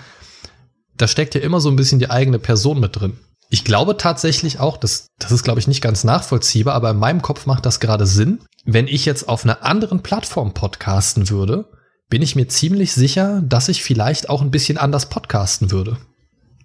da 0.97 1.09
steckt 1.09 1.35
ja 1.35 1.41
immer 1.41 1.61
so 1.61 1.71
ein 1.71 1.77
bisschen 1.77 1.99
die 1.99 2.11
eigene 2.11 2.39
Person 2.39 2.81
mit 2.81 3.01
drin. 3.01 3.19
Ich 3.49 3.65
glaube 3.65 3.97
tatsächlich 3.97 4.61
auch, 4.61 4.77
das, 4.77 5.09
das 5.19 5.33
ist, 5.33 5.43
glaube 5.43 5.59
ich, 5.59 5.67
nicht 5.67 5.81
ganz 5.81 6.05
nachvollziehbar, 6.05 6.75
aber 6.75 6.91
in 6.91 6.99
meinem 6.99 7.23
Kopf 7.23 7.47
macht 7.47 7.67
das 7.67 7.81
gerade 7.81 8.07
Sinn. 8.07 8.41
Wenn 8.65 8.87
ich 8.87 9.07
jetzt 9.07 9.29
auf 9.29 9.45
einer 9.45 9.65
anderen 9.65 10.03
Plattform 10.03 10.55
podcasten 10.55 11.31
würde, 11.31 11.65
bin 12.09 12.23
ich 12.23 12.37
mir 12.37 12.49
ziemlich 12.49 12.93
sicher, 12.93 13.43
dass 13.45 13.69
ich 13.69 13.83
vielleicht 13.83 14.29
auch 14.29 14.43
ein 14.43 14.51
bisschen 14.51 14.79
anders 14.79 15.07
podcasten 15.07 15.71
würde. 15.71 15.97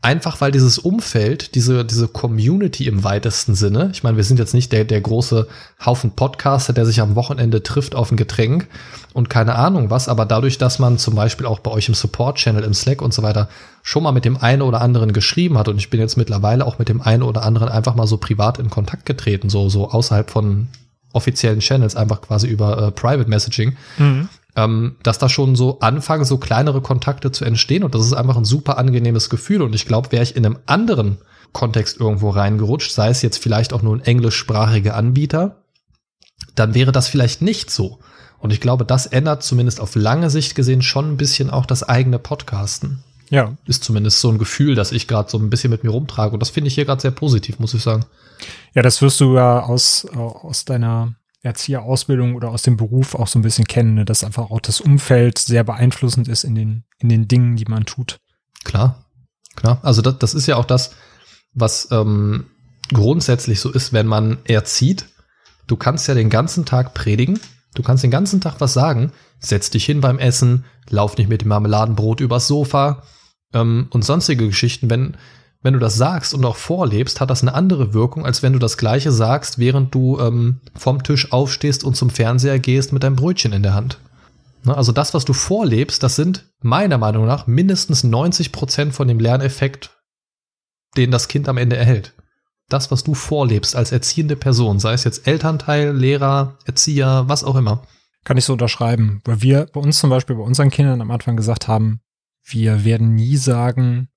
Einfach 0.06 0.40
weil 0.40 0.52
dieses 0.52 0.78
Umfeld, 0.78 1.56
diese, 1.56 1.84
diese 1.84 2.08
Community 2.08 2.86
im 2.86 3.04
weitesten 3.04 3.56
Sinne, 3.56 3.90
ich 3.92 4.04
meine, 4.04 4.18
wir 4.18 4.24
sind 4.24 4.38
jetzt 4.38 4.54
nicht 4.54 4.72
der, 4.72 4.86
der 4.86 5.02
große 5.02 5.48
Haufen 5.84 6.12
Podcaster, 6.12 6.74
der 6.74 6.86
sich 6.86 7.02
am 7.02 7.16
Wochenende 7.16 7.64
trifft 7.64 7.96
auf 7.96 8.12
ein 8.12 8.16
Getränk 8.16 8.68
und 9.14 9.32
keine 9.32 9.56
Ahnung 9.56 9.90
was, 9.90 10.08
aber 10.08 10.28
dadurch, 10.28 10.60
dass 10.60 10.78
man 10.78 11.00
zum 11.00 11.16
Beispiel 11.16 11.48
auch 11.48 11.58
bei 11.58 11.72
euch 11.72 11.88
im 11.88 11.96
Support-Channel, 11.96 12.64
im 12.64 12.76
Slack 12.76 13.02
und 13.02 13.16
so 13.16 13.24
weiter 13.24 13.50
schon 13.82 14.04
mal 14.04 14.12
mit 14.12 14.26
dem 14.26 14.38
einen 14.38 14.62
oder 14.62 14.82
anderen 14.82 15.12
geschrieben 15.12 15.58
hat 15.58 15.70
und 15.70 15.80
ich 15.80 15.90
bin 15.90 16.00
jetzt 16.00 16.18
mittlerweile 16.18 16.68
auch 16.68 16.78
mit 16.78 16.88
dem 16.88 17.02
einen 17.02 17.24
oder 17.24 17.42
anderen 17.42 17.70
einfach 17.70 17.96
mal 17.96 18.06
so 18.06 18.18
privat 18.18 18.60
in 18.60 18.70
Kontakt 18.70 19.08
getreten, 19.08 19.50
so, 19.50 19.70
so 19.70 19.90
außerhalb 19.90 20.30
von 20.30 20.68
offiziellen 21.14 21.62
Channels, 21.62 21.96
einfach 21.96 22.22
quasi 22.22 22.46
über 22.46 22.78
äh, 22.78 22.92
Private 22.92 23.28
Messaging. 23.28 23.76
Mhm 23.98 24.30
ähm, 24.56 24.96
dass 25.04 25.18
da 25.18 25.30
schon 25.30 25.56
so 25.56 25.80
anfangen, 25.80 26.26
so 26.26 26.38
kleinere 26.38 26.82
Kontakte 26.82 27.32
zu 27.32 27.46
entstehen. 27.46 27.84
Und 27.84 27.94
das 27.94 28.06
ist 28.06 28.14
einfach 28.14 28.38
ein 28.38 28.46
super 28.46 28.78
angenehmes 28.78 29.30
Gefühl. 29.30 29.62
Und 29.62 29.76
ich 29.76 29.86
glaube, 29.86 30.12
wäre 30.12 30.24
ich 30.24 30.36
in 30.36 30.46
einem 30.46 30.60
anderen 30.66 31.18
Kontext 31.52 32.00
irgendwo 32.00 32.30
reingerutscht, 32.30 32.92
sei 32.92 33.10
es 33.10 33.22
jetzt 33.22 33.42
vielleicht 33.42 33.74
auch 33.74 33.82
nur 33.82 33.96
ein 33.96 34.02
englischsprachiger 34.02 34.96
Anbieter, 34.96 35.64
dann 36.56 36.74
wäre 36.74 36.92
das 36.92 37.08
vielleicht 37.08 37.42
nicht 37.42 37.70
so. 37.70 38.00
Und 38.40 38.52
ich 38.52 38.62
glaube, 38.62 38.86
das 38.86 39.06
ändert 39.06 39.44
zumindest 39.44 39.80
auf 39.80 39.96
lange 39.96 40.30
Sicht 40.30 40.56
gesehen 40.56 40.82
schon 40.82 41.14
ein 41.14 41.18
bisschen 41.18 41.50
auch 41.50 41.66
das 41.66 41.84
eigene 41.84 42.20
Podcasten. 42.20 43.04
Ja. 43.30 43.58
Ist 43.66 43.84
zumindest 43.84 44.22
so 44.22 44.30
ein 44.30 44.38
Gefühl, 44.38 44.76
das 44.76 44.92
ich 44.92 45.08
gerade 45.08 45.30
so 45.30 45.38
ein 45.38 45.50
bisschen 45.50 45.72
mit 45.72 45.84
mir 45.84 45.90
rumtrage. 45.90 46.34
Und 46.34 46.42
das 46.42 46.50
finde 46.50 46.68
ich 46.68 46.76
hier 46.76 46.86
gerade 46.86 47.02
sehr 47.02 47.12
positiv, 47.12 47.60
muss 47.60 47.74
ich 47.74 47.82
sagen. 47.82 48.06
Ja, 48.74 48.82
das 48.82 49.02
wirst 49.02 49.20
du 49.20 49.36
ja 49.36 49.62
aus, 49.62 50.06
aus 50.14 50.66
deiner 50.66 51.16
Erzieherausbildung 51.46 52.36
oder 52.36 52.50
aus 52.50 52.64
dem 52.64 52.76
Beruf 52.76 53.16
auch 53.16 53.28
so 53.28 53.40
ein 53.40 53.44
bisschen 53.44 53.66
kennen, 53.66 53.94
ne? 53.94 54.06
dass 54.06 54.24
einfach 54.24 54.50
auch 54.52 54.60
das 54.60 54.82
Umfeld 54.82 55.38
sehr 55.38 55.64
beeinflussend 55.64 56.28
ist 56.28 56.44
in 56.44 56.56
den, 56.56 56.84
in 57.00 57.10
den 57.10 57.28
Dingen, 57.28 57.56
die 57.56 57.66
man 57.66 57.86
tut. 57.86 58.18
Klar, 58.64 59.06
klar. 59.56 59.80
Also 59.84 60.02
das, 60.02 60.18
das 60.20 60.34
ist 60.34 60.48
ja 60.48 60.56
auch 60.58 60.66
das, 60.66 60.92
was 61.54 61.90
ähm, 61.92 62.48
grundsätzlich 62.92 63.60
so 63.60 63.72
ist, 63.72 63.94
wenn 63.94 64.08
man 64.08 64.40
erzieht. 64.46 65.06
Du 65.68 65.76
kannst 65.76 66.08
ja 66.08 66.14
den 66.14 66.30
ganzen 66.30 66.66
Tag 66.66 66.94
predigen, 66.94 67.40
du 67.76 67.84
kannst 67.84 68.04
den 68.04 68.12
ganzen 68.12 68.42
Tag 68.42 68.56
was 68.60 68.74
sagen, 68.74 69.12
setz 69.40 69.70
dich 69.70 69.86
hin 69.86 70.02
beim 70.02 70.20
Essen, 70.20 70.66
lauf 70.90 71.18
nicht 71.18 71.30
mit 71.30 71.42
dem 71.42 71.50
Marmeladenbrot 71.50 72.22
übers 72.22 72.48
Sofa 72.48 73.04
ähm, 73.54 73.88
und 73.92 74.04
sonstige 74.04 74.48
Geschichten. 74.48 74.90
Wenn, 74.90 75.16
wenn 75.66 75.74
du 75.74 75.80
das 75.80 75.96
sagst 75.96 76.36
und 76.36 76.46
auch 76.46 76.58
vorlebst, 76.58 77.20
hat 77.20 77.32
das 77.32 77.42
eine 77.42 77.56
andere 77.56 77.96
Wirkung, 77.96 78.24
als 78.24 78.44
wenn 78.44 78.54
du 78.54 78.60
das 78.60 78.78
Gleiche 78.78 79.12
sagst, 79.12 79.58
während 79.58 79.96
du 79.96 80.20
ähm, 80.20 80.62
vom 80.76 81.02
Tisch 81.02 81.32
aufstehst 81.32 81.84
und 81.84 81.96
zum 81.96 82.12
Fernseher 82.12 82.60
gehst 82.60 82.94
mit 82.94 83.02
deinem 83.02 83.16
Brötchen 83.16 83.52
in 83.52 83.64
der 83.64 83.74
Hand. 83.74 83.98
Ne, 84.64 84.78
also 84.78 84.92
das, 84.92 85.16
was 85.16 85.26
du 85.26 85.34
vorlebst, 85.34 86.04
das 86.04 86.16
sind 86.16 86.46
meiner 86.62 87.00
Meinung 87.00 87.26
nach 87.26 87.48
mindestens 87.48 88.04
90 88.04 88.52
Prozent 88.52 88.94
von 88.94 89.08
dem 89.08 89.20
Lerneffekt, 89.20 89.90
den 90.98 91.10
das 91.10 91.28
Kind 91.28 91.50
am 91.50 91.58
Ende 91.58 91.78
erhält. 91.78 92.14
Das, 92.70 92.92
was 92.92 93.04
du 93.04 93.16
vorlebst 93.16 93.76
als 93.76 93.92
erziehende 93.92 94.36
Person, 94.36 94.78
sei 94.80 94.94
es 94.94 95.04
jetzt 95.04 95.28
Elternteil, 95.28 95.98
Lehrer, 95.98 96.60
Erzieher, 96.66 97.24
was 97.26 97.44
auch 97.44 97.56
immer. 97.56 97.82
Kann 98.24 98.38
ich 98.38 98.46
so 98.46 98.54
unterschreiben, 98.54 99.20
weil 99.26 99.42
wir 99.42 99.66
bei 99.74 99.82
uns 99.82 99.98
zum 99.98 100.12
Beispiel 100.12 100.36
bei 100.36 100.44
unseren 100.44 100.70
Kindern 100.70 101.02
am 101.02 101.10
Anfang 101.10 101.36
gesagt 101.36 101.68
haben, 101.68 102.02
wir 102.44 102.86
werden 102.86 103.16
nie 103.16 103.38
sagen, 103.38 104.10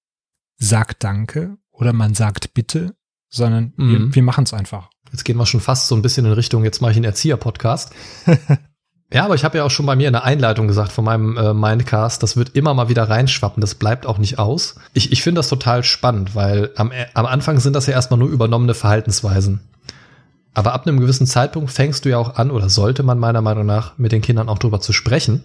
sagt 0.59 1.05
Danke 1.05 1.57
oder 1.71 1.93
man 1.93 2.15
sagt 2.15 2.55
Bitte, 2.55 2.95
sondern 3.29 3.73
mhm. 3.77 3.91
wir, 3.91 4.15
wir 4.17 4.23
machen 4.23 4.45
es 4.45 4.53
einfach. 4.53 4.91
Jetzt 5.13 5.25
gehen 5.25 5.39
wir 5.39 5.47
schon 5.47 5.61
fast 5.61 5.89
so 5.89 5.95
ein 5.95 6.03
bisschen 6.03 6.27
in 6.27 6.33
Richtung, 6.33 6.65
jetzt 6.65 6.83
mache 6.83 6.93
ich 6.93 6.97
einen 6.97 7.05
Erzieher-Podcast. 7.05 7.93
ja, 9.13 9.25
aber 9.25 9.35
ich 9.35 9.45
habe 9.45 9.59
ja 9.59 9.65
auch 9.65 9.71
schon 9.71 9.87
bei 9.87 9.97
mir 9.97 10.09
in 10.09 10.13
der 10.13 10.25
Einleitung 10.25 10.69
gesagt 10.69 10.93
von 10.93 11.05
meinem 11.05 11.37
äh, 11.37 11.55
Mindcast, 11.55 12.23
das 12.23 12.37
wird 12.37 12.55
immer 12.57 12.75
mal 12.75 12.89
wieder 12.89 13.09
reinschwappen, 13.09 13.61
das 13.61 13.75
bleibt 13.75 14.07
auch 14.07 14.19
nicht 14.19 14.39
aus. 14.39 14.75
Ich, 14.93 15.13
ich 15.13 15.23
finde 15.23 15.39
das 15.39 15.49
total 15.49 15.83
spannend, 15.83 16.35
weil 16.35 16.73
am, 16.77 16.93
äh, 16.93 17.07
am 17.15 17.27
Anfang 17.27 17.61
sind 17.61 17.75
das 17.75 17.87
ja 17.87 17.95
erstmal 17.95 18.19
nur 18.19 18.29
übernommene 18.29 18.75
Verhaltensweisen. 18.75 19.61
Aber 20.55 20.75
ab 20.75 20.87
einem 20.87 20.99
gewissen 20.99 21.27
Zeitpunkt 21.27 21.71
fängst 21.71 22.05
du 22.05 22.11
ja 22.11 22.19
auch 22.19 22.35
an, 22.35 22.51
oder 22.51 22.69
sollte 22.69 23.03
man 23.03 23.19
meiner 23.19 23.43
Meinung 23.43 23.65
nach 23.65 23.97
mit 23.97 24.13
den 24.13 24.23
Kindern 24.23 24.49
auch 24.49 24.59
drüber 24.59 24.81
zu 24.81 24.93
sprechen. 24.93 25.45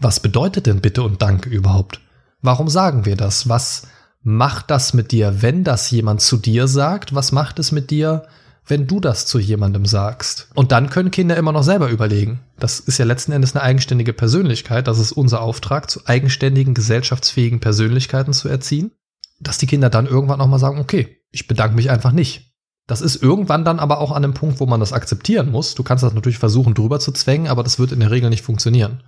Was 0.00 0.20
bedeutet 0.20 0.66
denn 0.66 0.80
Bitte 0.80 1.02
und 1.02 1.22
Danke 1.22 1.48
überhaupt? 1.48 2.00
Warum 2.40 2.68
sagen 2.68 3.04
wir 3.04 3.16
das? 3.16 3.48
Was, 3.48 3.88
macht 4.26 4.72
das 4.72 4.92
mit 4.92 5.12
dir, 5.12 5.40
wenn 5.40 5.62
das 5.62 5.88
jemand 5.92 6.20
zu 6.20 6.36
dir 6.36 6.66
sagt? 6.66 7.14
Was 7.14 7.30
macht 7.30 7.60
es 7.60 7.70
mit 7.70 7.92
dir, 7.92 8.24
wenn 8.66 8.88
du 8.88 8.98
das 8.98 9.24
zu 9.24 9.38
jemandem 9.38 9.86
sagst? 9.86 10.48
Und 10.54 10.72
dann 10.72 10.90
können 10.90 11.12
Kinder 11.12 11.36
immer 11.36 11.52
noch 11.52 11.62
selber 11.62 11.90
überlegen. 11.90 12.40
Das 12.58 12.80
ist 12.80 12.98
ja 12.98 13.04
letzten 13.04 13.30
Endes 13.30 13.54
eine 13.54 13.62
eigenständige 13.62 14.12
Persönlichkeit. 14.12 14.88
Das 14.88 14.98
ist 14.98 15.12
unser 15.12 15.42
Auftrag, 15.42 15.88
zu 15.88 16.00
eigenständigen, 16.06 16.74
gesellschaftsfähigen 16.74 17.60
Persönlichkeiten 17.60 18.32
zu 18.32 18.48
erziehen. 18.48 18.90
Dass 19.38 19.58
die 19.58 19.68
Kinder 19.68 19.90
dann 19.90 20.06
irgendwann 20.06 20.40
auch 20.40 20.48
mal 20.48 20.58
sagen, 20.58 20.80
okay, 20.80 21.18
ich 21.30 21.46
bedanke 21.46 21.76
mich 21.76 21.88
einfach 21.88 22.10
nicht. 22.10 22.52
Das 22.88 23.02
ist 23.02 23.22
irgendwann 23.22 23.64
dann 23.64 23.78
aber 23.78 24.00
auch 24.00 24.10
an 24.10 24.24
einem 24.24 24.34
Punkt, 24.34 24.58
wo 24.58 24.66
man 24.66 24.80
das 24.80 24.92
akzeptieren 24.92 25.52
muss. 25.52 25.76
Du 25.76 25.84
kannst 25.84 26.02
das 26.02 26.14
natürlich 26.14 26.38
versuchen, 26.38 26.74
drüber 26.74 26.98
zu 26.98 27.12
zwängen, 27.12 27.46
aber 27.46 27.62
das 27.62 27.78
wird 27.78 27.92
in 27.92 28.00
der 28.00 28.10
Regel 28.10 28.30
nicht 28.30 28.42
funktionieren. 28.42 29.04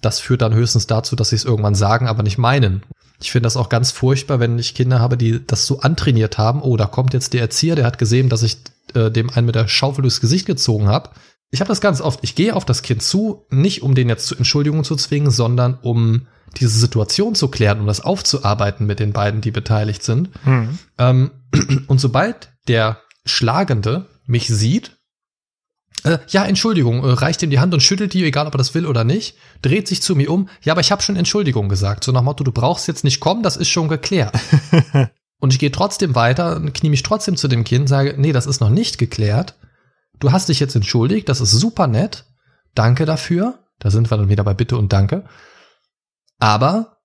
Das 0.00 0.20
führt 0.20 0.42
dann 0.42 0.54
höchstens 0.54 0.86
dazu, 0.86 1.16
dass 1.16 1.30
sie 1.30 1.36
es 1.36 1.44
irgendwann 1.44 1.74
sagen, 1.74 2.06
aber 2.06 2.22
nicht 2.22 2.38
meinen. 2.38 2.82
Ich 3.22 3.32
finde 3.32 3.46
das 3.46 3.56
auch 3.56 3.68
ganz 3.68 3.90
furchtbar, 3.90 4.40
wenn 4.40 4.58
ich 4.58 4.74
Kinder 4.74 4.98
habe, 4.98 5.16
die 5.16 5.44
das 5.46 5.66
so 5.66 5.80
antrainiert 5.80 6.38
haben. 6.38 6.62
Oh, 6.62 6.76
da 6.76 6.86
kommt 6.86 7.12
jetzt 7.12 7.34
der 7.34 7.42
Erzieher, 7.42 7.76
der 7.76 7.84
hat 7.84 7.98
gesehen, 7.98 8.30
dass 8.30 8.42
ich 8.42 8.58
äh, 8.94 9.10
dem 9.10 9.30
einen 9.30 9.46
mit 9.46 9.54
der 9.54 9.68
Schaufel 9.68 10.02
durchs 10.02 10.20
Gesicht 10.20 10.46
gezogen 10.46 10.88
habe. 10.88 11.10
Ich 11.50 11.60
habe 11.60 11.68
das 11.68 11.80
ganz 11.80 12.00
oft. 12.00 12.20
Ich 12.22 12.34
gehe 12.34 12.54
auf 12.54 12.64
das 12.64 12.82
Kind 12.82 13.02
zu, 13.02 13.44
nicht 13.50 13.82
um 13.82 13.94
den 13.94 14.08
jetzt 14.08 14.26
zu 14.26 14.36
Entschuldigungen 14.36 14.84
zu 14.84 14.96
zwingen, 14.96 15.30
sondern 15.30 15.78
um 15.82 16.26
diese 16.58 16.78
Situation 16.78 17.34
zu 17.34 17.48
klären, 17.48 17.80
um 17.80 17.86
das 17.86 18.00
aufzuarbeiten 18.00 18.86
mit 18.86 19.00
den 19.00 19.12
beiden, 19.12 19.40
die 19.40 19.50
beteiligt 19.50 20.02
sind. 20.02 20.30
Mhm. 20.46 20.78
Ähm, 20.98 21.30
und 21.88 22.00
sobald 22.00 22.52
der 22.68 23.00
Schlagende 23.24 24.06
mich 24.26 24.48
sieht 24.48 24.99
äh, 26.04 26.18
ja, 26.28 26.44
Entschuldigung, 26.44 27.04
äh, 27.04 27.12
reicht 27.12 27.42
ihm 27.42 27.50
die 27.50 27.58
Hand 27.58 27.74
und 27.74 27.80
schüttelt 27.80 28.14
die, 28.14 28.24
egal 28.24 28.46
ob 28.46 28.54
er 28.54 28.58
das 28.58 28.74
will 28.74 28.86
oder 28.86 29.04
nicht, 29.04 29.36
dreht 29.62 29.88
sich 29.88 30.02
zu 30.02 30.14
mir 30.14 30.30
um. 30.30 30.48
Ja, 30.62 30.72
aber 30.72 30.80
ich 30.80 30.92
habe 30.92 31.02
schon 31.02 31.16
Entschuldigung 31.16 31.68
gesagt. 31.68 32.04
So 32.04 32.12
nach 32.12 32.22
Motto, 32.22 32.44
du 32.44 32.52
brauchst 32.52 32.88
jetzt 32.88 33.04
nicht 33.04 33.20
kommen, 33.20 33.42
das 33.42 33.56
ist 33.56 33.68
schon 33.68 33.88
geklärt. 33.88 34.38
und 35.40 35.52
ich 35.52 35.58
gehe 35.58 35.72
trotzdem 35.72 36.14
weiter, 36.14 36.60
knie 36.72 36.90
mich 36.90 37.02
trotzdem 37.02 37.36
zu 37.36 37.48
dem 37.48 37.64
Kind, 37.64 37.88
sage, 37.88 38.14
nee, 38.18 38.32
das 38.32 38.46
ist 38.46 38.60
noch 38.60 38.70
nicht 38.70 38.98
geklärt. 38.98 39.56
Du 40.18 40.32
hast 40.32 40.48
dich 40.48 40.60
jetzt 40.60 40.76
entschuldigt, 40.76 41.28
das 41.28 41.40
ist 41.40 41.52
super 41.52 41.86
nett. 41.86 42.26
Danke 42.74 43.06
dafür. 43.06 43.58
Da 43.78 43.90
sind 43.90 44.10
wir 44.10 44.18
dann 44.18 44.28
wieder 44.28 44.44
bei 44.44 44.54
Bitte 44.54 44.76
und 44.76 44.92
Danke. 44.92 45.24
Aber 46.38 46.98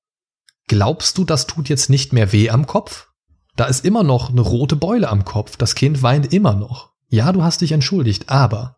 glaubst 0.68 1.18
du, 1.18 1.24
das 1.24 1.48
tut 1.48 1.70
jetzt 1.70 1.90
nicht 1.90 2.14
mehr 2.14 2.32
weh 2.32 2.50
am 2.50 2.68
Kopf? 2.68 3.08
Da 3.56 3.66
ist 3.66 3.86
immer 3.86 4.04
noch 4.04 4.30
eine 4.30 4.42
rote 4.42 4.76
Beule 4.76 5.10
am 5.10 5.24
Kopf. 5.24 5.56
Das 5.56 5.76
Kind 5.76 6.04
weint 6.04 6.34
immer 6.34 6.54
noch. 6.54 6.92
Ja, 7.08 7.32
du 7.32 7.44
hast 7.44 7.62
dich 7.62 7.72
entschuldigt, 7.72 8.30
aber. 8.30 8.75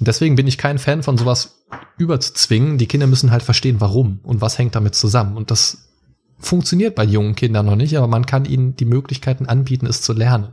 Deswegen 0.00 0.36
bin 0.36 0.46
ich 0.46 0.58
kein 0.58 0.78
Fan 0.78 1.02
von 1.02 1.18
sowas 1.18 1.64
überzuzwingen. 1.98 2.78
Die 2.78 2.86
Kinder 2.86 3.06
müssen 3.06 3.30
halt 3.30 3.42
verstehen, 3.42 3.80
warum 3.80 4.20
und 4.22 4.40
was 4.40 4.58
hängt 4.58 4.74
damit 4.74 4.94
zusammen. 4.94 5.36
Und 5.36 5.50
das 5.50 5.88
funktioniert 6.38 6.94
bei 6.94 7.04
jungen 7.04 7.34
Kindern 7.34 7.66
noch 7.66 7.76
nicht, 7.76 7.96
aber 7.96 8.06
man 8.06 8.26
kann 8.26 8.44
ihnen 8.44 8.76
die 8.76 8.84
Möglichkeiten 8.84 9.46
anbieten, 9.46 9.86
es 9.86 10.02
zu 10.02 10.12
lernen. 10.12 10.48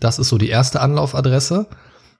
Das 0.00 0.18
ist 0.18 0.28
so 0.28 0.38
die 0.38 0.48
erste 0.48 0.80
Anlaufadresse. 0.80 1.66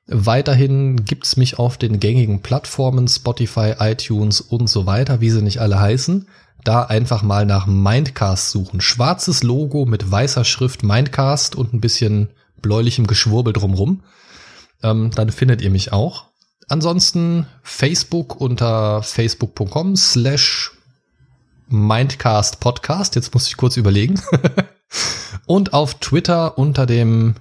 Weiterhin 0.07 1.05
gibt's 1.05 1.37
mich 1.37 1.59
auf 1.59 1.77
den 1.77 2.01
gängigen 2.01 2.43
Plattformen 2.43 3.07
Spotify, 3.07 3.75
iTunes 3.79 4.41
und 4.41 4.69
so 4.69 4.87
weiter, 4.87 5.21
wie 5.21 5.31
sie 5.31 5.43
nicht 5.43 5.61
alle 5.61 5.79
heißen. 5.79 6.27
Da 6.65 6.83
einfach 6.83 7.23
mal 7.23 7.47
nach 7.47 7.67
Mindcast 7.67 8.51
suchen. 8.51 8.81
Schwarzes 8.81 9.43
Logo 9.43 9.87
mit 9.87 10.11
weißer 10.11 10.45
Schrift 10.45 10.83
Mindcast 10.83 11.55
und 11.55 11.73
ein 11.73 11.81
bisschen 11.81 12.29
bläulichem 12.61 13.07
Geschwurbel 13.07 13.53
drumrum. 13.53 14.03
Ähm, 14.83 15.11
dann 15.11 15.31
findet 15.31 15.63
ihr 15.63 15.71
mich 15.71 15.93
auch. 15.93 16.25
Ansonsten 16.69 17.47
Facebook 17.63 18.41
unter 18.41 19.03
facebook.com 19.03 19.97
slash 19.97 20.73
Mindcast 21.69 22.61
Podcast. 22.61 23.17
Jetzt 23.17 23.35
muss 23.35 23.49
ich 23.49 23.57
kurz 23.57 23.77
überlegen. 23.77 24.21
und 25.47 25.73
auf 25.73 25.95
Twitter 25.95 26.59
unter 26.59 26.87
dem 26.87 27.35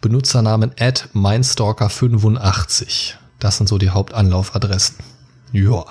Benutzernamen 0.00 0.72
at 0.78 1.08
mindstalker85. 1.14 3.14
Das 3.38 3.56
sind 3.56 3.68
so 3.68 3.78
die 3.78 3.90
Hauptanlaufadressen. 3.90 4.96
Ja. 5.52 5.84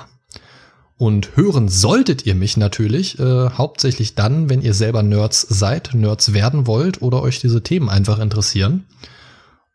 Und 0.97 1.35
hören 1.35 1.69
solltet 1.69 2.25
ihr 2.25 2.35
mich 2.35 2.57
natürlich 2.57 3.17
äh, 3.19 3.49
hauptsächlich 3.49 4.13
dann, 4.13 4.49
wenn 4.49 4.61
ihr 4.61 4.73
selber 4.73 5.01
Nerds 5.01 5.41
seid, 5.41 5.93
Nerds 5.93 6.33
werden 6.33 6.67
wollt 6.67 7.01
oder 7.01 7.23
euch 7.23 7.39
diese 7.39 7.63
Themen 7.63 7.89
einfach 7.89 8.19
interessieren. 8.19 8.85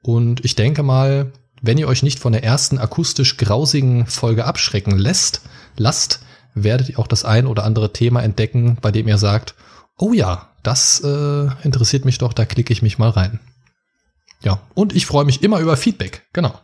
Und 0.03 0.45
ich 0.45 0.55
denke 0.55 0.83
mal, 0.83 1.33
wenn 1.63 1.79
ihr 1.79 1.89
euch 1.89 2.03
nicht 2.03 2.19
von 2.19 2.33
der 2.33 2.45
ersten 2.45 2.79
akustisch 2.79 3.37
grausigen 3.37 4.07
Folge 4.07 4.45
abschrecken 4.45 4.97
lässt, 4.97 5.43
lasst, 5.77 6.21
werdet 6.55 6.89
ihr 6.89 6.99
auch 6.99 7.07
das 7.07 7.25
ein 7.25 7.47
oder 7.47 7.65
andere 7.65 7.93
Thema 7.93 8.23
entdecken, 8.23 8.79
bei 8.81 8.91
dem 8.91 9.09
ihr 9.09 9.19
sagt, 9.19 9.55
oh 9.99 10.13
ja, 10.13 10.51
das 10.63 11.01
äh, 11.01 11.49
interessiert 11.63 12.05
mich 12.05 12.19
doch, 12.19 12.33
da 12.33 12.45
klicke 12.45 12.73
ich 12.73 12.83
mich 12.83 12.99
mal 12.99 13.11
rein. 13.11 13.41
Ja, 14.43 14.61
und 14.75 14.95
ich 14.95 15.07
freue 15.07 15.25
mich 15.25 15.43
immer 15.43 15.61
über 15.61 15.77
Feedback. 15.77 16.27
Genau. 16.33 16.55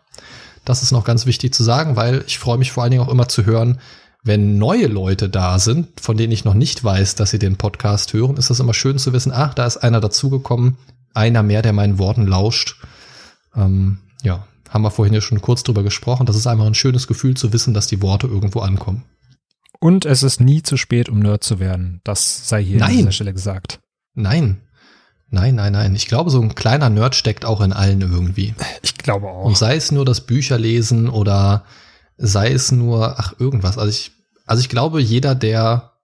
Das 0.65 0.83
ist 0.83 0.93
noch 0.93 1.05
ganz 1.05 1.27
wichtig 1.27 1.53
zu 1.55 1.63
sagen, 1.63 1.97
weil 1.97 2.25
ich 2.27 2.39
freue 2.39 2.59
mich 2.59 2.71
vor 2.71 2.83
allen 2.83 2.93
Dingen 2.93 3.03
auch 3.03 3.11
immer 3.11 3.29
zu 3.29 3.45
hören, 3.47 3.81
wenn 4.23 4.59
neue 4.59 4.87
Leute 4.87 5.29
da 5.29 5.59
sind, 5.59 6.01
von 6.01 6.17
denen 6.17 6.33
ich 6.33 6.45
noch 6.45 6.55
nicht 6.55 6.85
weiß, 6.85 7.17
dass 7.17 7.31
sie 7.31 7.41
den 7.41 7.57
Podcast 7.57 8.13
hören, 8.13 8.37
ist 8.37 8.51
das 8.51 8.61
immer 8.61 8.75
schön 8.75 8.99
zu 8.99 9.13
wissen, 9.13 9.33
ach, 9.35 9.55
da 9.55 9.67
ist 9.67 9.79
einer 9.79 10.01
dazugekommen, 10.01 10.77
einer 11.13 11.43
mehr, 11.43 11.63
der 11.63 11.73
meinen 11.73 11.99
Worten 11.99 12.27
lauscht. 12.27 12.77
Ähm, 13.55 13.99
ja, 14.23 14.47
haben 14.69 14.83
wir 14.83 14.91
vorhin 14.91 15.15
ja 15.15 15.21
schon 15.21 15.41
kurz 15.41 15.63
drüber 15.63 15.83
gesprochen. 15.83 16.27
Das 16.27 16.37
ist 16.37 16.47
einfach 16.47 16.67
ein 16.67 16.75
schönes 16.75 17.07
Gefühl 17.07 17.37
zu 17.37 17.53
wissen, 17.53 17.75
dass 17.75 17.87
die 17.87 18.03
Worte 18.03 18.27
irgendwo 18.27 18.61
ankommen. 18.61 19.05
Und 19.81 20.07
es 20.07 20.23
ist 20.23 20.41
nie 20.41 20.63
zu 20.63 20.77
spät, 20.77 21.09
um 21.09 21.19
Nerd 21.19 21.43
zu 21.43 21.59
werden. 21.59 22.01
Das 22.05 22.49
sei 22.49 22.63
hier 22.63 22.79
Nein. 22.79 22.91
an 22.91 22.97
dieser 22.99 23.13
Stelle 23.13 23.35
gesagt. 23.35 23.81
Nein, 24.15 24.61
Nein, 25.35 25.55
nein, 25.55 25.73
nein. 25.73 25.95
Ich 25.95 26.09
glaube, 26.09 26.29
so 26.29 26.43
ein 26.43 26.55
kleiner 26.55 26.91
Nerd 26.91 27.15
steckt 27.15 27.47
auch 27.47 27.63
in 27.63 27.73
allen 27.73 28.03
irgendwie. 28.03 28.55
Ich 28.83 28.99
glaube 28.99 29.29
auch. 29.29 29.45
Und 29.45 29.57
sei 29.57 29.77
es 29.77 29.91
nur 29.91 30.05
das 30.05 30.21
Bücherlesen 30.21 31.09
oder 31.09 31.65
sei 32.19 32.53
es 32.53 32.71
nur, 32.71 33.19
ach, 33.19 33.33
irgendwas. 33.41 33.79
Also 33.79 33.89
ich, 33.89 34.13
also 34.45 34.61
ich 34.61 34.69
glaube, 34.69 35.01
jeder, 35.01 35.35
der 35.35 35.95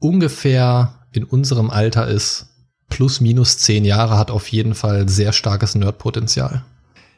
ungefähr 0.00 1.06
in 1.12 1.22
unserem 1.22 1.70
Alter 1.70 2.08
ist, 2.08 2.47
plus 2.88 3.20
minus 3.20 3.58
zehn 3.58 3.84
Jahre, 3.84 4.18
hat 4.18 4.30
auf 4.30 4.48
jeden 4.48 4.74
Fall 4.74 5.08
sehr 5.08 5.32
starkes 5.32 5.74
Nerdpotenzial. 5.74 6.64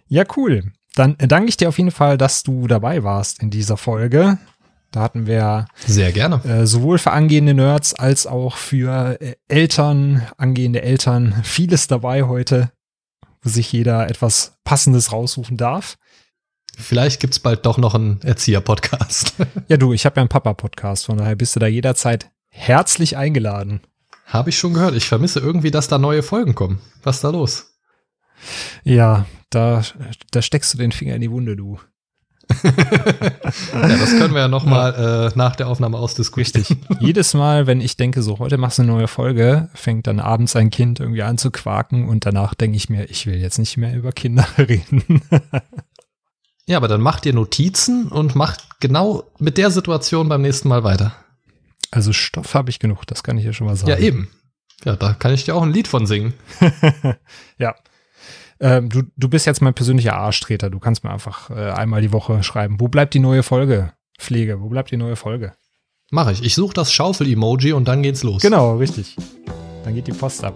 Ja, 0.08 0.24
cool. 0.36 0.72
Dann 0.94 1.16
danke 1.18 1.48
ich 1.48 1.56
dir 1.56 1.68
auf 1.68 1.78
jeden 1.78 1.92
Fall, 1.92 2.18
dass 2.18 2.42
du 2.42 2.66
dabei 2.66 3.04
warst 3.04 3.42
in 3.42 3.50
dieser 3.50 3.76
Folge. 3.76 4.38
Da 4.90 5.02
hatten 5.02 5.26
wir 5.26 5.66
sehr 5.86 6.10
gerne 6.10 6.44
äh, 6.44 6.66
sowohl 6.66 6.98
für 6.98 7.12
angehende 7.12 7.54
Nerds 7.54 7.94
als 7.94 8.26
auch 8.26 8.56
für 8.56 9.20
äh, 9.20 9.36
Eltern, 9.46 10.26
angehende 10.36 10.82
Eltern 10.82 11.40
vieles 11.44 11.86
dabei 11.86 12.24
heute, 12.24 12.72
wo 13.40 13.48
sich 13.48 13.70
jeder 13.72 14.10
etwas 14.10 14.58
Passendes 14.64 15.12
raussuchen 15.12 15.56
darf. 15.56 15.96
Vielleicht 16.76 17.20
gibt's 17.20 17.38
bald 17.38 17.66
doch 17.66 17.78
noch 17.78 17.94
einen 17.94 18.20
Erzieher-Podcast. 18.22 19.34
ja, 19.68 19.76
du, 19.76 19.92
ich 19.92 20.06
habe 20.06 20.16
ja 20.16 20.22
einen 20.22 20.28
Papa-Podcast, 20.28 21.06
von 21.06 21.18
daher 21.18 21.36
bist 21.36 21.54
du 21.54 21.60
da 21.60 21.66
jederzeit 21.66 22.30
herzlich 22.48 23.16
eingeladen. 23.16 23.80
Habe 24.30 24.50
ich 24.50 24.58
schon 24.58 24.74
gehört. 24.74 24.94
Ich 24.94 25.06
vermisse 25.06 25.40
irgendwie, 25.40 25.70
dass 25.70 25.88
da 25.88 25.98
neue 25.98 26.22
Folgen 26.22 26.54
kommen. 26.54 26.80
Was 27.02 27.16
ist 27.16 27.24
da 27.24 27.30
los? 27.30 27.74
Ja, 28.84 29.26
da, 29.50 29.82
da 30.30 30.40
steckst 30.40 30.72
du 30.72 30.78
den 30.78 30.92
Finger 30.92 31.14
in 31.14 31.20
die 31.20 31.30
Wunde, 31.30 31.56
du 31.56 31.78
ja, 32.64 33.88
das 33.88 34.10
können 34.10 34.34
wir 34.34 34.40
ja 34.40 34.48
nochmal 34.48 34.92
ja. 34.92 35.26
äh, 35.26 35.32
nach 35.34 35.56
der 35.56 35.68
Aufnahme 35.68 35.98
ausdiskutieren. 35.98 36.62
Richtig. 36.62 37.00
Jedes 37.00 37.34
Mal, 37.34 37.66
wenn 37.66 37.80
ich 37.80 37.96
denke, 37.96 38.22
so 38.22 38.38
heute 38.38 38.58
machst 38.58 38.78
du 38.78 38.82
eine 38.82 38.92
neue 38.92 39.08
Folge, 39.08 39.68
fängt 39.74 40.06
dann 40.06 40.20
abends 40.20 40.56
ein 40.56 40.70
Kind 40.70 41.00
irgendwie 41.00 41.22
an 41.22 41.38
zu 41.38 41.50
quaken 41.50 42.08
und 42.08 42.26
danach 42.26 42.54
denke 42.54 42.76
ich 42.76 42.90
mir, 42.90 43.08
ich 43.08 43.26
will 43.26 43.36
jetzt 43.36 43.58
nicht 43.58 43.76
mehr 43.76 43.94
über 43.94 44.12
Kinder 44.12 44.46
reden. 44.58 45.22
ja, 46.66 46.76
aber 46.76 46.88
dann 46.88 47.00
macht 47.00 47.26
ihr 47.26 47.34
Notizen 47.34 48.08
und 48.08 48.34
macht 48.34 48.80
genau 48.80 49.24
mit 49.38 49.56
der 49.58 49.70
Situation 49.70 50.28
beim 50.28 50.42
nächsten 50.42 50.68
Mal 50.68 50.82
weiter. 50.82 51.14
Also 51.90 52.12
Stoff 52.12 52.54
habe 52.54 52.70
ich 52.70 52.78
genug, 52.78 53.06
das 53.06 53.22
kann 53.22 53.38
ich 53.38 53.44
ja 53.44 53.52
schon 53.52 53.66
mal 53.66 53.76
sagen. 53.76 53.90
Ja, 53.90 53.98
eben. 53.98 54.28
Ja, 54.84 54.96
da 54.96 55.12
kann 55.12 55.32
ich 55.34 55.44
dir 55.44 55.54
auch 55.54 55.62
ein 55.62 55.72
Lied 55.72 55.88
von 55.88 56.06
singen. 56.06 56.34
ja, 57.58 57.74
ähm, 58.60 58.90
du, 58.90 59.02
du 59.16 59.28
bist 59.28 59.46
jetzt 59.46 59.62
mein 59.62 59.74
persönlicher 59.74 60.16
Arschtreter. 60.16 60.70
Du 60.70 60.78
kannst 60.78 61.02
mir 61.02 61.10
einfach 61.10 61.50
äh, 61.50 61.70
einmal 61.70 62.02
die 62.02 62.12
Woche 62.12 62.42
schreiben. 62.42 62.78
Wo 62.78 62.88
bleibt 62.88 63.14
die 63.14 63.18
neue 63.18 63.42
Folge? 63.42 63.92
Pflege, 64.18 64.60
wo 64.60 64.68
bleibt 64.68 64.90
die 64.90 64.98
neue 64.98 65.16
Folge? 65.16 65.54
Mache 66.10 66.32
ich. 66.32 66.42
Ich 66.42 66.54
suche 66.54 66.74
das 66.74 66.92
Schaufel-Emoji 66.92 67.72
und 67.72 67.88
dann 67.88 68.02
geht's 68.02 68.22
los. 68.22 68.42
Genau, 68.42 68.76
richtig. 68.76 69.16
Dann 69.84 69.94
geht 69.94 70.06
die 70.06 70.12
Post 70.12 70.44
ab. 70.44 70.54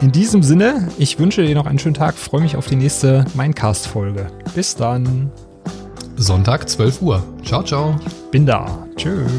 In 0.00 0.10
diesem 0.10 0.42
Sinne, 0.42 0.88
ich 0.98 1.18
wünsche 1.18 1.44
dir 1.44 1.54
noch 1.54 1.66
einen 1.66 1.78
schönen 1.78 1.94
Tag. 1.94 2.14
Freue 2.16 2.40
mich 2.40 2.56
auf 2.56 2.66
die 2.66 2.76
nächste 2.76 3.24
Mindcast-Folge. 3.34 4.28
Bis 4.54 4.74
dann. 4.74 5.30
Sonntag, 6.16 6.68
12 6.68 7.02
Uhr. 7.02 7.22
Ciao, 7.44 7.62
ciao. 7.62 7.98
Bin 8.32 8.46
da. 8.46 8.86
Tschüss. 8.96 9.30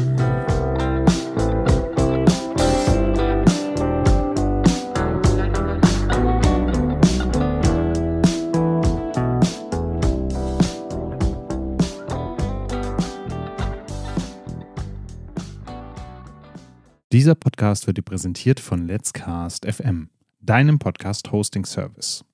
Dieser 17.12 17.34
Podcast 17.34 17.88
wird 17.88 17.96
dir 17.98 18.02
präsentiert 18.02 18.60
von 18.60 18.86
Let's 18.86 19.12
Cast 19.12 19.66
FM, 19.66 20.10
deinem 20.40 20.78
Podcast 20.78 21.32
Hosting 21.32 21.64
Service. 21.64 22.24